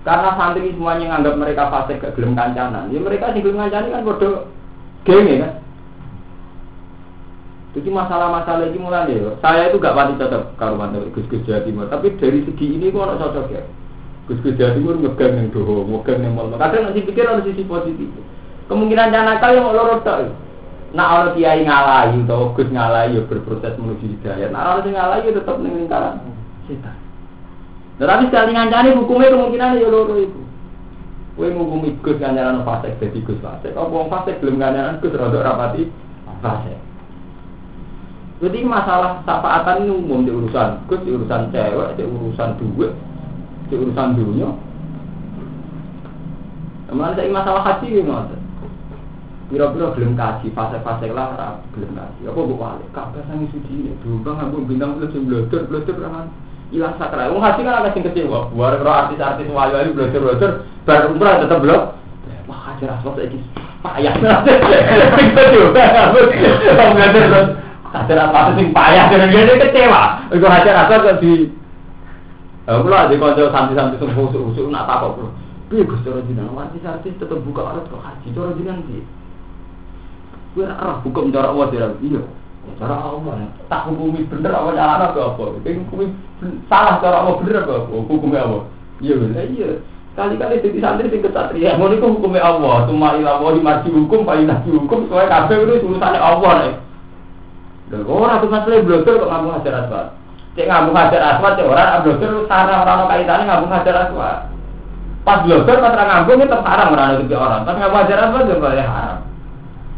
Karena 0.05 0.37
santri 0.37 0.73
semuanya 0.77 1.17
nganggap 1.17 1.35
mereka 1.41 1.73
fasik 1.73 2.05
gak 2.05 2.13
gelem 2.17 2.37
kancanan, 2.37 2.93
ya 2.93 3.01
mereka 3.01 3.33
sing 3.33 3.41
gelem 3.41 3.61
kancani 3.65 3.89
kan 3.89 4.05
bodoh 4.05 4.35
geng 5.09 5.25
ya 5.25 5.37
kan. 5.45 5.53
Jadi 7.77 7.89
masalah-masalah 7.93 8.65
ini 8.73 8.81
mulai 8.81 9.13
ya. 9.13 9.33
Saya 9.45 9.69
itu 9.69 9.77
gak 9.81 9.97
pasti 9.97 10.21
cocok 10.21 10.43
kalau 10.57 10.77
mantu 10.77 11.05
Gus-Gus 11.17 11.45
Jawa 11.45 11.65
Timur, 11.65 11.89
tapi 11.89 12.17
dari 12.17 12.45
segi 12.45 12.77
ini 12.77 12.93
kok 12.93 13.17
cocok 13.17 13.47
ya. 13.53 13.65
Gus 14.29 14.39
Gus 14.45 14.61
Jawa 14.61 14.77
Timur 14.77 15.01
ngegang 15.01 15.41
yang 15.41 15.49
doho, 15.49 15.89
ngegang 15.89 16.21
yang 16.21 16.37
malam. 16.37 16.61
Kadang 16.61 16.93
nanti 16.93 17.01
pikir 17.01 17.25
ada 17.25 17.41
sisi 17.41 17.65
positif. 17.65 18.13
Kemungkinan 18.69 19.09
jangan 19.09 19.41
nakal 19.41 19.57
yang 19.57 19.65
mau 19.65 19.73
lorot 19.73 20.05
tak. 20.05 20.29
Nah 20.93 21.21
orang 21.21 21.33
kiai 21.33 21.65
ngalahi 21.65 22.29
atau 22.29 22.53
Gus 22.53 22.69
ngalahi 22.69 23.17
ya 23.17 23.21
berproses 23.25 23.73
menuju 23.81 24.05
hidayah. 24.05 24.53
Nah 24.53 24.77
orang 24.77 24.85
yang 24.85 24.97
ngalahi 25.01 25.29
ya 25.29 25.33
tetap 25.41 25.57
ning 25.65 25.73
lingkaran 25.81 26.21
setan. 26.69 26.97
Nah, 27.99 28.07
tapi 28.07 28.31
sekali 28.31 28.55
ngancani 28.55 28.89
hukumnya 28.95 29.33
kemungkinan 29.35 29.81
ya 29.81 29.89
loro 29.89 30.15
itu. 30.21 30.41
Kowe 31.35 31.49
ngukumi 31.49 31.97
Gus 32.05 32.21
kancanan 32.21 32.69
fasik 32.69 33.01
dadi 33.01 33.25
Gus 33.25 33.41
fasik. 33.41 33.73
Apa 33.73 33.89
wong 33.89 34.13
fasik 34.13 34.45
belum 34.45 34.61
kancanan 34.61 35.01
Gus 35.01 35.17
rada 35.17 35.39
rapati 35.41 35.89
fasik. 36.45 36.79
Jadi 38.39 38.63
masalah 38.63 39.19
sapaatan 39.27 39.83
ini 39.83 39.93
umum 39.99 40.23
di 40.23 40.31
urusan 40.31 40.87
Gus, 40.87 41.03
di 41.03 41.11
urusan 41.11 41.51
cewek, 41.51 41.99
di 41.99 42.07
urusan 42.07 42.55
duit, 42.55 42.95
di 43.69 43.75
urusan 43.77 44.17
dunia. 44.17 44.49
Kemudian 46.89 47.15
saya 47.21 47.29
masalah 47.29 47.63
haji 47.69 48.01
gimana? 48.01 48.37
Biro-biro 49.49 49.93
belum 49.97 50.13
kaji, 50.17 50.53
fase-fase 50.53 51.09
lah, 51.13 51.61
belum 51.77 51.93
kaji. 51.93 52.21
Apa 52.29 52.41
bu 52.49 52.57
wali? 52.57 52.85
Kabeh 52.97 53.25
sangi 53.29 53.49
sudi 53.53 53.73
ini. 53.77 53.93
Dulu 54.01 54.25
ngambung 54.25 54.69
bintang 54.69 54.97
plus 54.97 55.13
yang 55.13 55.29
bloder, 55.29 55.69
bloder 55.69 55.97
kan 56.01 56.33
hilang 56.69 56.97
sakral. 57.01 57.33
Wong 57.33 57.45
haji 57.45 57.61
kan 57.65 57.81
agak 57.81 57.97
sing. 57.97 58.29
Buar 58.29 58.77
karo 58.81 58.93
artis-artis 58.93 59.49
wali-wali 59.53 59.93
bloder, 59.93 60.21
bloder, 60.21 60.51
bar 60.85 61.09
umrah 61.09 61.41
tetep 61.45 61.61
blok. 61.61 61.97
Wah 62.49 62.61
haji 62.73 62.85
rasul 62.89 63.13
saiki 63.17 63.41
payah. 63.85 64.13
Itu 65.17 65.43
juga. 65.53 65.85
Wong 66.77 66.93
bloder 66.97 67.25
terus 67.89 68.21
apa 68.21 68.53
sing 68.53 68.69
payah 68.73 69.09
dan 69.09 69.33
kecewa. 69.33 70.29
Iku 70.29 70.45
hajar 70.45 70.73
rasul 70.85 71.05
kok 71.09 71.21
di 71.25 71.49
Aku 72.69 72.85
lah 72.93 73.09
di 73.09 73.17
kanca 73.17 73.49
santri-santri 73.49 73.97
sing 73.97 74.13
usuk-usuk 74.13 74.69
nak 74.69 74.85
takok, 74.85 75.17
Bro. 75.17 75.29
Piye 75.73 75.89
Gus 75.89 76.05
cara 76.05 76.21
jenengan 76.25 76.69
artis-artis 76.69 77.17
tetep 77.17 77.41
buka 77.41 77.65
aurat 77.65 77.85
kok 77.89 78.01
haji 78.01 78.29
cara 78.33 78.53
jenengan 78.57 78.85
piye? 78.89 79.05
Gue 80.53 80.65
arah 80.69 81.01
hukum 81.01 81.33
cara 81.33 81.53
Allah 81.53 81.69
tidak 81.73 81.97
iya. 82.05 82.21
Cara 82.77 82.97
Allah 83.01 83.49
tak 83.73 83.89
hukumi 83.89 84.29
bener 84.29 84.53
apa 84.53 84.77
cara 84.77 85.13
apa 85.13 85.21
apa. 85.33 85.45
Hukumi 85.65 86.13
salah 86.69 87.01
cara 87.01 87.25
Allah 87.25 87.41
bener 87.41 87.65
apa. 87.65 87.89
Hukumnya 87.89 88.45
apa? 88.45 88.59
Iya 89.01 89.15
bener 89.17 89.45
iya. 89.49 89.69
Kali-kali 90.17 90.61
jadi 90.61 90.79
santri 90.81 91.09
sing 91.09 91.25
kesatria. 91.25 91.77
Mau 91.81 91.89
niku 91.89 92.17
hukumnya 92.17 92.45
Allah. 92.45 92.85
Cuma 92.85 93.17
ilah 93.17 93.41
Allah 93.41 93.57
dimarji 93.57 93.89
hukum, 93.93 94.29
pak 94.29 94.45
ilah 94.45 94.59
hukum. 94.65 95.09
Soalnya 95.09 95.47
kabeh 95.47 95.57
itu 95.63 95.89
urusannya 95.89 96.21
Allah 96.21 96.53
nih. 96.65 96.75
Dan 97.89 98.05
orang 98.05 98.41
tuh 98.45 98.51
masalah 98.53 98.85
blogger 98.85 99.15
kok 99.17 99.31
ngambung 99.33 99.55
hajar 99.57 99.75
aswad. 99.85 100.07
Cek 100.57 100.67
ngambung 100.67 100.97
hajar 100.97 101.23
aswad, 101.37 101.59
cek 101.59 101.69
orang 101.69 102.03
blogger 102.05 102.33
sarang 102.49 102.81
orang 102.87 103.11
kaitannya 103.11 103.45
ngambung 103.49 103.73
hajar 103.73 103.95
aswad. 104.09 104.39
Pas 105.27 105.39
blogger 105.45 105.77
pas 105.83 105.95
ngambung 105.95 106.41
itu 106.41 106.57
haram 106.65 106.89
orang 106.95 107.21
itu 107.21 107.37
orang. 107.37 107.63
Tapi 107.67 107.77
ngambung 107.83 108.01
hajar 108.01 108.19
aswad 108.25 108.43
juga 108.49 108.69
haram. 108.81 109.19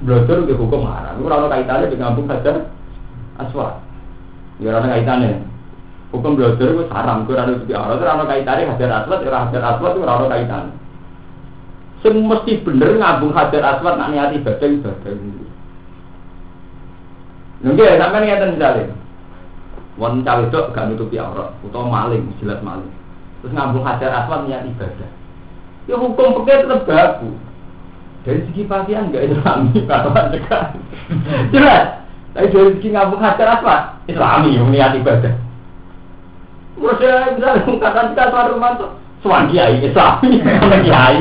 Blogger 0.03 0.37
itu 0.43 0.53
hukum 0.59 0.83
haram. 0.89 1.15
Itu 1.17 1.27
orang 1.29 1.53
kaitannya 1.53 1.87
dengan 1.87 2.05
ngambung 2.11 2.27
hajar 2.29 2.55
aswad. 3.39 3.75
Ya 4.59 4.69
orang 4.75 4.91
kaitannya. 4.91 5.31
Hukum 6.11 6.33
blogger 6.35 6.69
itu 6.75 6.85
haram. 6.91 7.17
Itu 7.23 7.31
orang 7.39 7.49
itu 7.55 7.73
orang. 7.77 7.97
Itu 7.97 8.05
orang 8.05 8.29
kaitannya 8.29 8.71
hajar 8.75 8.91
aswad. 9.05 9.19
Orang 9.23 9.43
hajar 9.49 9.63
aswad 9.65 9.93
itu 9.95 10.01
orang 10.03 10.33
kaitannya. 10.35 10.75
Semua 12.01 12.33
mesti 12.33 12.53
bener 12.65 12.97
ngambung 12.97 13.33
hajar 13.37 13.63
aswad 13.77 13.95
nak 14.01 14.09
niati 14.09 14.41
ibadah 14.41 14.69
ibadah. 14.73 15.13
Nggih, 17.61 18.01
sampean 18.01 18.25
ngeten 18.25 18.57
misale. 18.57 18.83
Wong 20.01 20.25
cawe 20.25 20.49
dok 20.49 20.73
gak 20.73 20.89
nutupi 20.89 21.21
aurat 21.21 21.53
utawa 21.61 22.09
maling, 22.09 22.25
jelas 22.41 22.57
maling. 22.65 22.89
Terus 23.45 23.53
ngambung 23.53 23.85
hajar 23.85 24.25
aswad 24.25 24.49
niat 24.49 24.65
ibadah. 24.65 25.11
Ya 25.85 26.01
hukum 26.01 26.41
pekeh 26.41 26.65
tetap 26.65 26.89
baku. 26.89 27.37
Dari 28.25 28.41
segi 28.49 28.65
pakaian 28.65 29.13
enggak 29.13 29.29
islami 29.29 29.77
kalau 29.93 30.17
cekak. 30.33 30.73
Jelas. 31.53 32.01
Tapi 32.33 32.49
dari 32.49 32.71
segi 32.81 32.89
ngambung 32.97 33.21
hajar 33.21 33.61
aswad 33.61 33.81
islami 34.09 34.57
yang 34.57 34.73
niat 34.73 34.97
ibadah. 34.97 35.37
Menurut 36.81 36.97
saya 36.97 37.37
bisa 37.37 37.61
mengatakan 37.69 38.17
kita 38.17 38.25
suatu 38.33 38.51
rumah 38.57 38.73
tuh 38.81 38.91
suami 39.21 39.53
kiai 39.53 39.85
islami, 39.85 40.41
kiai. 40.89 41.21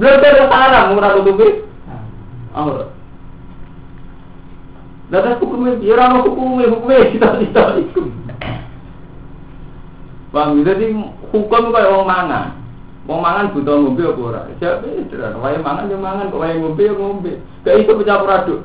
Belum 0.00 0.16
ada 0.16 0.48
haram 0.48 0.96
murah 0.96 1.12
tutupi. 1.12 1.60
Aurat. 2.56 2.99
Lalu 5.10 5.30
hukumnya, 5.42 5.72
ya 5.86 5.92
orang 5.98 6.22
hukumnya, 6.22 6.70
hukumnya 6.70 7.10
kita 7.10 7.28
tidak 7.42 7.68
itu. 7.82 8.02
Bang, 10.30 10.62
jadi 10.62 10.94
hukum 11.34 11.74
kayak 11.74 11.90
orang 11.90 12.06
mangan. 12.06 12.46
Wong 13.10 13.18
mangan 13.26 13.50
butuh 13.50 13.74
ngombe 13.74 14.06
apa 14.06 14.20
ora? 14.22 14.40
Siapa 14.62 14.86
itu? 14.86 15.18
Wae 15.18 15.58
mangan 15.58 15.90
ya 15.90 15.98
mangan, 15.98 16.30
kok 16.30 16.38
wae 16.38 16.54
ngombe 16.62 16.82
ya 16.86 16.94
ngombe. 16.94 17.32
Gak 17.66 17.82
iso 17.82 17.98
bercampur 17.98 18.30
aduk. 18.30 18.60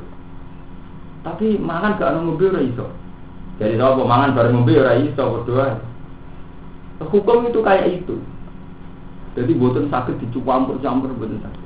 Tapi 1.26 1.58
mangan 1.58 1.98
gak 1.98 2.14
ono 2.14 2.30
ngombe 2.30 2.54
ora 2.54 2.62
iso. 2.62 2.86
Jadi 3.58 3.74
kalau 3.74 4.06
mangan 4.06 4.38
bareng 4.38 4.54
ngombe 4.54 4.78
ora 4.78 4.94
iso 5.02 5.18
berdoa. 5.18 5.82
Hukum 7.10 7.50
itu 7.50 7.58
kayak 7.58 7.86
itu. 7.90 8.16
Jadi 9.34 9.52
buatan 9.58 9.90
sakit 9.90 10.16
dicampur-campur 10.22 11.10
buatan 11.18 11.42
sakit. 11.42 11.62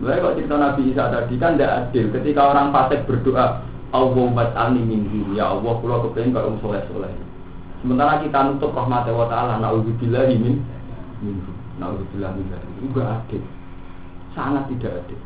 Mulai 0.00 0.18
kalau 0.22 0.34
cerita 0.38 0.56
Nabi 0.56 0.82
Isa 0.88 1.04
tadi 1.12 1.34
kan 1.36 1.58
tidak 1.58 1.74
adil. 1.92 2.04
Ketika 2.14 2.42
orang 2.54 2.70
fasik 2.70 3.04
berdoa, 3.04 3.67
Allah 3.88 4.26
mat'alni 4.28 4.84
min 4.84 5.08
ya 5.32 5.48
Allah 5.56 5.72
kula 5.80 6.04
kepengen 6.04 6.36
karo 6.36 6.52
soleh-soleh. 6.60 7.08
Sementara 7.80 8.20
kita 8.20 8.52
nutup 8.52 8.76
rahmat 8.76 9.08
wa 9.08 9.30
taala 9.32 9.56
naudzubillahi 9.62 10.34
min 10.36 10.60
minhu. 11.24 11.52
Naudzubillah 11.80 12.36
min 12.36 12.52
Itu 12.52 12.86
gak 12.92 13.24
adil. 13.24 13.42
Sangat 14.36 14.68
tidak 14.68 15.06
adil. 15.06 15.20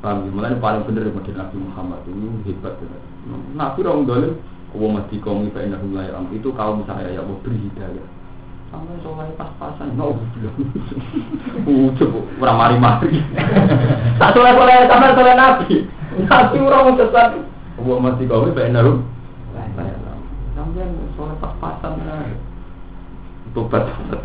Paham 0.00 0.26
ya? 0.26 0.30
Mulai 0.32 0.56
paling 0.56 0.82
benar 0.88 1.12
model 1.12 1.34
Nabi 1.36 1.56
Muhammad 1.60 2.00
ini 2.08 2.28
hebat 2.48 2.74
benar. 2.80 3.00
Nabi 3.52 3.78
orang 3.84 4.08
dolim, 4.08 4.34
Allah 4.72 4.88
mati 4.96 5.16
kaum 5.20 5.44
ifa 5.44 5.60
inna 5.60 5.76
ya 6.08 6.18
itu 6.32 6.48
kaum 6.56 6.82
saya 6.88 7.12
ya 7.12 7.20
Allah 7.20 7.36
beri 7.44 7.60
hidayah. 7.68 8.06
Sampai 8.70 8.96
soleh 9.02 9.30
pas-pasan, 9.36 9.98
naudzubillah. 9.98 10.54
Ucap, 11.90 12.14
orang 12.40 12.58
mari-mari. 12.58 13.18
Tak 14.20 14.32
soleh-soleh, 14.32 14.88
sampai 14.88 15.14
soleh 15.14 15.34
Nabi. 15.36 15.74
Nabi 16.24 16.56
orang 16.64 16.96
sesat. 16.96 17.30
Allah 17.80 17.96
mati 17.96 18.28
kau 18.28 18.44
ini 18.44 18.52
baik 18.52 18.76
naruh. 18.76 19.00
Sampai 20.52 20.84
soal 21.16 21.32
pas-pasan 21.40 21.96
Tobat 23.56 23.82
tobat. 23.88 24.22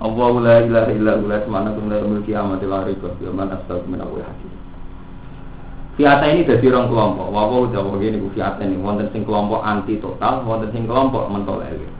Allah 0.00 0.32
la 0.40 0.54
ilaha 0.64 0.90
illa 0.96 1.12
huwa 1.20 1.36
semana 1.44 1.76
kum 1.76 1.92
la 1.92 2.00
mulki 2.00 2.32
amat 2.32 2.64
la 2.64 2.88
rika 2.88 3.12
fi 3.20 3.28
man 3.28 3.52
astagfir 3.52 3.84
min 3.84 4.00
Allah 4.00 4.24
hakim. 4.32 4.50
Fiata 6.00 6.24
ini 6.32 6.48
dari 6.48 6.64
orang 6.72 6.88
kelompok. 6.88 7.28
Wawa 7.28 7.56
udah 7.68 7.84
wawa 7.84 8.00
ini 8.00 8.16
fiata 8.32 8.64
ini. 8.64 8.80
Wonten 8.80 9.12
sing 9.12 9.28
kelompok 9.28 9.60
anti 9.60 10.00
total, 10.00 10.48
wonten 10.48 10.72
sing 10.72 10.88
kelompok 10.88 11.28
mentolerir. 11.28 11.92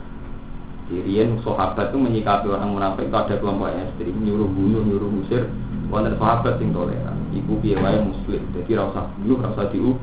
Sirian 0.88 1.38
sahabat 1.44 1.92
itu 1.92 2.00
menyikapi 2.00 2.48
orang 2.48 2.72
munafik 2.72 3.12
itu 3.12 3.14
ada 3.14 3.34
kelompok 3.36 3.68
ekstrim 3.76 4.16
nyuruh 4.24 4.48
bunuh, 4.48 4.80
nyuruh 4.80 5.10
musir. 5.12 5.44
Wonten 5.92 6.16
sahabat 6.16 6.56
sing 6.56 6.72
toleran. 6.72 7.20
Iku 7.36 7.60
piye 7.60 7.76
muslim. 7.78 8.42
Jadi 8.56 8.72
rasa 8.80 9.12
bunuh, 9.20 9.38
rasa 9.44 9.68
diu. 9.68 10.00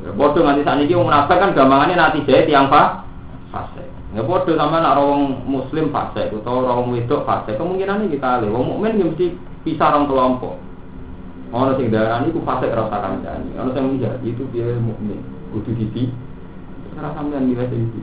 Bodoh 0.00 0.40
nganti 0.40 0.64
saat 0.64 0.80
ini 0.80 0.96
munafik 0.96 1.36
kan 1.36 1.52
gampangannya 1.52 1.96
nanti 1.96 2.24
jadi 2.24 2.48
tiang 2.48 2.72
fa 2.72 3.04
fase. 3.52 3.84
Ya 4.16 4.24
bodoh 4.24 4.56
sama 4.56 4.80
nak 4.80 4.96
orang 4.96 5.44
muslim 5.44 5.92
fase 5.92 6.32
atau 6.32 6.64
orang 6.64 6.88
wedok 6.88 7.28
fase. 7.28 7.54
Kemungkinan 7.60 8.08
ini 8.08 8.16
kita 8.16 8.40
lihat. 8.40 8.52
Wong 8.52 8.64
mukmin 8.76 9.12
mesti 9.12 9.36
pisah 9.62 9.92
orang 9.92 10.08
kelompok. 10.08 10.56
Orang 11.52 11.76
sing 11.76 11.92
darah 11.92 12.24
ini 12.24 12.32
ku 12.32 12.40
fase 12.46 12.72
rasa 12.72 12.96
kancani. 12.96 13.52
Orang 13.60 13.76
yang 13.76 13.86
menjadi 13.92 14.26
itu 14.26 14.42
dia 14.56 14.72
mukmin. 14.80 15.20
Kudu 15.52 15.76
didi. 15.76 16.08
Karena 16.96 17.12
sampean 17.12 17.44
nilai 17.44 17.68
itu. 17.68 18.00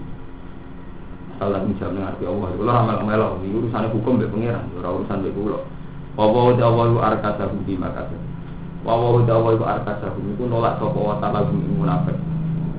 Salah 1.38 1.62
bisa 1.66 1.86
mengerti 1.90 2.26
Allah. 2.26 2.50
Kalau 2.50 2.74
ramal 2.74 2.98
melok, 3.06 3.32
ini 3.46 3.54
urusan 3.62 3.94
hukum 3.94 4.18
be 4.18 4.26
pangeran, 4.26 4.74
orang 4.82 5.06
urusan 5.06 5.22
be 5.22 5.30
kulo. 5.38 5.70
Wawa 6.18 6.58
udah 6.58 6.70
walu 6.74 6.98
arkasa 6.98 7.46
budi 7.46 7.78
makasih. 7.78 8.27
Wawa 8.88 9.20
udah 9.20 9.36
walu 9.44 9.68
arkasa 9.68 10.16
budi 10.16 10.32
itu 10.32 10.48
nolak 10.48 10.80
sopo 10.80 11.12
wa 11.12 11.20
ta'ala 11.20 11.44
bumi 11.44 11.76
munafik. 11.76 12.16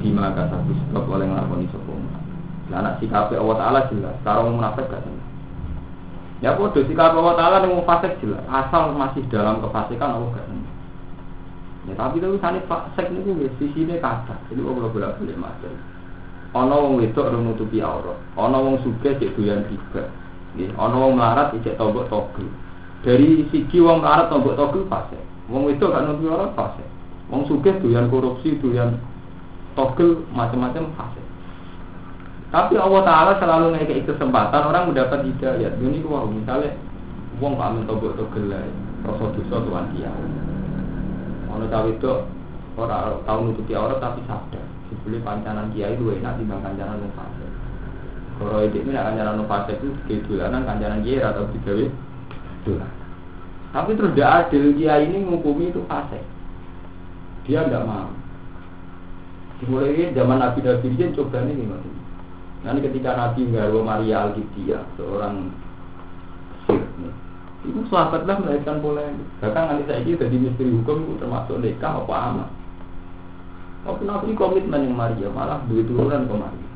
Bima 0.00 0.32
kasabu 0.32 0.72
sebab 0.88 1.04
oleh 1.04 1.28
ngelakoni 1.28 1.68
sopo. 1.68 1.92
Nah, 2.68 2.80
anak 2.84 3.00
sikapnya 3.00 3.40
Allah 3.40 3.56
Ta'ala 3.61 3.80
jelas. 3.92 4.16
Sekarang 4.24 4.56
munafik 4.56 4.88
gak 4.88 5.04
jelas. 5.04 5.26
Ya 6.40 6.56
bodoh 6.56 6.84
sikap 6.84 7.12
Allah 7.12 7.34
Ta'ala 7.36 7.56
yang 7.64 7.84
fasik 7.84 8.16
jelas. 8.24 8.40
Asal 8.48 8.96
masih 8.96 9.24
dalam 9.28 9.61
kefasikan 9.61 10.16
Allah 10.16 10.32
gak 10.32 10.48
jelas. 10.48 10.72
Ya 11.88 11.94
tapi 11.96 12.20
itu 12.20 12.28
misalnya 12.28 12.61
fasik 12.68 13.06
itu 13.12 13.30
ya 13.36 13.48
sisinya 13.56 13.96
kata. 14.00 14.36
Jadi 14.52 14.61
Allah 14.64 14.88
boleh 14.88 15.12
boleh 15.12 15.36
masuk. 15.36 15.72
Ono 16.56 16.74
wong 16.88 16.94
wedok 17.04 17.28
ora 17.28 17.38
nutupi 17.40 17.84
aurat. 17.84 18.16
Ono 18.36 18.56
wong 18.64 18.76
sugih 18.80 19.12
cek 19.16 19.36
doyan 19.36 19.68
riba. 19.68 20.09
Nggih, 20.56 20.72
wong 20.76 21.12
melarat 21.16 21.52
cek 21.52 21.76
tombok 21.76 22.09
togel. 22.09 22.48
Dari 23.04 23.44
segi 23.52 23.76
wong 23.80 24.00
melarat 24.00 24.32
tombok 24.32 24.56
togel 24.56 24.88
fase. 24.88 25.20
Wong 25.49 25.64
wedok 25.64 25.96
gak 25.96 26.05
nutupi 26.05 26.28
aurat 26.28 26.53
fase. 26.53 26.84
Wong 27.32 27.49
sugih 27.49 27.72
doyan 27.80 28.12
korupsi, 28.12 28.61
doyan 28.61 29.01
togel 29.72 30.24
macam-macam 30.36 30.92
fase. 30.92 31.22
Tapi 32.49 32.76
Allah 32.80 33.03
Ta'ala 33.05 33.32
selalu 33.40 33.76
ngekei 33.76 34.09
kesempatan 34.09 34.68
orang 34.68 34.92
mendapat 34.92 35.24
hidayah. 35.24 35.72
Ini 35.80 36.05
wah 36.05 36.28
misalnya 36.28 36.76
wong 37.40 37.57
gak 37.57 37.72
mentobok 37.80 38.16
togel 38.20 38.53
lah. 38.53 38.64
Rasa 39.09 39.24
dosa 39.32 39.57
tuan 39.64 39.88
dia. 39.96 40.12
Ono 41.49 41.64
cawe 41.64 41.88
itu 41.88 42.12
orang 42.76 43.24
tahu 43.24 43.38
nutupi 43.49 43.72
aurat 43.72 44.05
tapi 44.05 44.20
sadar. 44.28 44.64
Sebeli 44.92 45.20
pancanan 45.24 45.72
kiai 45.72 45.96
dua 45.96 46.16
enak 46.20 46.36
timbang 46.36 46.61
kancanan 46.61 47.01
yang 47.01 47.12
fase. 47.16 47.46
Kalau 48.36 48.61
itu 48.68 48.84
ini 48.84 48.92
kancanan 48.92 49.49
fase 49.49 49.72
itu 49.80 49.88
kayak 50.05 50.24
dolanan 50.28 50.62
kancanan 50.68 51.01
kiai 51.01 51.24
atau 51.24 51.49
digawe 51.57 51.84
dolan. 52.68 52.97
Tapi 53.68 53.90
terus 54.00 54.16
tidak 54.16 54.48
adil 54.48 54.72
dia 54.72 54.96
ini 55.04 55.20
menghukumi 55.28 55.68
itu 55.68 55.84
fase. 55.84 56.20
Dia 57.44 57.68
tidak 57.68 57.84
mau. 57.84 58.08
Dimulai 59.60 60.14
zaman 60.14 60.40
Nabi 60.40 60.64
Nabi 60.64 60.96
dia 60.96 61.12
coba 61.12 61.44
ini 61.44 61.66
gimana? 61.66 61.88
Nanti 62.64 62.80
ketika 62.90 63.14
Nabi 63.14 63.46
Ngaro 63.50 63.80
Maria 63.86 64.26
Alkitia, 64.26 64.82
seorang 64.98 65.50
sir, 66.66 66.80
itu 67.66 67.80
sahabatlah 67.90 68.38
melahirkan 68.42 68.82
polemik. 68.82 69.28
Bahkan 69.42 69.62
nanti 69.66 69.82
saya 69.86 70.02
ini 70.02 70.18
jadi 70.18 70.36
misteri 70.38 70.70
hukum 70.74 71.06
itu 71.06 71.14
termasuk 71.22 71.58
nikah 71.58 72.02
apa 72.02 72.14
amat. 72.32 72.48
Tapi 73.86 74.02
Nabi 74.06 74.34
komitmen 74.34 74.90
yang 74.90 74.96
Maria 74.96 75.28
malah 75.30 75.62
duit 75.66 75.86
turunan 75.86 76.26
ke 76.26 76.34
Maria. 76.34 76.68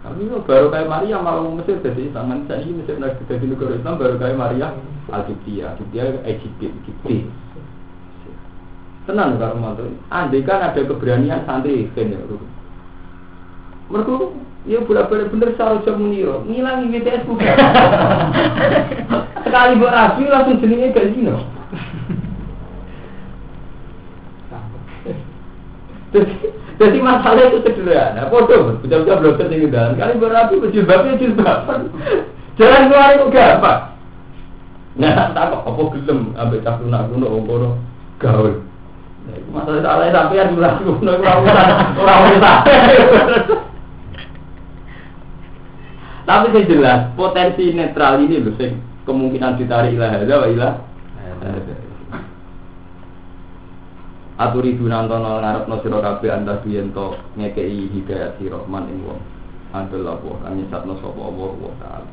Tapi 0.00 0.20
baru 0.48 0.68
kayak 0.72 0.88
Maria 0.88 1.16
malah 1.20 1.44
Mesir 1.52 1.80
jadi 1.84 2.08
Islam. 2.08 2.32
Saya 2.48 2.64
ini 2.64 2.80
Mesir 2.80 2.96
nanti 2.96 3.22
jadi 3.28 3.44
negara 3.44 3.76
Islam 3.76 4.00
baru 4.00 4.16
kayak 4.16 4.36
Maria 4.40 4.68
Alkitia. 5.08 5.72
Alkitia 5.72 6.20
Egypt, 6.28 6.60
Egypt. 6.60 7.32
Tenang 9.08 9.40
kalau 9.40 9.56
mantu. 9.56 9.88
Andai 10.12 10.44
kan 10.44 10.60
ada 10.60 10.80
keberanian 10.84 11.48
santri 11.48 11.88
kan 11.96 12.12
ya. 12.12 12.20
Mereka 13.90 14.14
ya 14.68 14.78
bolak 14.84 15.08
balik 15.08 15.32
bener 15.32 15.56
seharusnya 15.56 15.96
muniro 15.96 16.44
ngilangi 16.44 16.92
BTS 16.92 17.24
bukan. 17.24 17.56
Sekali 19.48 19.80
buat 19.80 19.90
rapi 19.90 20.22
langsung 20.28 20.60
jenenge 20.60 20.94
gak 20.94 21.10
zino. 21.16 21.36
Jadi 26.80 26.98
masalah 27.02 27.44
itu 27.50 27.60
sederhana. 27.60 28.30
Bodoh, 28.32 28.80
bocah-bocah 28.80 29.16
belum 29.20 29.34
tertinggi 29.36 29.68
dalam. 29.68 30.00
Kali 30.00 30.16
berapi 30.16 30.54
jilbabnya 30.72 31.20
jilbaban. 31.20 31.92
Jalan 32.56 32.88
keluar 32.88 33.16
itu 33.16 33.26
gampang. 33.32 33.80
Nah, 35.00 35.32
tak 35.32 35.48
kok 35.48 35.64
apa 35.64 35.80
gelem 35.96 36.36
ambek 36.36 36.60
cah 36.60 36.76
lunak-lunak 36.76 37.32
wong 37.32 37.44
kono 37.48 37.70
gaul. 38.20 38.52
Masalah 39.48 39.80
salah 39.80 40.12
sampean 40.12 40.52
lunak-lunak 40.52 41.24
ora 41.24 41.32
usah 41.40 41.64
ora 41.96 42.14
usah. 42.36 42.56
Tapi 46.28 46.46
saya 46.52 46.68
jelas 46.68 47.00
potensi 47.16 47.72
netral 47.72 48.20
ini 48.22 48.44
loh, 48.44 48.54
kemungkinan 49.08 49.56
ditarik 49.56 49.96
ilah 49.96 50.20
ada 50.20 50.36
wa 50.36 50.46
ilah. 50.52 50.72
Aturi 54.36 54.76
dunantono 54.76 55.40
ngarep 55.40 55.64
no 55.64 55.80
siro 55.80 56.04
kabe 56.04 56.28
anda 56.28 56.60
biento 56.60 57.16
ngekei 57.40 57.88
hidayat 57.88 58.36
si 58.36 58.52
rohman 58.52 58.88
ing 58.92 59.00
wong 59.04 59.20
adalah 59.72 60.20
wong 60.20 60.44
sapa 60.70 61.20
Allah 61.24 61.50
wa 61.56 61.72
taala. 61.80 62.08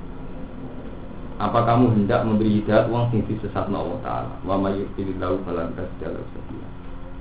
Apa 1.38 1.70
kamu 1.70 1.94
hendak 1.94 2.26
memberi 2.26 2.62
hidayat 2.62 2.90
wong 2.90 3.14
sing 3.14 3.22
disesatno 3.30 3.78
Allah 3.78 3.98
taala? 4.02 4.34
Wa 4.42 4.58
may 4.58 4.74
yudhilillahu 4.82 5.46
falan 5.46 5.70
tajid 5.78 6.10
lahu 6.10 6.26
sabila. 6.34 6.68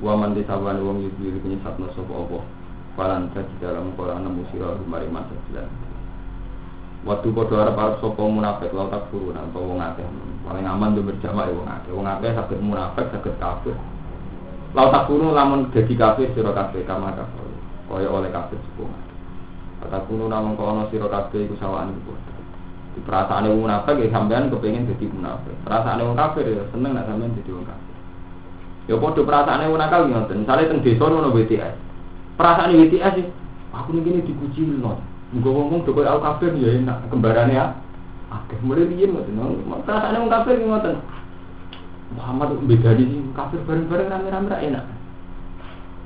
Wa 0.00 0.12
man 0.16 0.32
disawan 0.32 0.80
wong 0.80 1.04
yudhil 1.04 1.36
nyesatno 1.44 1.92
sapa 1.92 2.12
Allah 2.16 2.42
falan 2.96 3.28
tajid 3.36 3.60
lahu 3.60 3.92
qur'ana 3.92 4.28
musira 4.32 4.72
mari 4.88 5.04
masa. 5.12 5.36
Waktu 7.04 7.28
padha 7.28 7.56
arep 7.68 7.76
arep 7.76 7.96
sapa 8.00 8.22
munafik 8.24 8.72
lawan 8.72 8.88
tak 8.88 9.04
turun 9.12 9.36
atau 9.36 9.60
wong 9.60 9.84
akeh. 9.84 10.08
Paling 10.48 10.64
aman 10.64 10.96
yo 10.96 11.04
berjamaah 11.04 11.52
wong 11.52 11.68
akeh. 11.68 11.92
Wong 11.92 12.08
akeh 12.08 12.32
saged 12.32 12.60
munafik 12.64 13.12
saged 13.12 13.36
kafir. 13.36 13.76
Lau 14.76 14.92
tak 14.92 15.08
kuno 15.08 15.32
lamun 15.32 15.72
jadi 15.72 15.92
kafir 15.96 16.32
siro 16.36 16.52
kafir 16.52 16.84
kama 16.84 17.08
kafir 17.16 17.48
Kaya 17.88 18.12
oleh 18.12 18.28
kafir 18.28 18.60
sepungan 18.60 19.00
Tak 19.80 20.04
kuno 20.04 20.28
namun 20.28 20.52
kono 20.52 20.84
siro 20.92 21.08
kafir 21.08 21.48
iku 21.48 21.56
sawaan 21.56 21.96
Di 21.96 22.00
perasaan 23.05 23.51
yang 23.51 23.61
munafik 23.61 24.01
ya 24.01 24.09
sampean 24.09 24.49
kepengen 24.49 24.88
jadi 24.88 25.05
munafik. 25.12 25.55
Perasaan 25.66 26.01
yang 26.01 26.16
kafir 26.16 26.44
ya 26.49 26.62
seneng 26.72 26.97
nak 26.97 27.05
sampean 27.05 27.36
jadi 27.36 27.51
wong 27.53 27.66
kafir. 27.68 27.94
Ya 28.86 28.94
podo 28.97 29.20
perasaan 29.26 29.66
yang 29.66 29.76
nakal 29.76 30.03
ngoten. 30.09 30.47
Misalnya 30.47 30.70
teng 30.70 30.80
desa 30.80 31.05
ono 31.05 31.34
BTS 31.34 31.74
Perasaan 32.38 32.70
BTS 32.70 33.12
sih 33.18 33.26
Aku 33.74 33.92
nih 33.92 34.03
gini 34.07 34.20
dikucil 34.22 34.78
no 34.78 35.03
Gue 35.34 35.51
ngomong 35.51 35.82
tuh 35.82 35.92
aku 36.01 36.20
kafir 36.22 36.55
ya 36.57 36.70
enak. 36.78 37.11
Kembarannya 37.11 37.59
ya 37.59 37.66
Oke, 38.26 38.59
mulai 38.62 38.90
dia 38.90 39.07
ngoten. 39.07 39.38
Perasaan 39.86 40.16
yang 40.16 40.30
kafir 40.30 40.59
ngoten. 40.62 40.97
Muhammad 42.14 42.55
beda 42.62 42.94
di 42.94 43.05
kafir 43.34 43.59
bareng-bareng 43.66 44.09
rame-rame 44.11 44.57
enak. 44.70 44.84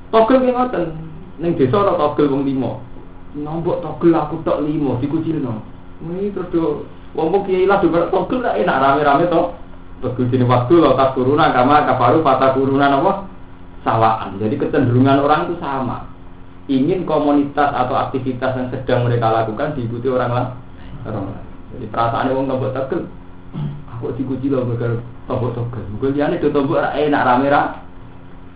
Togel 0.08 0.40
ki 0.40 0.52
ngoten. 0.52 0.84
Ning 1.40 1.52
desa 1.56 1.76
ora 1.80 1.96
togel 1.96 2.32
wong 2.32 2.42
limo. 2.48 2.80
Nombok 3.36 3.84
togel 3.84 4.16
aku 4.16 4.40
tok 4.44 4.64
limo 4.64 4.96
dikucilno. 5.00 5.60
Ini 6.00 6.32
terus 6.32 6.48
do 6.48 6.88
wong 7.12 7.44
kiai 7.44 7.68
lah 7.68 7.84
juga 7.84 8.08
togel 8.08 8.40
ra 8.40 8.56
enak 8.56 8.76
rame-rame 8.80 9.28
to. 9.28 9.42
Togel 10.00 10.32
sini 10.32 10.48
waktu 10.48 10.80
lo 10.80 10.96
tak 10.96 11.12
kuruna 11.12 11.52
kama 11.52 11.84
kafaru 11.84 12.24
fata 12.24 12.56
kuruna 12.56 12.88
apa? 12.88 13.28
Sawaan. 13.84 14.40
Jadi 14.40 14.56
kecenderungan 14.56 15.20
orang 15.20 15.48
itu 15.48 15.60
sama. 15.60 16.08
Ingin 16.72 17.04
komunitas 17.04 17.72
atau 17.74 17.96
aktivitas 17.96 18.56
yang 18.56 18.68
sedang 18.72 19.04
mereka 19.04 19.28
lakukan 19.28 19.76
diikuti 19.76 20.08
orang 20.08 20.32
lain. 20.32 20.48
Orang 21.04 21.24
lain. 21.28 21.44
Jadi 21.76 21.86
perasaan 21.92 22.32
wong 22.32 22.48
nombok 22.48 22.72
togel. 22.72 23.04
Aku 24.00 24.16
dikunci 24.16 24.48
loh 24.48 24.64
mereka 24.64 24.96
tombok 25.28 25.52
togas. 25.52 25.84
Gue 26.00 26.16
liane 26.16 26.40
do 26.40 26.48
tombok 26.48 26.80
enak 26.80 27.26
rame 27.28 27.46
ra. 27.52 27.76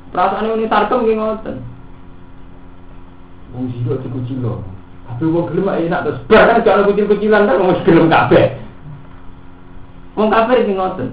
Perasaan 0.09 0.49
ini 0.57 0.70
tarkem 0.72 1.05
nggih 1.05 1.16
ngoten. 1.20 1.57
Wong 3.53 3.64
sira 3.76 4.01
dikunci 4.01 4.40
loh. 4.40 4.74
Tapi 5.05 5.24
wong 5.28 5.46
gelem 5.52 5.68
enak 5.68 6.00
terus 6.09 6.18
bahkan 6.26 6.64
kalau 6.64 6.88
kucil-kucilan 6.90 7.46
kan 7.46 7.61
wong 7.61 7.76
gelem 7.84 8.07
kabeh. 8.09 8.46
Wong 10.14 10.28
kafir 10.30 10.62
iki 10.62 10.74
ngoten. 10.74 11.11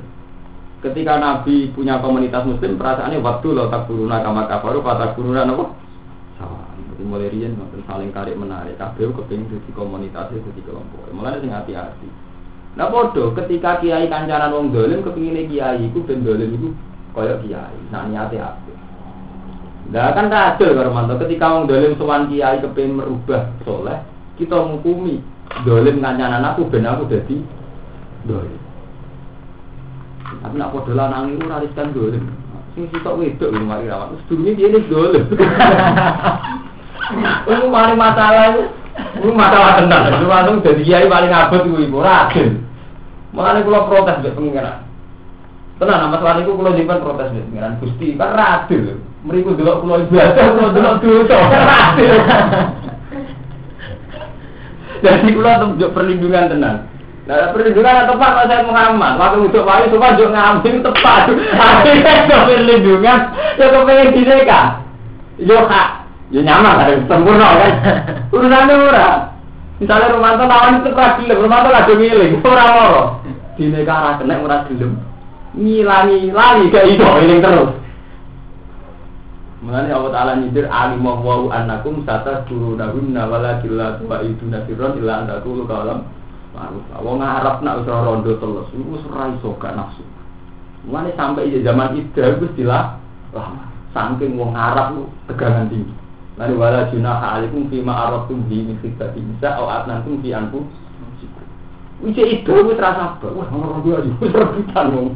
Ketika 0.82 1.22
Nabi 1.22 1.70
punya 1.78 2.02
komunitas 2.02 2.42
muslim, 2.42 2.74
perasaannya 2.82 3.22
waktu 3.22 3.54
lo 3.54 3.70
tak 3.70 3.86
buruna 3.86 4.26
kamar 4.26 4.50
kafaru, 4.50 4.82
kata 4.82 5.14
buruna 5.14 5.46
nopo. 5.46 5.78
Jadi 7.02 7.04
mulai 7.06 7.30
rian 7.30 7.54
saling 7.86 8.10
tarik 8.10 8.34
menarik. 8.34 8.82
Kabeh 8.82 9.14
kepingin 9.14 9.50
jadi 9.50 9.70
komunitas 9.78 10.34
jadi 10.34 10.62
kelompok. 10.66 11.06
Mulai 11.14 11.38
sing 11.38 11.54
hati-hati. 11.54 12.10
Nah 12.78 12.90
bodoh, 12.90 13.36
ketika 13.38 13.78
kiai 13.78 14.10
kancanan 14.10 14.54
wong 14.54 14.66
dolim 14.74 15.06
kepingin 15.06 15.50
kiai 15.50 15.86
iku 15.86 16.02
ben 16.02 16.26
dolim 16.26 16.74
kaya 17.14 17.38
kiai. 17.46 17.78
Nah 17.94 18.10
niate 18.10 18.42
apa? 18.42 18.72
Nah 19.92 20.16
kan 20.16 20.32
adil 20.32 20.72
karo 20.72 20.96
mantu 20.96 21.20
ketika 21.28 21.52
wong 21.52 21.68
dolim 21.68 22.00
sowan 22.00 22.32
kiai 22.32 22.64
kepingin 22.64 23.04
merubah 23.04 23.52
soleh, 23.68 24.00
kita 24.40 24.56
menghukumi 24.56 25.20
dolim 25.68 26.00
kancanan 26.00 26.48
aku 26.48 26.72
ben 26.72 26.88
aku 26.88 27.12
dadi 27.12 27.44
dolim. 28.24 28.60
Tapi 30.32 30.56
nak 30.56 30.72
podo 30.72 30.96
lanang 30.96 31.36
iku 31.36 31.44
ora 31.44 31.60
riskan 31.60 31.92
dolim. 31.92 32.24
Sing 32.72 32.88
sitok 32.88 33.20
wedok 33.20 33.52
lho 33.52 33.68
mari 33.68 33.92
rawat. 33.92 34.16
Sedurunge 34.32 34.56
dia 34.56 34.72
wis 34.72 34.88
dolim. 34.88 35.28
Ini 37.12 37.68
mari 37.68 37.94
masalah 37.98 38.56
itu 38.56 38.64
Ini 39.20 39.32
masalah 39.36 39.84
tenang, 39.84 40.16
itu 40.16 40.28
langsung 40.28 40.64
jadi 40.64 40.82
kiai 40.84 41.12
paling 41.12 41.34
abad 41.34 41.62
itu 41.68 41.84
ibu, 41.84 42.00
ragil 42.00 42.50
Makanya 43.36 43.68
kalau 43.68 43.88
protes 43.88 44.20
buat 44.24 44.36
pengiran 44.36 44.78
Tenang, 45.76 46.12
masalah 46.14 46.40
itu 46.40 46.56
kalau 46.56 46.72
jempan 46.78 47.04
protes 47.04 47.32
buat 47.36 47.46
pengiran 47.52 47.80
Gusti, 47.84 48.08
kan 48.16 48.32
radil 48.32 49.00
Mereka 49.22 49.54
dulu 49.54 49.74
kalau 49.86 50.02
ibadah, 50.02 50.46
kalau 50.58 50.98
dulu 50.98 51.20
dosa, 51.30 51.62
Jadi 55.02 55.30
kalau 55.34 55.74
untuk 55.74 55.92
perlindungan 55.98 56.50
tenang 56.50 56.78
Nah, 57.22 57.54
perlindungan 57.54 58.02
yang 58.02 58.10
tepat 58.10 58.30
Pak 58.34 58.46
saya 58.50 58.66
Muhammad. 58.66 59.14
Waktu 59.22 59.46
untuk 59.46 59.62
wayu 59.62 59.94
semua 59.94 60.18
juga 60.18 60.34
ngambil 60.34 60.76
tepat. 60.82 61.22
Akhirnya 61.54 62.42
perlindungan, 62.50 63.20
ya 63.62 63.66
kepengen 63.70 64.10
dineka. 64.18 64.62
Yo 65.38 65.58
kak, 65.70 66.02
Ya 66.32 66.40
nyaman 66.48 66.80
kan, 66.80 67.00
sempurna 67.12 67.60
kan. 67.60 67.72
Urusannya 68.32 68.74
murah. 68.80 69.16
Misalnya 69.84 70.14
Romanto 70.16 70.48
lawan 70.48 70.80
itu 70.80 70.94
ora 70.96 71.20
gelem, 71.20 71.42
Romanto 71.44 71.70
lagi 71.74 71.94
milih, 72.00 72.40
ora 72.40 72.66
loro. 72.72 73.04
Dine 73.60 73.84
kara 73.84 74.16
kena 74.16 74.40
ora 74.40 74.64
gelem. 74.72 74.96
Ngilangi 75.52 76.32
lali 76.32 76.72
gak 76.72 76.88
iso 76.88 77.08
eling 77.20 77.44
terus. 77.44 77.81
Mengenai 79.62 79.94
Allah 79.94 80.12
Ta'ala 80.12 80.34
nyidir 80.42 80.66
alimah 80.66 81.22
wa'u 81.22 81.54
annakum 81.54 82.02
sata 82.02 82.50
turunahunna 82.50 83.30
walakilla 83.30 84.02
tuwa 84.02 84.26
itu 84.26 84.50
nasiron 84.50 84.98
illa 84.98 85.22
anda 85.22 85.38
tulu 85.46 85.70
kalam 85.70 86.10
Maruf, 86.52 86.84
wong 87.00 87.24
ngarep 87.24 87.64
nak 87.64 87.80
usah 87.80 88.04
rondo 88.04 88.36
terus, 88.36 88.68
wis 88.76 89.04
ora 89.08 89.32
iso 89.32 89.56
gak 89.56 89.72
nafsu. 89.72 90.04
Mulane 90.84 91.16
sampai 91.16 91.48
zaman 91.64 91.96
itu 91.96 92.20
wis 92.20 92.52
dilah 92.60 93.00
lama. 93.32 93.72
Saking 93.96 94.36
wong 94.36 94.52
ngarep 94.52 95.00
tegangan 95.32 95.72
tinggi. 95.72 95.96
Lalu 96.36 96.56
wala 96.60 96.92
junaha 96.92 97.40
alaikum 97.40 97.72
fima 97.72 97.96
aratum 98.04 98.44
bi 98.52 98.68
min 98.68 98.76
khidbati 98.84 99.24
nisa 99.24 99.64
au 99.64 99.72
atnantum 99.72 100.20
fi 100.20 100.36
anfu. 100.36 100.60
Wis 102.04 102.20
itu 102.20 102.52
wis 102.52 102.76
rasa 102.76 103.16
apa? 103.16 103.32
Wah, 103.32 103.48
ngono 103.48 103.80
dia 103.88 104.04
aja 104.04 104.12
rebutan 104.20 104.86
wong. 104.92 105.08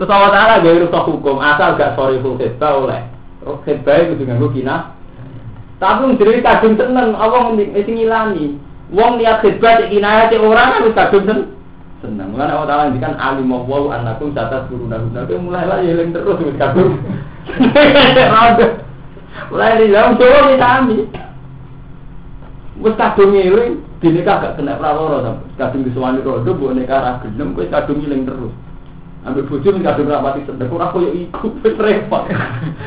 Terus 0.00 0.08
Allah 0.08 0.30
Ta'ala 0.32 0.64
rusak 0.64 1.04
hukum 1.12 1.44
asal 1.44 1.76
gak 1.76 1.92
sorry 1.92 2.24
khidbah 2.24 2.72
oleh. 2.72 3.17
Oh, 3.48 3.58
khidbah 3.64 4.04
itu 4.04 4.20
dengan 4.20 4.44
kina. 4.52 4.76
Tapi 5.80 6.20
dhewe 6.20 6.44
kadung 6.44 6.76
tenang, 6.76 7.16
Allah 7.16 7.56
wis 7.56 7.88
ngilani. 7.88 8.60
Wong 8.92 9.16
lihat 9.16 9.40
khidbah 9.40 9.80
cek 9.80 9.88
kinaya 9.88 10.28
cek 10.28 10.42
orang 10.44 10.92
kan 10.92 10.92
kadung 10.92 11.24
tenang. 11.24 11.48
senang. 12.02 12.28
Mulane 12.34 12.52
Allah 12.54 12.68
Taala 12.68 12.82
ngendikan 12.90 13.14
alim 13.18 13.50
wa 13.50 13.90
annakum 13.94 14.30
sataskuruna 14.34 15.02
guna. 15.02 15.26
Kowe 15.26 15.38
mulai 15.40 15.64
lah 15.66 15.78
eling 15.82 16.10
terus 16.14 16.38
wis 16.44 16.58
kadung. 16.60 17.00
Mulai 19.48 19.80
di 19.80 19.94
dalam 19.94 20.18
Jawa 20.18 20.50
kita 20.50 20.68
kami. 20.68 20.96
Wis 22.84 22.94
kadung 22.98 23.32
eling 23.34 23.72
dene 23.98 24.20
kagak 24.22 24.54
kena 24.60 24.78
praloro 24.78 25.42
kadung 25.58 25.82
disuwani 25.82 26.22
rodo 26.22 26.54
mbok 26.54 26.74
nek 26.74 26.90
arah 26.90 27.14
gelem 27.24 27.54
kowe 27.54 27.66
kadung 27.66 28.02
eling 28.04 28.22
terus. 28.28 28.54
Ambil 29.28 29.44
bojo 29.44 29.68
ning 29.68 29.84
kadung 29.84 30.08
rapati 30.08 30.48
sedek 30.48 30.72
ora 30.72 30.88
koyo 30.88 31.12
iku 31.12 31.52
wis 31.60 31.76
repot. 31.84 32.24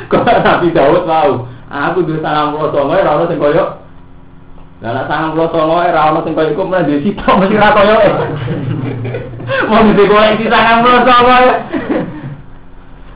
Kok 0.09 0.25
Nabi 0.25 0.73
Daud 0.73 1.05
mau. 1.05 1.45
Aku 1.69 2.01
duwe 2.01 2.17
99 2.17 2.73
ora 2.73 3.15
ono 3.15 3.29
sing 3.29 3.37
koyo 3.37 3.77
lah 4.81 4.97
nek 4.97 5.05
sangang 5.13 5.37
puluh 5.37 5.49
songo 5.53 5.77
ora 5.77 6.09
ono 6.09 6.25
sing 6.25 6.33
koyo 6.33 6.49
iku 6.49 6.65
ora 6.65 6.81
sangang 10.49 10.81
puluh 10.83 11.01
songo. 11.05 11.37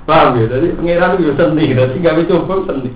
Paham 0.06 0.38
ya? 0.38 0.46
Jadi 0.46 0.78
pangeran 0.78 1.18
itu 1.18 1.34
seni, 1.34 1.74
jadi 1.74 1.98
gawe 1.98 2.22
coba 2.30 2.56
seni. 2.70 2.94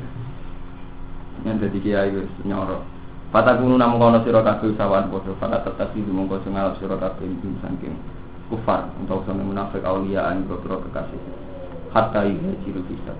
Yang 1.41 1.57
jadi 1.65 1.77
kiai 1.81 2.13
wis 2.13 2.29
nyorok. 2.45 2.85
Fata 3.33 3.57
kuno 3.57 3.77
namu 3.77 3.97
kono 3.97 4.21
kabeh 4.21 4.77
sawan 4.77 5.09
padha 5.09 5.33
fala 5.41 5.61
tetap 5.65 5.89
iki 5.97 6.05
mongko 6.05 6.41
sing 6.45 6.53
ngalap 6.53 6.77
sira 6.77 6.97
kabeh 6.97 7.25
ing 7.25 7.57
saking 7.61 7.97
kufar 8.49 8.89
untuk 8.97 9.23
sang 9.29 9.39
munafik 9.39 9.85
auliaan 9.85 10.49
boro 10.49 10.81
kekasih. 10.89 11.21
Hatta 11.93 12.25
iki 12.25 12.53
ciru 12.65 12.81
bisa 12.85 13.13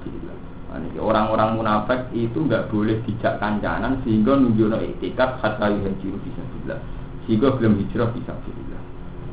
Orang-orang 1.02 1.58
munafik 1.58 2.14
itu 2.14 2.46
nggak 2.46 2.70
boleh 2.70 3.02
dijak 3.02 3.42
kancanan 3.42 3.98
sehingga 4.06 4.38
nunjukno 4.38 4.78
etikat 4.78 5.42
hatta 5.42 5.66
yuhajiru 5.74 6.18
bisa 6.22 6.42
bila. 6.54 6.78
Sehingga 7.26 7.58
belum 7.58 7.74
hijrah 7.82 8.10
bisa 8.14 8.34
bila. 8.46 8.78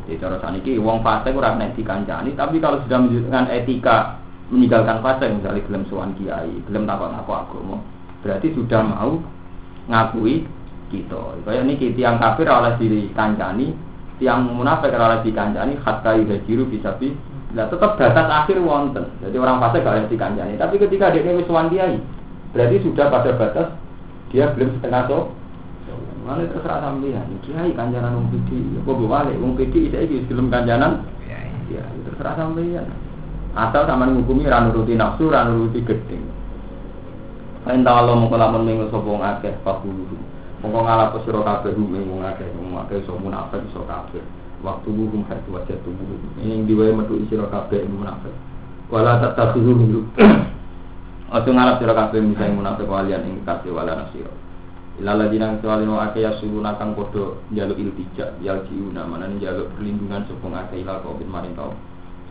Jadi 0.06 0.22
cara 0.22 0.38
saniki 0.38 0.78
wong 0.78 1.02
fasik 1.02 1.34
ora 1.34 1.58
nek 1.58 1.74
dikancani, 1.74 2.38
tapi 2.38 2.62
kalau 2.62 2.78
sudah 2.86 2.98
menunjukkan 3.02 3.44
etika 3.50 4.22
meninggalkan 4.54 5.02
fasik 5.02 5.34
misalnya 5.34 5.66
belum 5.66 5.82
suan 5.90 6.14
kiai, 6.14 6.62
belum 6.70 6.86
takut 6.86 7.10
aku 7.10 7.32
agama, 7.34 7.76
berarti 8.22 8.54
sudah 8.54 8.86
mau 8.86 9.18
ngakui 9.90 10.46
kita. 10.94 11.42
Kayak 11.42 11.66
ini 11.66 11.74
tiang 11.98 12.22
kafir 12.22 12.46
oleh 12.46 12.78
diri 12.78 13.10
kancani, 13.18 13.74
tiang 14.16 14.48
munafik 14.48 14.92
oleh 14.96 15.20
dikancani 15.20 15.76
hatta 15.84 16.16
yuhajiru 16.16 16.68
bisa 16.68 16.96
bila 16.96 17.16
Nah, 17.56 17.72
tetap 17.72 17.96
batas 17.96 18.26
akhir 18.28 18.60
wonten. 18.60 19.06
Jadi 19.22 19.36
orang 19.40 19.62
fase 19.62 19.80
gak 19.80 19.96
harus 19.96 20.12
dikancani. 20.12 20.60
Tapi 20.60 20.76
ketika 20.76 21.08
dia 21.08 21.24
wis 21.24 21.48
kiai, 21.48 21.96
berarti 22.52 22.76
sudah 22.84 23.06
pada 23.08 23.32
batas 23.32 23.72
dia 24.28 24.50
belum 24.52 24.76
setengah 24.76 25.08
so. 25.08 25.32
Mana 26.26 26.42
terserah 26.44 26.82
sampean. 26.84 27.24
Kiai 27.46 27.72
kanjanan 27.72 28.18
wong 28.18 28.28
pidi. 28.34 28.60
Apa 28.82 28.90
mbok 28.92 29.08
wale 29.08 29.32
wong 29.38 29.54
pidi 29.56 29.88
isa 29.88 30.04
iki 30.04 30.26
belum 30.28 30.52
kanjanan. 30.52 31.06
Ya, 31.70 31.80
terserah 32.10 32.34
sampean. 32.34 32.92
Asal 33.56 33.88
sama 33.88 34.04
ngukumi 34.10 34.44
ra 34.44 34.60
nuruti 34.60 34.92
nafsu, 34.92 35.32
ra 35.32 35.48
nuruti 35.48 35.80
gedeng. 35.80 36.28
Lain 37.64 37.80
ta 37.86 38.04
Allah 38.04 38.20
mongko 38.20 38.36
lamun 38.36 38.68
minggu 38.68 38.92
sapa 38.92 39.06
wong 39.06 39.22
akeh. 39.24 39.54
Mongko 40.64 40.80
ngalap 40.88 41.12
sira 41.20 41.40
kabeh 41.44 41.76
wong 41.76 42.22
akeh, 42.24 42.48
wong 42.56 42.76
akeh 42.80 43.04
iso 43.04 43.12
munafik 43.20 43.60
iso 43.68 43.84
kafir 43.84 44.24
waktu 44.64 44.88
buhum 44.88 45.20
hatu 45.28 45.52
wajah 45.52 45.76
tubuh 45.84 46.16
ini 46.40 46.64
diwai 46.64 46.96
metu 46.96 47.20
isi 47.20 47.36
kabeh 47.36 47.84
munafik. 47.86 48.32
Wala 48.88 49.18
tatakhiru 49.18 49.74
minhu 49.76 50.00
Ojo 51.28 51.50
ngalap 51.56 51.76
sira 51.82 51.92
kabeh 51.92 52.24
misalnya 52.24 52.56
munafik 52.56 52.88
walian 52.88 53.26
ing 53.28 53.44
kasih 53.44 53.74
wala 53.74 54.00
nasira. 54.00 54.32
Ilala 54.96 55.28
dinang 55.28 55.60
soalin 55.60 55.92
wa 55.92 56.08
ake 56.08 56.24
yasuluna 56.24 56.80
kang 56.80 56.96
podo 56.96 57.44
jaluk 57.52 57.76
iltija 57.76 58.40
Yal 58.40 58.64
jiuna 58.64 59.04
mana 59.04 59.28
nih 59.28 59.44
jaluk 59.44 59.68
perlindungan 59.76 60.24
sopong 60.24 60.56
ake 60.56 60.80
ilal 60.80 61.04
covid 61.04 61.28
maring 61.28 61.52
tau 61.52 61.76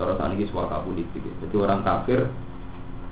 Cara 0.01 0.17
saat 0.17 0.33
ini 0.33 0.49
suaka 0.49 0.81
politik 0.81 1.21
Jadi 1.21 1.55
orang 1.61 1.85
kafir 1.85 2.25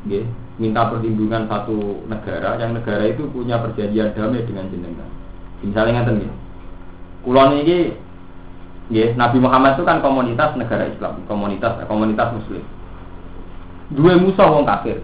Nggih, 0.09 0.25
minta 0.61 0.89
perlindungan 0.89 1.49
satu 1.49 2.05
negara 2.05 2.61
yang 2.61 2.77
negara 2.77 3.09
itu 3.09 3.25
punya 3.33 3.57
perjanjian 3.57 4.13
damai 4.13 4.45
dengan 4.45 4.69
jenengan. 4.69 5.09
Misalnya 5.65 6.03
ngeten 6.03 6.15
nggih. 6.21 6.33
Kulon 7.23 7.51
ini 7.63 7.77
Ya, 8.91 9.15
Nabi 9.15 9.39
Muhammad 9.39 9.79
itu 9.79 9.87
kan 9.87 10.03
komunitas 10.03 10.59
negara 10.59 10.91
Islam, 10.91 11.23
komunitas 11.23 11.79
komunitas 11.87 12.35
Muslim. 12.35 12.63
Dua 13.95 14.19
musuh 14.19 14.43
wong 14.43 14.67
kafir, 14.67 14.99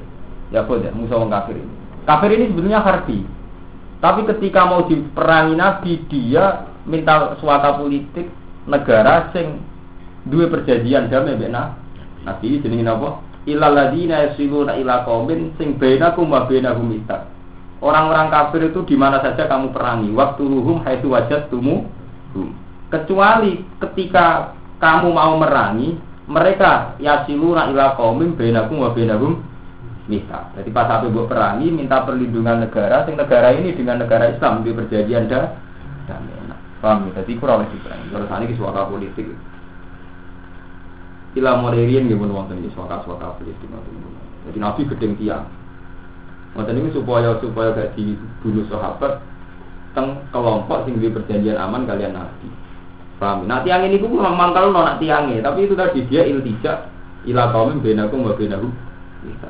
ya 0.51 0.67
ya 0.67 0.91
musuh 0.91 1.15
wong 1.15 1.31
kafir 1.31 1.55
ini. 1.55 1.73
Kafir 2.03 2.35
ini 2.35 2.51
sebenarnya 2.51 2.83
harbi, 2.83 3.23
tapi 4.03 4.27
ketika 4.27 4.67
mau 4.67 4.83
diperangi 4.83 5.55
Nabi 5.55 5.91
dia 6.11 6.67
minta 6.83 7.39
suaka 7.39 7.79
politik 7.79 8.27
negara 8.67 9.31
sing 9.31 9.63
dua 10.27 10.51
perjanjian 10.51 11.07
damai 11.07 11.39
benar. 11.39 11.79
Nabi 12.27 12.59
jenenge 12.59 12.83
apa? 12.83 13.09
Ilal 13.47 13.71
ladina 13.71 14.27
yasiluna 14.27 14.75
ila 14.75 15.07
qaumin 15.07 15.55
sing 15.55 15.79
bainakum 15.79 16.27
wa 16.27 16.43
bainahum 16.43 16.91
Orang-orang 17.79 18.27
kafir 18.27 18.67
itu 18.67 18.83
di 18.83 18.99
mana 18.99 19.23
saja 19.23 19.47
kamu 19.47 19.71
perangi, 19.71 20.11
waktu 20.11 20.43
ruhum 20.43 20.83
haitsu 20.83 21.15
wajadtumu 21.15 21.87
kecuali 22.91 23.63
ketika 23.79 24.51
kamu 24.83 25.15
mau 25.15 25.39
merangi 25.39 25.95
mereka 26.27 26.99
yasiluna 26.99 27.71
ila 27.71 27.95
qaumim 27.95 28.35
bainakum 28.35 28.83
wa 28.83 28.91
bainahum 28.91 29.39
mita. 30.11 30.51
Jadi 30.59 30.69
pas 30.75 30.91
sampai 30.91 31.13
buat 31.13 31.31
perangi 31.31 31.71
minta 31.71 32.03
perlindungan 32.03 32.67
negara, 32.67 33.07
sing 33.07 33.15
negara 33.15 33.55
ini 33.55 33.71
dengan 33.71 34.03
negara 34.03 34.27
Islam 34.27 34.65
di 34.67 34.75
perjanjian 34.75 35.29
dah 35.31 35.45
Paham 36.79 37.11
ya? 37.11 37.21
Jadi 37.21 37.35
kurang 37.37 37.67
lebih 37.67 37.79
perangi. 37.83 38.07
Terus 38.07 38.31
ini 38.31 38.55
suaka 38.55 38.87
politik. 38.87 39.27
Ila 41.39 41.55
moderian 41.55 42.11
gitu 42.11 42.19
wonten 42.19 42.59
iki 42.59 42.75
suaka-suaka 42.75 43.39
politik 43.39 43.71
Jadi 44.43 44.57
Nabi 44.59 44.81
gedeng 44.91 45.15
tiang. 45.15 45.47
Wonten 46.51 46.75
ini 46.83 46.91
supaya 46.91 47.39
supaya 47.39 47.71
gak 47.71 47.95
dibunuh 47.95 48.67
sahabat 48.67 49.23
teng 49.95 50.19
kelompok 50.35 50.83
sing 50.83 50.99
di 50.99 51.07
perjanjian 51.07 51.55
aman 51.55 51.87
kalian 51.87 52.11
Nabi. 52.11 52.49
Paham? 53.23 53.47
Nah 53.47 53.63
tiang 53.63 53.87
ini 53.87 53.99
pun 53.99 54.19
memang 54.19 54.51
kalau 54.51 54.71
nona 54.75 54.99
tiangnya, 54.99 55.43
tapi 55.43 55.67
itu 55.67 55.75
tadi 55.75 56.03
dia 56.07 56.27
iltijak 56.27 56.87
ila 57.27 57.51
kaumin 57.55 57.83
benakum 57.83 58.27
wa 58.27 58.35
benahu 58.35 58.67
bisa. 59.23 59.49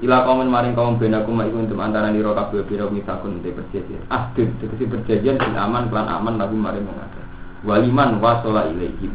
Ila 0.00 0.24
kaumin 0.24 0.48
maring 0.48 0.72
kaum 0.72 0.96
benakum 0.96 1.36
ma 1.36 1.44
untuk 1.48 1.76
antara 1.76 2.08
niro 2.08 2.32
kabeh 2.32 2.64
pira 2.64 2.88
misakun 2.88 3.44
te 3.44 3.52
perjanjian. 3.52 4.04
Ahdin 4.08 4.56
tegese 4.56 4.88
perjanjian 4.88 5.36
sing 5.36 5.52
aman 5.56 5.92
lan 5.92 6.08
aman 6.08 6.40
lagu 6.40 6.56
maring 6.56 6.88
akeh. 6.88 7.24
Waliman 7.64 8.20
wasala 8.20 8.68
ilaihim. 8.72 9.12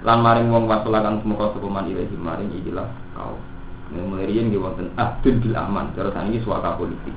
Lan 0.00 0.24
maring 0.24 0.48
wong 0.48 0.64
wasala 0.64 1.04
kang 1.04 1.20
semoga 1.20 1.52
sepeman 1.52 1.88
ilaihim 1.92 2.20
maring 2.24 2.48
ikilah 2.56 2.88
kau. 3.12 3.36
Mulai 3.90 4.30
riyen 4.30 4.48
nggih 4.48 4.62
wonten 4.62 4.88
ahdin 4.94 5.42
bil 5.42 5.54
aman, 5.58 5.90
cara 5.98 6.14
saniki 6.14 6.40
suaka 6.46 6.78
politik. 6.78 7.12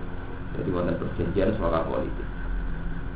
Jadi 0.58 0.70
wonten 0.74 0.98
perjanjian 0.98 1.54
suaka 1.56 1.86
politik. 1.86 2.28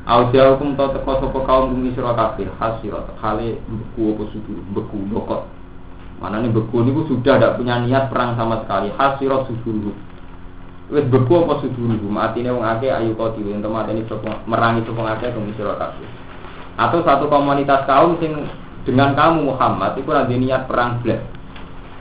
Audia 0.08 0.56
hukum 0.56 0.80
tau 0.80 0.96
teko 0.96 1.20
sopo 1.20 1.44
kaum 1.44 1.76
bumi 1.76 1.92
sira 1.92 2.16
kabeh 2.16 2.48
hasirat 2.56 3.12
hale 3.20 3.60
beku 3.68 4.16
apa 4.16 4.24
sudu 4.32 4.64
beku 4.72 5.04
dokot. 5.12 5.44
Nih 6.24 6.48
beku 6.48 6.80
niku 6.80 7.04
sudah 7.12 7.36
tidak 7.36 7.60
punya 7.60 7.84
niat 7.84 8.08
perang 8.08 8.40
sama 8.40 8.64
sekali 8.64 8.88
hasirat 8.96 9.52
suduruhu. 9.52 9.92
Wis 10.96 11.04
beku 11.12 11.44
apa 11.44 11.60
suduruhu 11.60 12.08
matine 12.08 12.56
wong 12.56 12.64
akeh 12.64 12.88
ayu 12.88 13.20
tiwi 13.20 13.52
ento 13.52 13.68
matine 13.68 14.08
merangi 14.48 14.88
sapa 14.88 15.04
akeh 15.20 15.36
bumi 15.36 15.52
sira 15.60 15.76
kabeh. 15.76 16.08
Atau 16.80 17.04
satu 17.04 17.28
komunitas 17.28 17.84
kaum 17.84 18.16
sing 18.24 18.48
dengan 18.88 19.12
kamu 19.20 19.52
Muhammad 19.52 20.00
itu 20.00 20.08
ada 20.16 20.32
niat 20.32 20.64
perang 20.72 21.04
blas. 21.04 21.20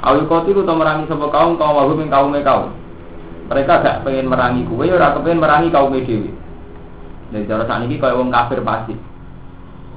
Ayu 0.06 0.30
kau 0.30 0.46
tiwi 0.46 0.62
atau 0.62 0.78
merangi 0.78 1.10
sapa 1.10 1.26
kaum 1.34 1.58
kaum 1.58 1.74
wahum 1.74 1.98
yang 1.98 2.14
kaum 2.14 2.30
kaum. 2.46 2.70
Mereka 3.50 3.82
gak 3.82 4.02
pengen 4.06 4.30
merangi 4.30 4.62
kue, 4.70 4.86
ora 4.86 5.18
pengen 5.18 5.42
merangi 5.42 5.74
kaum 5.74 5.90
dewi. 5.90 6.30
Jadi 7.34 7.46
cara 7.50 7.66
saat 7.66 7.82
ini 7.82 7.98
kayak 7.98 8.14
wong 8.14 8.30
kafir 8.30 8.62
pasti. 8.62 8.94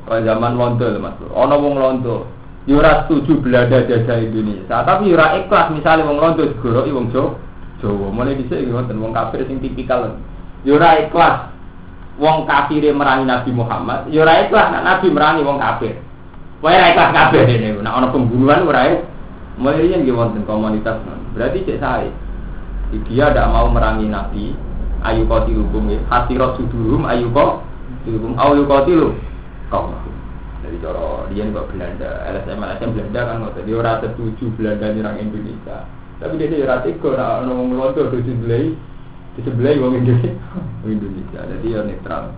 Kayak 0.10 0.34
zaman 0.34 0.58
londo 0.58 0.90
mas. 0.98 1.14
Ono 1.30 1.56
wong 1.62 1.76
londo. 1.78 2.26
Yura 2.66 3.06
setuju 3.06 3.38
Belanda 3.42 3.86
jajah 3.86 4.18
Indonesia. 4.18 4.82
Tapi 4.82 5.14
yura 5.14 5.38
ikhlas 5.38 5.70
misalnya 5.70 6.10
wong 6.10 6.18
londo 6.18 6.42
digoroi 6.50 6.90
wong 6.90 7.14
Jawa. 7.14 7.38
Jawa. 7.86 8.08
Mulai 8.10 8.34
bisa 8.34 8.58
ngoten 8.58 8.98
wong 8.98 9.14
kafir 9.14 9.46
sing 9.46 9.62
tipikal. 9.62 10.18
Yura 10.66 11.06
ikhlas 11.06 11.54
wong 12.18 12.50
kafir 12.50 12.82
merangi 12.98 13.30
Nabi 13.30 13.52
Muhammad. 13.54 14.10
Yura 14.10 14.50
ikhlas 14.50 14.74
Nabi 14.74 15.08
merangi 15.14 15.46
wong 15.46 15.62
kafir. 15.62 16.02
Wae 16.60 16.76
ra 16.76 16.92
ikhlas 16.92 17.12
kabeh 17.16 17.44
dene. 17.48 17.80
Nak 17.80 17.96
ono 17.96 18.08
pembunuhan 18.12 18.68
ora 18.68 18.84
Mulai 19.60 19.84
riyen 19.84 20.08
nggih 20.08 20.16
wonten 20.16 20.48
komunitas. 20.48 21.04
Berarti 21.36 21.68
cek 21.68 21.84
saya. 21.84 22.08
Dia 22.90 23.30
tidak 23.30 23.52
mau 23.52 23.68
merangi 23.70 24.08
Nabi, 24.08 24.56
ayu 25.04 25.24
hukum 25.28 25.88
ya 25.88 26.00
hasirat 26.12 26.60
sudurum 26.60 27.08
ayu 27.08 27.32
kotilukum 27.32 28.36
ayu 28.36 28.64
kotilu 28.68 29.10
kau 29.72 29.94
jadi 30.60 30.76
cara 30.84 31.24
dia 31.32 31.48
kok 31.56 31.72
Belanda 31.72 32.10
LSM 32.36 32.60
LSM 32.60 32.90
Belanda 32.92 33.20
kan 33.24 33.36
nggak 33.40 33.64
dia 33.64 33.80
rasa 33.80 34.06
setuju 34.12 34.52
Belanda 34.60 34.92
nyerang 34.92 35.18
Indonesia. 35.18 35.88
Tapi 36.20 36.36
dia 36.36 36.52
dia 36.52 36.68
rasa 36.68 36.92
kok 37.00 37.16
nak 37.16 37.48
ngomong 37.48 37.68
melontor 37.72 38.12
di 38.12 38.28
sebelah 38.28 38.68
di 39.40 39.42
sebelah 39.48 39.72
wong 39.80 40.04
Indonesia. 40.04 40.36
Indonesia. 40.84 41.40
Jadi 41.48 41.68
ya 41.72 41.80
netral. 41.88 42.36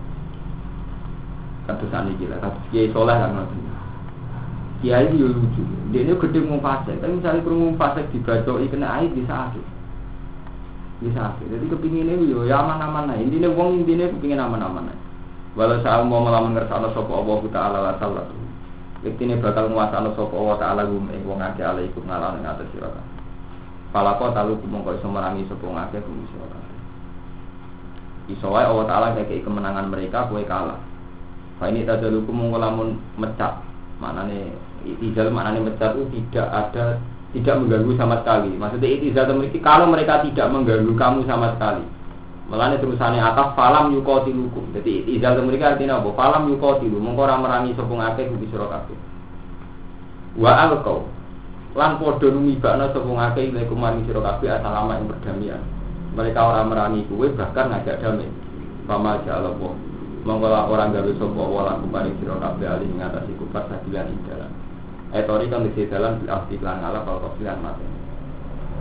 Kasus 1.66 1.90
ani 1.90 2.14
gila 2.14 2.38
kasus 2.38 2.62
kiai 2.70 2.94
soleh 2.94 3.16
kan 3.18 3.34
nggak 3.34 3.50
kiai 4.82 5.14
yo 5.14 5.30
lucu. 5.30 5.62
Dia 5.94 6.02
ini 6.02 6.18
gede 6.18 6.42
mau 6.42 6.58
tapi 6.58 6.98
misalnya 6.98 7.44
kerungu 7.46 7.78
fasik 7.78 8.10
dibacoi 8.10 8.66
kena 8.66 8.98
air 8.98 9.08
bisa 9.14 9.30
sakit. 9.30 9.64
Bisa 11.00 11.30
sakit. 11.30 11.46
Jadi 11.46 11.66
kepinginnya 11.70 12.18
yo 12.18 12.42
ya 12.42 12.60
aman-aman 12.60 13.14
aja. 13.14 13.22
Intinya 13.22 13.48
wong 13.54 13.86
intinya 13.86 14.10
kepingin 14.10 14.42
aman-aman 14.42 14.90
aja. 14.90 15.02
Walau 15.52 15.84
saya 15.84 16.00
mau 16.02 16.24
melamun 16.24 16.56
ngersana 16.56 16.88
sopo 16.96 17.12
Allah 17.12 17.40
Ta'ala 17.52 17.78
wa 17.84 17.92
salat. 18.00 18.24
Iktine 19.04 19.36
bakal 19.36 19.68
nguasana 19.68 20.16
sopo 20.16 20.32
Allah 20.32 20.56
Ta'ala 20.58 20.82
gum 20.88 21.12
ing 21.12 21.28
wong 21.28 21.44
akeh 21.44 21.60
ala 21.60 21.84
ikut 21.84 22.02
ngalah 22.02 22.40
ing 22.40 22.48
atas 22.48 22.66
sira 22.72 22.88
kabeh. 22.88 23.20
Palako 23.92 24.32
talu 24.32 24.56
kumongko 24.64 24.96
iso 24.96 25.12
merangi 25.12 25.44
sapa 25.44 25.60
ngakeh 25.68 26.00
gum 26.00 26.24
sira 26.32 26.46
kabeh. 26.48 26.78
Iso 28.32 28.48
wae 28.48 28.64
Allah 28.64 28.86
Ta'ala 28.88 29.06
kayak 29.12 29.44
kemenangan 29.44 29.92
mereka 29.92 30.32
kowe 30.32 30.40
kalah. 30.48 30.80
Fa 31.60 31.68
ini 31.68 31.84
tadalu 31.84 32.24
kumongko 32.24 32.56
lamun 32.56 32.96
mecat. 33.20 33.60
Manane 34.00 34.71
itizal 34.84 35.30
maknanya 35.30 35.66
mecat 35.70 35.94
itu 35.96 36.04
tidak 36.10 36.48
ada 36.50 36.98
tidak 37.32 37.54
mengganggu 37.64 37.92
sama 37.96 38.20
sekali. 38.20 38.52
Maksudnya 38.52 38.88
itizal 38.92 39.24
memiliki 39.32 39.58
kalau 39.64 39.88
mereka 39.88 40.20
tidak 40.20 40.46
mengganggu 40.52 40.92
kamu 40.92 41.24
sama 41.24 41.56
sekali. 41.56 41.84
Melane 42.52 42.76
terusannya 42.76 43.24
atas 43.24 43.56
falam 43.56 43.96
yukotilukum. 43.96 44.76
Jadi 44.76 45.08
itizal 45.08 45.40
mereka 45.40 45.72
artinya 45.72 46.04
apa? 46.04 46.12
Falam 46.12 46.52
yukotilu. 46.52 47.00
Mengko 47.00 47.24
ora 47.24 47.40
merangi 47.40 47.72
sapa 47.72 47.88
ngakeh 47.88 48.28
kuwi 48.28 48.46
sira 48.52 48.68
kabeh. 48.68 48.98
Wa 50.36 50.52
alqau 50.68 51.08
lan 51.72 51.96
padha 51.96 52.28
numibakna 52.28 52.92
sapa 52.92 53.08
ngakeh 53.08 53.44
ilaikum 53.48 53.80
sira 54.04 54.20
kabeh 54.20 54.48
asalama 54.52 55.00
ing 55.00 55.08
perdamaian. 55.08 55.62
Mereka 56.12 56.40
orang 56.44 56.68
merangi 56.68 57.08
kuwe 57.08 57.32
bahkan 57.32 57.72
ngajak 57.72 57.96
damai. 58.04 58.28
Pama 58.84 59.24
ja'ala 59.24 59.56
Allah. 59.56 59.72
Monggo 60.28 60.46
orang 60.46 60.92
gawe 60.92 61.12
sapa 61.16 61.42
wala 61.48 61.80
kumaring 61.80 62.20
sira 62.20 62.36
kabeh 62.36 62.68
ali 62.68 62.86
ngatasi 62.92 63.32
kufar 63.40 63.64
sadilan 63.72 64.12
ing 64.12 64.20
dalan. 64.28 64.52
Etori 65.12 65.52
kan 65.52 65.68
di 65.68 65.84
dalam 65.92 66.24
bil 66.24 66.32
arti 66.32 66.56
lan 66.64 66.80
ala 66.80 67.04
kalau 67.04 67.28
mati. 67.36 67.84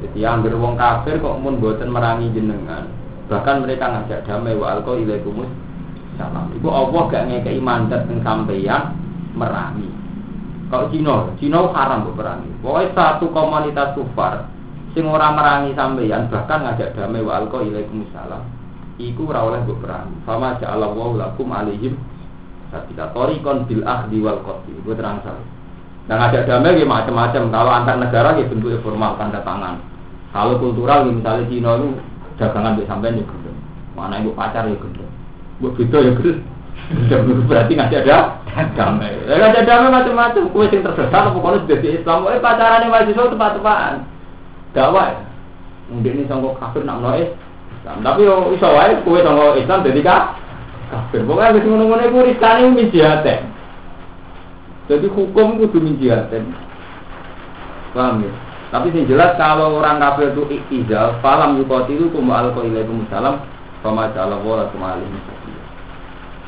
Jadi 0.01 0.17
yang 0.23 0.41
wong 0.41 0.79
kafir 0.79 1.19
kok 1.19 1.37
mun 1.37 1.59
boten 1.59 1.91
merangi 1.91 2.31
jenengan, 2.33 2.89
bahkan 3.29 3.61
mereka 3.61 3.91
ngajak 3.91 4.25
damai 4.25 4.57
wa 4.57 4.73
alko 4.73 4.97
ilaikumus 4.97 5.51
salam. 6.17 6.49
Iku 6.57 6.71
Allah 6.71 7.01
gak 7.11 7.27
ngekei 7.29 7.61
mandat 7.61 8.09
teng 8.09 8.23
sampeyan 8.25 8.97
merangi. 9.37 9.85
Kalau 10.71 10.87
Cina, 10.87 11.29
Cina 11.37 11.67
haram 11.69 12.07
kok 12.09 12.17
merangi. 12.17 12.49
Pokoknya 12.63 12.95
satu 12.95 13.25
komunitas 13.29 13.93
kufar 13.93 14.47
sing 14.95 15.05
ora 15.05 15.35
merangi 15.35 15.75
sampeyan 15.77 16.31
bahkan 16.31 16.65
ngajak 16.65 16.97
damai 16.97 17.21
wa 17.21 17.43
alko 17.43 17.61
ilaikumus 17.61 18.09
salam. 18.15 18.41
Iku 18.97 19.29
ora 19.29 19.45
oleh 19.45 19.59
mbok 19.67 19.83
perangi. 19.85 20.15
Fama 20.25 20.57
ja'ala 20.57 20.89
wa 20.95 21.13
lakum 21.13 21.49
alaihim 21.51 21.99
Ketika 22.71 23.11
torikon 23.11 23.67
bil 23.67 23.83
ahdi 23.83 24.17
wal 24.23 24.39
qati. 24.47 24.71
Iku 24.79 24.95
terang 24.95 25.19
salah. 25.27 25.60
Dan 26.09 26.17
ada 26.17 26.39
damai 26.45 26.81
ya 26.81 26.85
macam-macam. 26.87 27.53
Kalau 27.53 27.71
antar 27.71 27.95
negara 28.01 28.33
ya 28.39 28.45
bentuknya 28.49 28.81
formal 28.81 29.19
tanda 29.21 29.43
tangan. 29.45 29.77
Kalau 30.33 30.57
kultural 30.57 31.05
ya 31.05 31.11
misalnya 31.13 31.43
Cina 31.51 31.71
itu 31.77 31.89
dagangan 32.39 32.73
bisa 32.79 32.89
sampai 32.89 33.13
ya 33.13 33.23
gendeng. 33.23 33.57
Mana 33.93 34.23
ibu 34.23 34.31
pacar 34.33 34.65
ya 34.65 34.77
gendeng. 34.79 35.11
Ibu 35.61 35.67
beda 35.77 35.97
ya 36.01 36.11
gendeng. 36.17 36.39
Berarti 37.49 37.71
nggak 37.77 37.93
ada 38.01 38.17
damai. 38.73 39.13
Ya 39.29 39.33
nggak 39.37 39.51
ada 39.53 39.61
damai 39.67 39.89
macam-macam. 39.93 40.43
Kue 40.49 40.65
yang 40.71 40.81
terbesar 40.81 41.23
pokoknya 41.35 41.59
sudah 41.67 41.79
Islam. 41.93 42.17
Eh 42.31 42.41
pacaran 42.41 42.81
yang 42.81 42.91
mahasiswa 42.91 43.31
tepat-tepatan. 43.31 43.95
Dakwah. 44.73 45.09
Mungkin 45.91 46.11
ini 46.15 46.23
sanggup 46.25 46.55
kafir 46.57 46.87
nak 46.87 47.03
noise. 47.03 47.35
Tapi 47.83 48.21
yo 48.23 48.55
iso 48.55 48.67
wae 48.71 48.95
kue 49.05 49.19
sanggup 49.21 49.59
Islam 49.59 49.85
jadi 49.85 50.01
kafir. 50.89 51.21
Pokoknya 51.27 51.59
iku 52.07 52.19
risane 52.25 52.71
min 52.73 52.89
jihate. 52.89 53.60
Jadi 54.91 55.07
hukum 55.07 55.55
kudu 55.55 55.79
minjiatin. 55.79 56.51
Paham 57.95 58.27
ya? 58.27 58.31
Tapi 58.75 58.91
yang 58.91 59.07
jelas 59.07 59.39
kalau 59.39 59.79
orang 59.79 60.03
kafir 60.03 60.35
itu 60.35 60.43
iktizal, 60.51 61.19
falam 61.23 61.59
yukotilu 61.59 62.11
kuma 62.11 62.43
alkohilaikum 62.43 63.07
salam, 63.07 63.39
sama 63.79 64.11
jala 64.11 64.35
wala 64.43 64.67
kuma 64.75 64.99
alim 64.99 65.11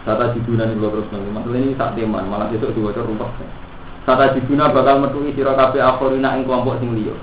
Kata 0.04 0.36
jiduna 0.36 0.68
ini 0.68 0.84
terus 0.84 1.08
nanti, 1.16 1.32
masalah 1.32 1.60
ini 1.64 1.80
tak 1.80 1.96
teman, 1.96 2.28
malah 2.28 2.52
besok 2.52 2.76
diwaca 2.76 3.00
rumpah. 3.08 3.32
Kata 4.04 4.36
jiduna 4.36 4.76
bakal 4.76 5.00
metuhi 5.00 5.32
sira 5.32 5.56
kabeh 5.56 5.80
akhorina 5.80 6.36
ing 6.36 6.44
kelompok 6.44 6.84
sing 6.84 6.92
liya. 6.92 7.16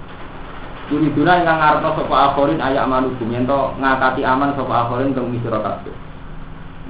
Yuriduna 0.88 1.44
ingkang 1.44 1.60
ngarepno 1.60 1.90
sapa 2.00 2.16
akhorin 2.32 2.60
ayak 2.64 2.88
manukum 2.88 3.28
yen 3.28 3.44
to 3.44 3.60
ngakati 3.76 4.24
aman 4.24 4.56
sapa 4.56 4.88
akhorin 4.88 5.12
kang 5.12 5.28
sira 5.44 5.60
kabeh. 5.60 5.92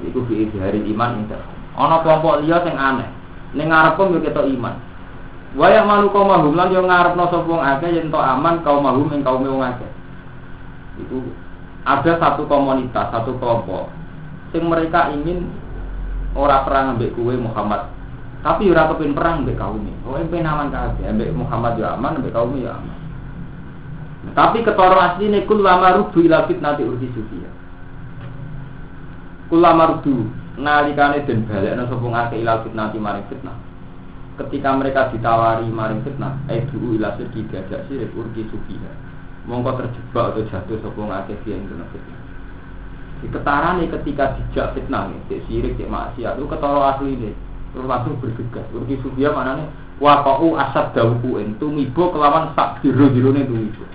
Iku 0.07 0.23
fi 0.31 0.47
hari 0.63 0.79
iman 0.95 1.19
ing 1.19 1.31
Ana 1.75 1.99
kelompok 2.03 2.39
liya 2.39 2.63
sing 2.63 2.75
aneh. 2.79 3.20
Ning 3.51 3.67
ngarepmu 3.67 4.15
yo 4.15 4.19
ketok 4.23 4.47
iman. 4.47 4.75
Waya 5.59 5.83
malu 5.83 6.07
kaum 6.15 6.31
mahum 6.31 6.55
lan 6.55 6.71
yo 6.71 6.87
ngarepno 6.87 7.27
sapa 7.27 7.43
wong 7.43 7.59
akeh 7.59 7.91
yen 7.91 8.07
to 8.07 8.19
aman 8.19 8.63
kaum 8.63 8.87
mahum 8.87 9.11
ing 9.11 9.21
kaum 9.21 9.43
wong 9.43 9.59
akeh. 9.59 9.91
Itu 11.01 11.27
ada 11.83 12.11
satu 12.21 12.47
komunitas, 12.47 13.11
satu 13.11 13.35
kelompok 13.41 13.91
sing 14.51 14.67
mereka 14.67 15.11
ingin 15.15 15.47
ora 16.35 16.63
perang 16.63 16.95
ambek 16.95 17.15
kue 17.15 17.35
Muhammad. 17.35 17.87
Tapi 18.41 18.71
ora 18.71 18.89
kepin 18.91 19.15
perang 19.15 19.43
ambek 19.43 19.59
kaum 19.59 19.79
ini. 19.83 19.93
Oh, 20.07 20.17
pengen 20.17 20.47
aman 20.47 20.71
kabeh, 20.71 21.03
ambek 21.07 21.31
Muhammad 21.35 21.79
yo 21.79 21.87
aman, 21.87 22.19
ambek 22.19 22.35
kaum 22.35 22.55
yo 22.55 22.71
aman. 22.71 22.97
Tapi 24.31 24.61
ketoro 24.61 25.01
asli 25.01 25.33
ini 25.33 25.49
kul 25.49 25.65
lama 25.65 25.97
rudu 25.97 26.21
ila 26.21 26.45
fitnati 26.45 26.85
urhi 26.85 27.09
sufiya. 27.09 27.51
Kul 29.49 29.59
lama 29.59 29.97
rudu 29.97 30.29
nalikane 30.61 31.25
den 31.25 31.49
balekno 31.49 31.89
sapa 31.89 32.05
ngake 32.05 32.35
ilal 32.39 32.61
fitnah 32.61 32.93
maring 32.93 33.25
fitnah. 33.27 33.57
Ketika 34.37 34.69
mereka 34.77 35.09
ditawari 35.09 35.67
maring 35.67 36.05
fitnah 36.05 36.37
dulu 36.69 36.95
ila 37.01 37.17
sirki 37.17 37.49
diajak 37.49 37.89
sirik 37.89 38.13
urki 38.13 38.45
sufiha 38.53 38.91
mongko 39.49 39.81
terjebak 39.81 40.37
atau 40.37 40.45
jatuh 40.45 40.77
sapa 40.85 41.01
ngake 41.01 41.33
dia 41.43 41.57
ing 41.57 41.65
dalam 41.65 41.87
fitnah. 41.89 42.19
Di 43.21 43.27
ketarane 43.29 43.83
ketika 43.89 44.37
dijak 44.37 44.77
fitnah 44.77 45.09
nih 45.09 45.41
sirik 45.49 45.75
cek 45.81 45.89
maksiat 45.89 46.37
itu 46.37 46.45
ketara 46.45 46.95
asli 46.95 47.17
ini 47.17 47.31
langsung 47.73 48.21
bergegas 48.21 48.69
urki 48.71 49.01
sufiha 49.01 49.33
nih 49.33 49.67
wakau 50.01 50.57
asad 50.57 50.97
dauku 50.97 51.37
entu 51.37 51.69
mibo 51.69 52.09
kelawan 52.09 52.53
sak 52.57 52.81
jero-jerone 52.81 53.45
tumibo 53.45 53.85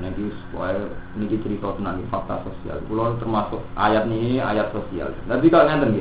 Nanti 0.00 0.32
supaya 0.48 0.80
ini 1.12 1.28
cerita 1.28 1.76
tentang 1.76 2.00
fakta 2.08 2.40
sosial. 2.40 2.80
Pulau 2.88 3.20
termasuk 3.20 3.60
ayat 3.76 4.08
ini 4.08 4.40
ayat 4.40 4.72
sosial. 4.72 5.12
Tapi 5.28 5.46
kalau 5.52 5.68
nanti 5.68 6.00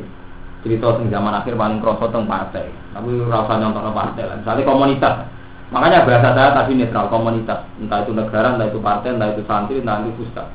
cerita 0.64 0.96
tentang 0.96 1.20
zaman 1.20 1.36
akhir 1.36 1.54
paling 1.60 1.84
kroso 1.84 2.08
tentang 2.08 2.32
partai. 2.32 2.72
Tapi 2.96 3.10
rasa 3.28 3.54
nyontok 3.60 3.92
partai 3.92 4.24
lah. 4.24 4.36
Misalnya 4.40 4.64
komunitas. 4.64 5.16
Makanya 5.70 6.08
bahasa 6.08 6.30
saya 6.32 6.50
tadi 6.56 6.72
netral 6.80 7.12
komunitas. 7.12 7.60
Entah 7.78 8.00
itu 8.08 8.12
negara, 8.16 8.56
entah 8.56 8.72
itu 8.72 8.80
partai, 8.80 9.14
entah 9.14 9.30
itu 9.36 9.44
santri, 9.44 9.84
entah 9.84 10.00
itu 10.02 10.16
pusat. 10.24 10.48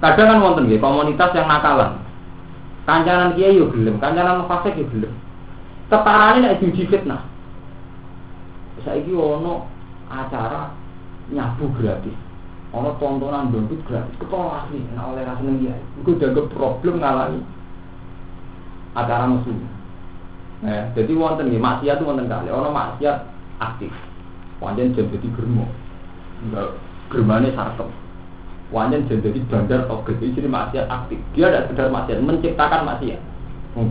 Kadang 0.00 0.26
kan 0.32 0.38
wonten 0.40 0.64
nggih 0.66 0.80
komunitas 0.80 1.30
yang 1.36 1.46
nakalan. 1.46 2.00
Kancanan 2.88 3.36
kiai 3.36 3.60
yo 3.60 3.68
gelem, 3.68 4.00
kancanan 4.00 4.48
fasik 4.48 4.80
yo 4.80 4.88
gelem. 4.88 5.12
Ketarane 5.92 6.40
nek 6.40 6.56
diuji 6.64 6.88
fitnah. 6.88 7.20
Saiki 8.80 9.12
ono 9.12 9.68
acara 10.08 10.72
nyabu 11.28 11.68
gratis 11.76 12.27
ono 12.72 12.92
tontonan 13.00 13.52
dangdut 13.52 13.80
gratis 13.88 14.14
ketolak 14.20 14.66
asli. 14.66 14.80
Nah 14.92 15.12
oleh 15.12 15.24
rasa 15.24 15.42
dia. 15.58 15.76
Itu 16.00 16.16
udah 16.16 16.46
problem 16.52 17.00
ngalami 17.00 17.40
acara 18.96 19.30
musuh 19.30 19.54
nah, 20.64 20.90
jadi 20.96 21.12
wonten 21.14 21.54
nih 21.54 21.60
maksiat 21.60 22.02
wonten 22.02 22.26
kali. 22.26 22.48
Ono 22.50 22.68
maksiat 22.72 23.16
aktif. 23.62 23.92
Jam 24.58 24.90
jadi 24.94 25.28
germo. 25.38 25.64
Enggak 26.42 26.74
germane 27.14 27.54
sarkem. 27.54 27.88
Jam 28.74 29.02
jadi 29.06 29.38
bandar 29.48 29.86
oke 29.86 30.12
jadi 30.18 30.48
maksiat 30.48 30.86
aktif. 30.90 31.18
Dia 31.32 31.48
ada 31.52 31.68
sekedar 31.68 31.88
maksiat 31.94 32.20
menciptakan 32.20 32.84
maksiat. 32.84 33.20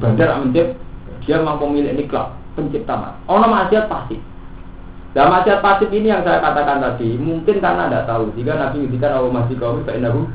Bandar 0.01 0.43
mencipta 0.43 0.87
dia 1.27 1.43
mampu 1.43 1.67
milik 1.67 1.99
nikah 1.99 2.31
pencipta 2.55 3.19
ono 3.27 3.45
maksiat 3.51 3.91
pasti 3.91 4.15
Nah 5.17 5.25
maksiat 5.33 5.65
pasif 5.65 5.89
ini 5.89 6.13
yang 6.13 6.21
saya 6.21 6.37
katakan 6.37 6.77
tadi 6.77 7.17
mungkin 7.17 7.57
karena 7.57 7.89
tidak 7.89 8.05
tahu. 8.05 8.29
Jika 8.37 8.53
Nabi 8.53 8.85
ngintikan 8.85 9.17
Allah 9.17 9.33
masih 9.33 9.57
kau 9.57 9.81
fa'inahu 9.81 10.29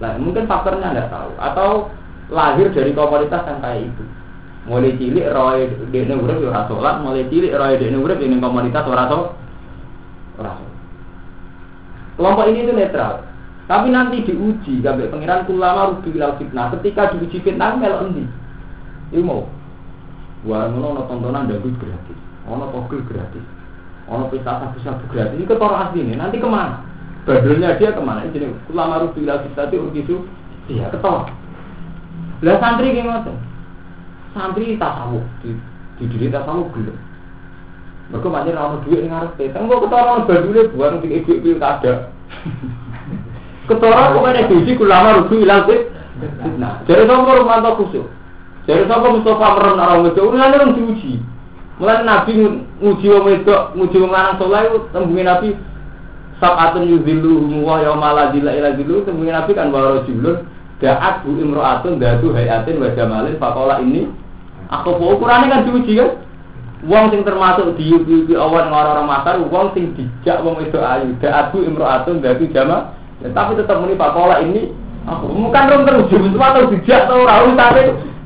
Nah, 0.00 0.16
mungkin 0.16 0.48
faktornya 0.48 0.96
tidak 0.96 1.12
tahu 1.12 1.30
atau 1.36 1.70
lahir 2.32 2.72
dari 2.72 2.96
komunitas 2.96 3.44
yang 3.44 3.60
kayak 3.60 3.84
itu. 3.92 4.04
Mulai 4.64 4.96
cilik 4.96 5.28
roy 5.32 5.72
dene 5.92 6.14
urip 6.20 6.40
ya 6.40 6.68
ora 6.68 7.00
mulai 7.00 7.28
cilik 7.28 7.52
roy 7.52 7.76
dene 7.76 7.96
urip 8.00 8.20
ini 8.20 8.40
komunitas 8.40 8.84
ora 8.88 9.08
ora 10.40 10.52
Kelompok 12.16 12.48
ini 12.48 12.64
itu 12.64 12.72
netral. 12.76 13.24
Tapi 13.68 13.88
nanti 13.88 14.24
diuji 14.24 14.84
sampai 14.84 15.08
pengiran 15.08 15.48
kulama 15.48 15.96
rugi 15.96 16.12
bil 16.12 16.32
fitnah. 16.36 16.68
Ketika 16.76 17.16
diuji 17.16 17.40
fitnah 17.40 17.76
mel 17.80 18.08
endi? 18.08 18.24
Iku 19.12 19.24
mau. 19.24 19.48
Wah, 20.44 20.68
ngono 20.68 21.08
tontonan 21.08 21.48
dangdut 21.48 21.76
gratis. 21.80 22.18
Ono 22.48 22.68
togel 22.72 23.04
gratis 23.08 23.59
ono 24.10 24.26
pesta 24.26 24.58
sabu-sabu 24.58 25.06
gratis 25.08 25.38
ini 25.38 25.46
ketoro 25.46 25.78
asli 25.78 26.02
ini. 26.02 26.18
Nanti 26.18 26.42
ke 26.42 26.48
mana? 26.50 26.82
Badulnya 27.22 27.78
dia 27.78 27.94
ke 27.94 28.02
mana? 28.02 28.26
Ini 28.26 28.50
ulama 28.68 29.06
rubi 29.06 29.22
lagi 29.22 29.46
tadi 29.54 29.78
urgisu 29.78 30.26
dia 30.66 30.90
ketoro 30.90 31.30
lah 32.40 32.56
santri 32.56 32.96
gimana 32.96 33.28
santri 34.32 34.74
tasawuf. 34.80 35.24
Di 35.44 35.52
Di 36.00 36.08
diri 36.08 36.32
tak 36.32 36.48
tahu 36.48 36.64
gelem. 36.72 36.96
Mereka 38.08 38.26
macam 38.26 38.56
rano 38.56 38.76
duit 38.82 39.06
yang 39.06 39.14
harus 39.14 39.36
tetang, 39.38 39.70
kok 39.70 39.86
ketara 39.86 40.26
badule 40.26 40.72
buang 40.74 40.98
di 40.98 41.14
ibu 41.14 41.32
pilkada. 41.44 42.10
Ketara 43.70 44.16
kok 44.16 44.26
ada 44.26 44.50
diuji 44.50 44.74
kulama 44.74 45.22
rugi 45.22 45.46
ilang 45.46 45.70
Nah, 46.58 46.82
jadi 46.84 47.06
sama 47.06 47.38
Romanto 47.38 47.70
khusus. 47.80 48.04
Jadi 48.66 48.84
sama 48.90 49.14
Mustafa 49.14 49.46
Meron 49.56 49.78
orang 49.78 50.10
itu, 50.10 50.20
urusannya 50.20 50.58
orang 50.58 50.74
diuji. 50.74 51.12
Mulai 51.80 52.04
Nabi 52.04 52.32
nguji 52.84 53.06
wong 53.08 53.24
wedok, 53.24 53.72
nguji 53.72 53.96
wong 54.04 54.12
lanang 54.12 54.36
soleh, 54.36 54.68
tembungin 54.92 55.24
Nabi 55.24 55.56
Sab'atun 56.40 56.88
yudhilluhum 56.88 57.64
wa 57.64 57.84
yawma 57.84 58.16
la 58.16 58.24
dhilla 58.32 58.56
ila 58.56 58.72
dhilluh 58.72 59.04
Tembungin 59.04 59.36
Nabi 59.36 59.52
kan 59.52 59.68
wa 59.68 59.92
rajulun 59.96 60.48
Da'at 60.80 61.20
bu 61.20 61.36
imro'atun 61.36 62.00
datu 62.00 62.32
hayatin 62.32 62.80
wa 62.80 62.88
jamalin 62.96 63.36
Fakola 63.36 63.84
ini 63.84 64.08
Aku 64.72 64.96
ukurannya 64.96 65.52
kan 65.52 65.60
diuji 65.68 66.00
kan? 66.00 66.24
Wong 66.88 67.12
sing 67.12 67.20
termasuk 67.28 67.76
diuji 67.76 68.32
awan 68.32 68.72
orang-orang 68.72 69.04
matar 69.04 69.36
Wong 69.36 69.76
sing 69.76 69.92
dijak 69.92 70.40
wong 70.40 70.56
wedok 70.56 70.80
ayu 70.80 71.12
Da'at 71.20 71.52
bu 71.52 71.60
imro'atun 71.60 72.24
datu 72.24 72.48
jamal. 72.56 72.96
Ya, 73.20 73.28
Tapi 73.36 73.60
tetap 73.60 73.76
muni 73.84 74.00
Fakola 74.00 74.40
ini 74.40 74.72
Aku 75.04 75.28
bukan 75.28 75.64
rom 75.68 75.82
teruji 75.84 76.16
Cuma 76.32 76.56
atau 76.56 76.72
dijak 76.72 77.04
atau 77.04 77.28
rahu 77.28 77.52
Tapi 77.52 77.80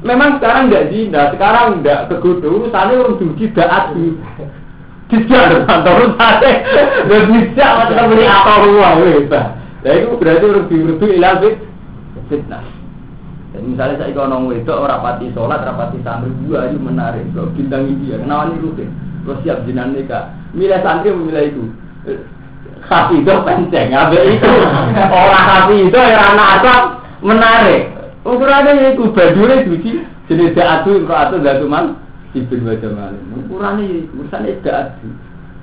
memang 0.04 0.38
sekarang 0.38 0.68
enggak 0.68 0.92
zina 0.92 1.32
Sekarang 1.32 1.80
enggak 1.80 2.12
kegodo 2.12 2.48
Urusannya 2.62 3.00
orang 3.00 3.18
diuji 3.18 3.44
da'at 3.56 3.96
bu 3.96 4.14
Dijak 5.04 5.68
kantor 5.68 6.16
sate 6.16 6.52
dan 7.06 7.22
dijak 7.28 7.70
macam 7.76 8.08
beri 8.08 8.24
akal 8.24 8.66
ruang 8.66 9.04
gitu. 9.04 9.40
Ya 9.84 9.90
itu 10.00 10.16
berarti 10.16 10.44
orang 10.48 10.66
diurut 10.72 11.02
ilang 11.04 11.38
fitnah. 12.32 12.64
Dan 13.54 13.70
misalnya 13.70 14.00
saya 14.02 14.10
kalau 14.16 14.50
itu 14.50 14.72
orang 14.72 14.98
pati 14.98 15.30
sholat, 15.30 15.62
orang 15.62 15.78
pati 15.78 16.02
santri 16.02 16.32
dua 16.42 16.66
aja 16.66 16.74
menarik. 16.74 17.22
Kalau 17.30 17.54
bintang 17.54 17.86
India, 17.86 18.18
kenapa 18.18 18.50
ini 18.50 18.64
rutin? 18.66 18.90
Kalau 19.22 19.38
siap 19.46 19.62
jinan 19.62 19.94
nikah, 19.94 20.34
milih 20.56 20.80
santri 20.82 21.14
memilih 21.14 21.44
itu. 21.54 21.64
Hati 22.84 23.22
itu 23.22 23.32
penceng, 23.46 23.96
ada 23.96 24.20
itu 24.28 24.50
orang 25.24 25.46
hati 25.48 25.76
itu 25.88 25.96
yang 25.96 26.34
anak 26.34 26.48
asal 26.60 26.78
menarik. 27.22 27.93
Ukurannya 28.24 28.96
itu 28.96 29.12
badure 29.12 29.68
suci, 29.68 30.00
jenis 30.32 30.56
atu, 30.56 31.04
kalau 31.04 31.20
atu 31.28 31.34
gak 31.44 31.60
cuma 31.60 32.00
Ibn 32.34 32.66
wajah 32.66 32.90
malin. 32.90 33.22
Ukurannya 33.46 33.84
ya, 33.86 33.98
urusannya 34.10 34.58
tidak 34.58 34.74
ada. 34.74 35.06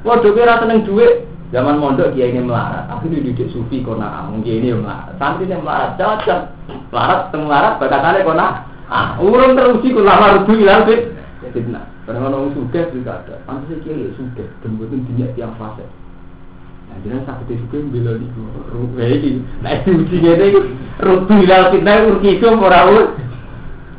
Waduh 0.07 0.32
kira 0.32 0.55
seneng 0.64 0.88
duit. 0.88 1.28
Zaman 1.51 1.84
mondok 1.84 2.16
dia 2.16 2.32
ini 2.32 2.47
melarat. 2.47 2.88
Aku 2.88 3.12
ini 3.12 3.28
didik 3.28 3.51
sufi 3.51 3.84
kona 3.84 4.07
ah. 4.07 4.32
Dia 4.39 4.55
ini 4.55 4.72
melarat. 4.72 5.20
Santri 5.20 5.51
ini 5.51 5.59
melarat. 5.59 5.99
Cocok. 5.99 6.41
Melarat, 6.95 7.20
teng 7.36 7.43
melarat. 7.43 7.76
Bakatannya 7.76 8.24
kona. 8.24 8.47
Ah, 8.88 9.20
urung 9.20 9.59
teruji 9.59 9.91
ku 9.91 9.99
lama 9.99 10.39
rubu 10.39 10.55
ilang 10.55 10.88
fit. 10.88 11.12
Fitnah. 11.51 11.84
Karena 12.07 12.32
orang 12.32 12.55
suka 12.55 12.88
juga 12.95 13.20
ada. 13.20 13.36
Pantas 13.43 13.68
sih 13.68 13.84
kiri 13.84 14.16
suka. 14.16 14.47
Dan 14.64 14.80
buatin 14.80 15.03
dinyak 15.12 15.36
tiang 15.36 15.51
fase. 15.59 15.84
Jangan 17.01 17.23
sakit 17.25 17.47
itu 17.57 17.65
kan 17.73 17.89
bila 17.89 18.11
di 18.13 18.27
rupa 18.69 19.01
ini. 19.01 19.41
Nah, 19.65 19.73
itu 19.73 19.89
ujinya 20.05 20.31
itu 20.37 20.61
rubu 21.01 21.33
ilang 21.41 21.73
fitnah 21.73 22.05
urki 22.05 22.37
itu 22.37 22.47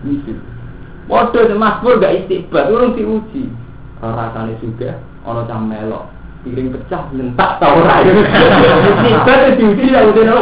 Gitu. 0.03 0.33
Waduh, 1.11 1.51
Pur 1.83 1.99
gak 1.99 2.15
istiqbat, 2.25 2.71
urung 2.71 2.95
diuji. 2.95 3.51
Rasanya 4.03 4.55
juga, 4.59 4.99
ono 5.23 5.47
cam 5.47 5.71
melok, 5.71 6.11
piring 6.43 6.75
pecah, 6.75 7.07
nyentak 7.15 7.59
tau 7.59 7.83
ora. 7.83 8.03
Istiqbat 8.07 9.39
itu 9.39 9.53
diuji 9.59 9.95
ya 9.95 10.01
udah 10.07 10.25
no. 10.27 10.39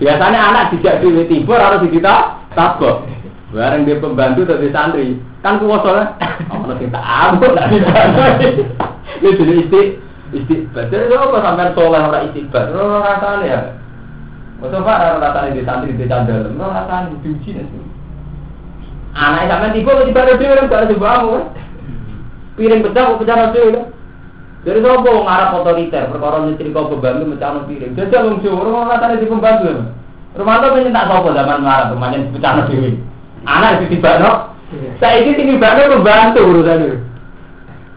Biasanya 0.00 0.40
anak 0.52 0.64
dijak 0.76 1.00
di 1.00 1.24
tibur 1.28 1.60
harus 1.60 1.84
kita 1.88 2.44
tabok. 2.52 3.08
Bareng 3.54 3.86
dia 3.86 4.02
pembantu 4.02 4.50
dari 4.50 4.68
santri, 4.74 5.16
kan 5.44 5.60
kuwasane 5.60 6.08
ono 6.56 6.72
sing 6.80 6.88
tak 6.88 7.04
ambek 7.04 7.52
lah 7.52 7.68
Ini 9.20 9.30
jadi 9.36 9.52
isti 9.60 9.80
istiqbat. 10.32 10.90
Jadi 10.90 11.12
apa 11.12 11.36
sampean 11.44 11.76
soleh 11.76 12.00
ora 12.00 12.24
istiqbat? 12.24 12.72
Ora 12.72 13.04
rasane 13.04 13.44
ya. 13.46 13.60
Masa 14.58 14.80
Pak 14.80 15.20
rasane 15.20 15.54
di 15.54 15.62
santri 15.62 15.92
di 15.92 16.08
candal, 16.08 16.48
ora 16.56 16.82
rasane 16.82 17.20
diuji 17.20 17.60
nih. 17.60 17.68
Anak 19.14 19.46
sampean 19.46 19.76
tiba 19.76 20.02
tiba 20.02 20.20
ada 20.24 20.34
dhewe 20.40 20.54
kan 20.58 20.70
gak 20.72 20.88
sebamu. 20.90 21.36
Piring 22.56 22.80
pecah 22.82 23.02
kok 23.04 23.18
pecah 23.22 23.52
dhewe. 23.52 23.80
Jadi 24.64 24.80
sapa 24.80 25.08
wong 25.12 25.28
Arab 25.28 25.60
otoriter 25.60 26.08
perkara 26.08 26.48
nyetri 26.48 26.72
kok 26.72 26.88
pembantu 26.88 27.24
mecahno 27.28 27.60
piring. 27.68 27.92
Jajal 27.94 28.32
wong 28.32 28.36
Jawa 28.40 28.60
ora 28.64 28.90
katane 28.96 29.20
di 29.20 29.28
pembantu. 29.28 29.92
Romanto 30.34 30.66
pengen 30.72 30.96
tak 30.96 31.06
sapa 31.12 31.28
zaman 31.30 31.68
Arab 31.68 31.86
pemain 31.92 32.32
pecahno 32.32 32.62
dhewe. 32.66 32.90
Anak 33.44 33.84
itu 33.84 34.00
tibano. 34.74 34.98
Saiki 34.98 35.30
sing 35.38 35.46
tibano 35.54 35.80
pembantu 35.94 36.40
urusan 36.42 36.78
itu. 36.82 36.98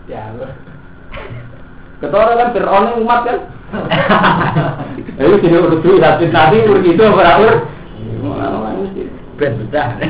Ya. 0.07 0.23
Ketora 2.01 2.37
kan 2.37 2.53
Fir'aun 2.53 3.01
umat 3.01 3.19
kan. 3.25 3.37
Ayo 5.19 5.41
sini 5.41 5.57
urus 5.57 5.81
duit, 5.81 5.99
tapi 5.99 6.29
nanti 6.29 6.61
urus 6.63 6.85
itu 6.85 7.01
apa 7.01 7.41
urus? 7.41 7.59
ben 9.37 9.53
betah. 9.61 10.01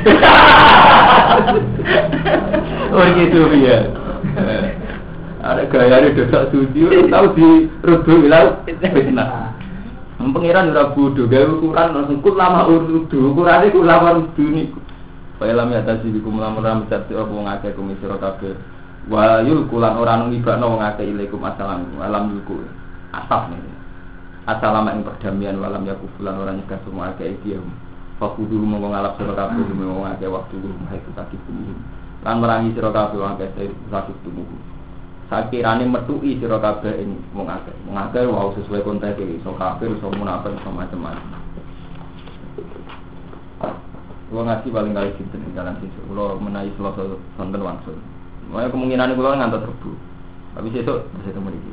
oh 2.96 3.04
gitu 3.12 3.40
ya. 3.60 3.78
Ada 5.38 5.70
gaya 5.70 6.02
ada 6.02 6.08
dosa 6.16 6.50
suci, 6.50 6.82
tahu 7.12 7.26
di 7.36 7.48
rudu 7.84 8.12
bilang 8.26 8.64
fitnah. 8.66 9.54
Pengiran 10.18 10.74
ora 10.74 10.90
bodoh, 10.92 11.30
gawe 11.30 11.46
ukuran 11.46 11.94
langsung 11.94 12.18
kut 12.26 12.34
lama 12.34 12.66
urdu, 12.66 13.06
ukurane 13.06 13.70
kut 13.70 13.86
lama 13.86 14.18
urdu 14.18 14.44
niku. 14.50 14.78
Fa'ilam 15.38 15.70
ya 15.70 15.86
tadi 15.86 16.10
di 16.10 16.18
kumlam 16.18 16.58
ram 16.58 16.90
tadi 16.90 17.14
apa 17.14 17.30
ngake 17.30 17.78
kumisiro 17.78 18.18
kabeh. 18.18 18.58
Wa 19.06 19.38
yul 19.46 19.70
kulan 19.70 19.94
ora 19.94 20.18
ngibakno 20.26 20.74
wong 20.74 20.82
akeh 20.82 21.06
ilaikum 21.06 21.40
assalam 21.46 21.86
alam 22.02 22.34
yulku. 22.34 22.66
Asap 23.14 23.54
nih. 23.54 23.62
Assalamu 24.50 24.90
ing 24.98 25.06
perdamaian 25.06 25.62
walam 25.62 25.86
yakufulan 25.86 26.42
orang 26.42 26.58
nyegah 26.58 26.82
semua 26.82 27.14
akeh 27.14 27.38
dia. 27.46 27.62
Fakudu 28.18 28.58
mongko 28.58 28.90
ngalap 28.90 29.14
sira 29.14 29.32
kabeh 29.38 29.62
mongko 29.62 30.02
ngake 30.10 30.26
waktu 30.26 30.54
guru 30.58 30.74
itu 30.90 31.10
sakit 31.14 31.40
tubuh. 31.46 31.78
Lan 32.26 32.42
merangi 32.42 32.74
sira 32.74 32.90
kabeh 32.90 33.22
wong 33.22 33.38
akeh 33.38 33.70
sakit 33.94 34.16
tubuh. 34.26 34.48
Sakirane 35.30 35.86
metuki 35.86 36.42
sira 36.42 36.58
kabeh 36.58 36.98
ing 36.98 37.14
wong 37.30 37.46
akeh. 37.46 37.76
Wong 37.86 37.94
akeh 37.94 38.26
wau 38.26 38.50
sesuai 38.58 38.82
konteks 38.82 39.22
iso 39.22 39.54
kafir, 39.54 39.94
iso 39.94 40.10
munafik, 40.10 40.50
iso 40.50 40.68
macam-macam. 40.74 41.47
Kulo 44.28 44.44
ngaji 44.44 44.68
paling 44.68 44.92
kali 44.92 45.10
sinten 45.16 45.40
ing 45.40 45.52
dalam 45.56 45.74
sisuk. 45.80 46.04
Kulo 46.08 46.36
menawi 46.36 46.68
selasa 46.76 47.04
sonten 47.40 47.64
wangsul. 47.64 47.96
Makanya 48.52 48.72
kemungkinan 48.72 49.16
kulo 49.16 49.28
ngantos 49.32 49.64
rebu. 49.64 49.90
Tapi 50.52 50.68
sesuk 50.72 51.08
bisa 51.16 51.32
ketemu 51.32 51.56
iki. 51.56 51.72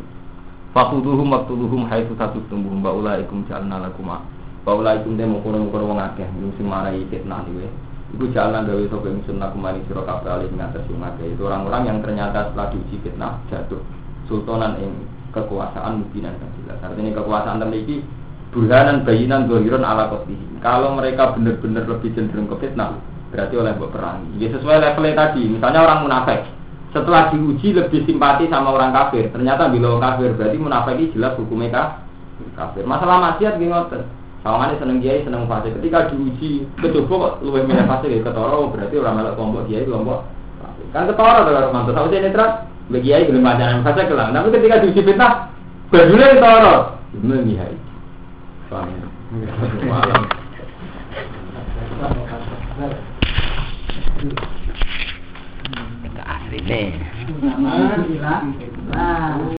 Fakuduhum 0.72 1.32
waktuluhum 1.32 1.88
haitsu 1.88 2.16
tumbuh 2.52 2.72
mbak 2.72 2.96
ulaikum 2.96 3.48
jalna 3.48 3.80
lakum 3.80 4.12
dia 4.66 5.30
mau 5.30 5.40
kurang 5.46 5.70
kurang 5.70 5.94
wong 5.94 6.02
akeh, 6.02 6.26
sing 6.58 6.66
marai 6.66 7.06
fitnah 7.08 7.46
nih. 7.46 7.70
Iku 8.18 8.34
jalan 8.34 8.66
gawe 8.66 8.84
sapa 8.90 9.08
ingsun 9.14 9.38
aku 9.38 9.58
mari 9.62 9.84
sira 9.86 10.02
kabeh 10.02 10.32
alih 10.32 10.50
ngatas. 10.58 10.88
Itu 11.22 11.44
orang-orang 11.46 11.84
yang 11.86 11.98
ternyata 12.02 12.50
setelah 12.50 12.74
diuji 12.74 12.98
fitnah 13.06 13.38
jatuh 13.52 13.82
sultanan 14.26 14.74
yang 14.82 14.94
kekuasaan 15.36 16.02
mubinan 16.02 16.34
kan 16.42 16.50
jelas. 16.58 16.80
Artinya 16.82 17.12
kekuasaan 17.14 17.62
terlebih 17.62 18.02
burhanan 18.56 19.04
bayinan 19.04 19.52
dohiron 19.52 19.84
ala 19.84 20.08
kotihi. 20.08 20.64
Kalau 20.64 20.96
mereka 20.96 21.36
benar-benar 21.36 21.84
lebih 21.86 22.16
cenderung 22.16 22.48
ke 22.48 22.56
fitnah, 22.64 22.96
berarti 23.36 23.54
oleh 23.60 23.76
buat 23.76 23.92
perang. 23.92 24.24
Ya 24.40 24.48
sesuai 24.56 24.80
levelnya 24.80 25.14
tadi. 25.20 25.44
Misalnya 25.52 25.84
orang 25.84 26.08
munafik, 26.08 26.48
setelah 26.96 27.30
diuji 27.36 27.76
lebih 27.76 28.08
simpati 28.08 28.48
sama 28.48 28.72
orang 28.72 28.96
kafir. 28.96 29.28
Ternyata 29.36 29.68
bila 29.68 30.00
kafir 30.00 30.32
berarti 30.40 30.58
munafik 30.58 30.96
ini 30.96 31.12
jelas 31.12 31.36
hukumnya 31.36 32.00
kafir. 32.56 32.88
Masalah 32.88 33.36
maksiat 33.36 33.60
gimana? 33.60 34.08
Sawangannya 34.46 34.78
seneng 34.78 35.02
kiai, 35.02 35.26
seneng 35.26 35.50
fase. 35.50 35.74
Ketika 35.74 36.08
diuji 36.14 36.70
kecoba 36.78 37.14
kok 37.18 37.34
luwih 37.44 37.66
milih 37.66 37.84
fase 37.90 38.08
ya 38.14 38.22
ketoro 38.22 38.70
berarti 38.70 38.96
orang 39.02 39.16
melok 39.18 39.34
kelompok 39.36 39.66
kiai 39.66 39.90
kelompok 39.90 40.20
kan 40.94 41.10
ketoro 41.10 41.50
tuh 41.50 41.54
kalau 41.54 41.74
mantu. 41.74 41.92
Tahu 41.92 42.08
sih 42.14 42.22
netral, 42.22 42.70
bagi 42.88 43.10
kiai 43.10 43.26
belum 43.26 43.42
pacaran 43.42 43.82
fase 43.84 44.02
kelang. 44.06 44.32
Tapi 44.32 44.48
ketika 44.54 44.76
diuji 44.86 45.02
fitnah, 45.02 45.50
berdua 45.90 46.26
ketoro. 46.38 46.76
Bener 47.20 47.42
nih 47.42 47.85
hai. 48.76 48.92
Malam. 49.88 50.24
Asli 56.26 56.60
nih. 56.68 56.88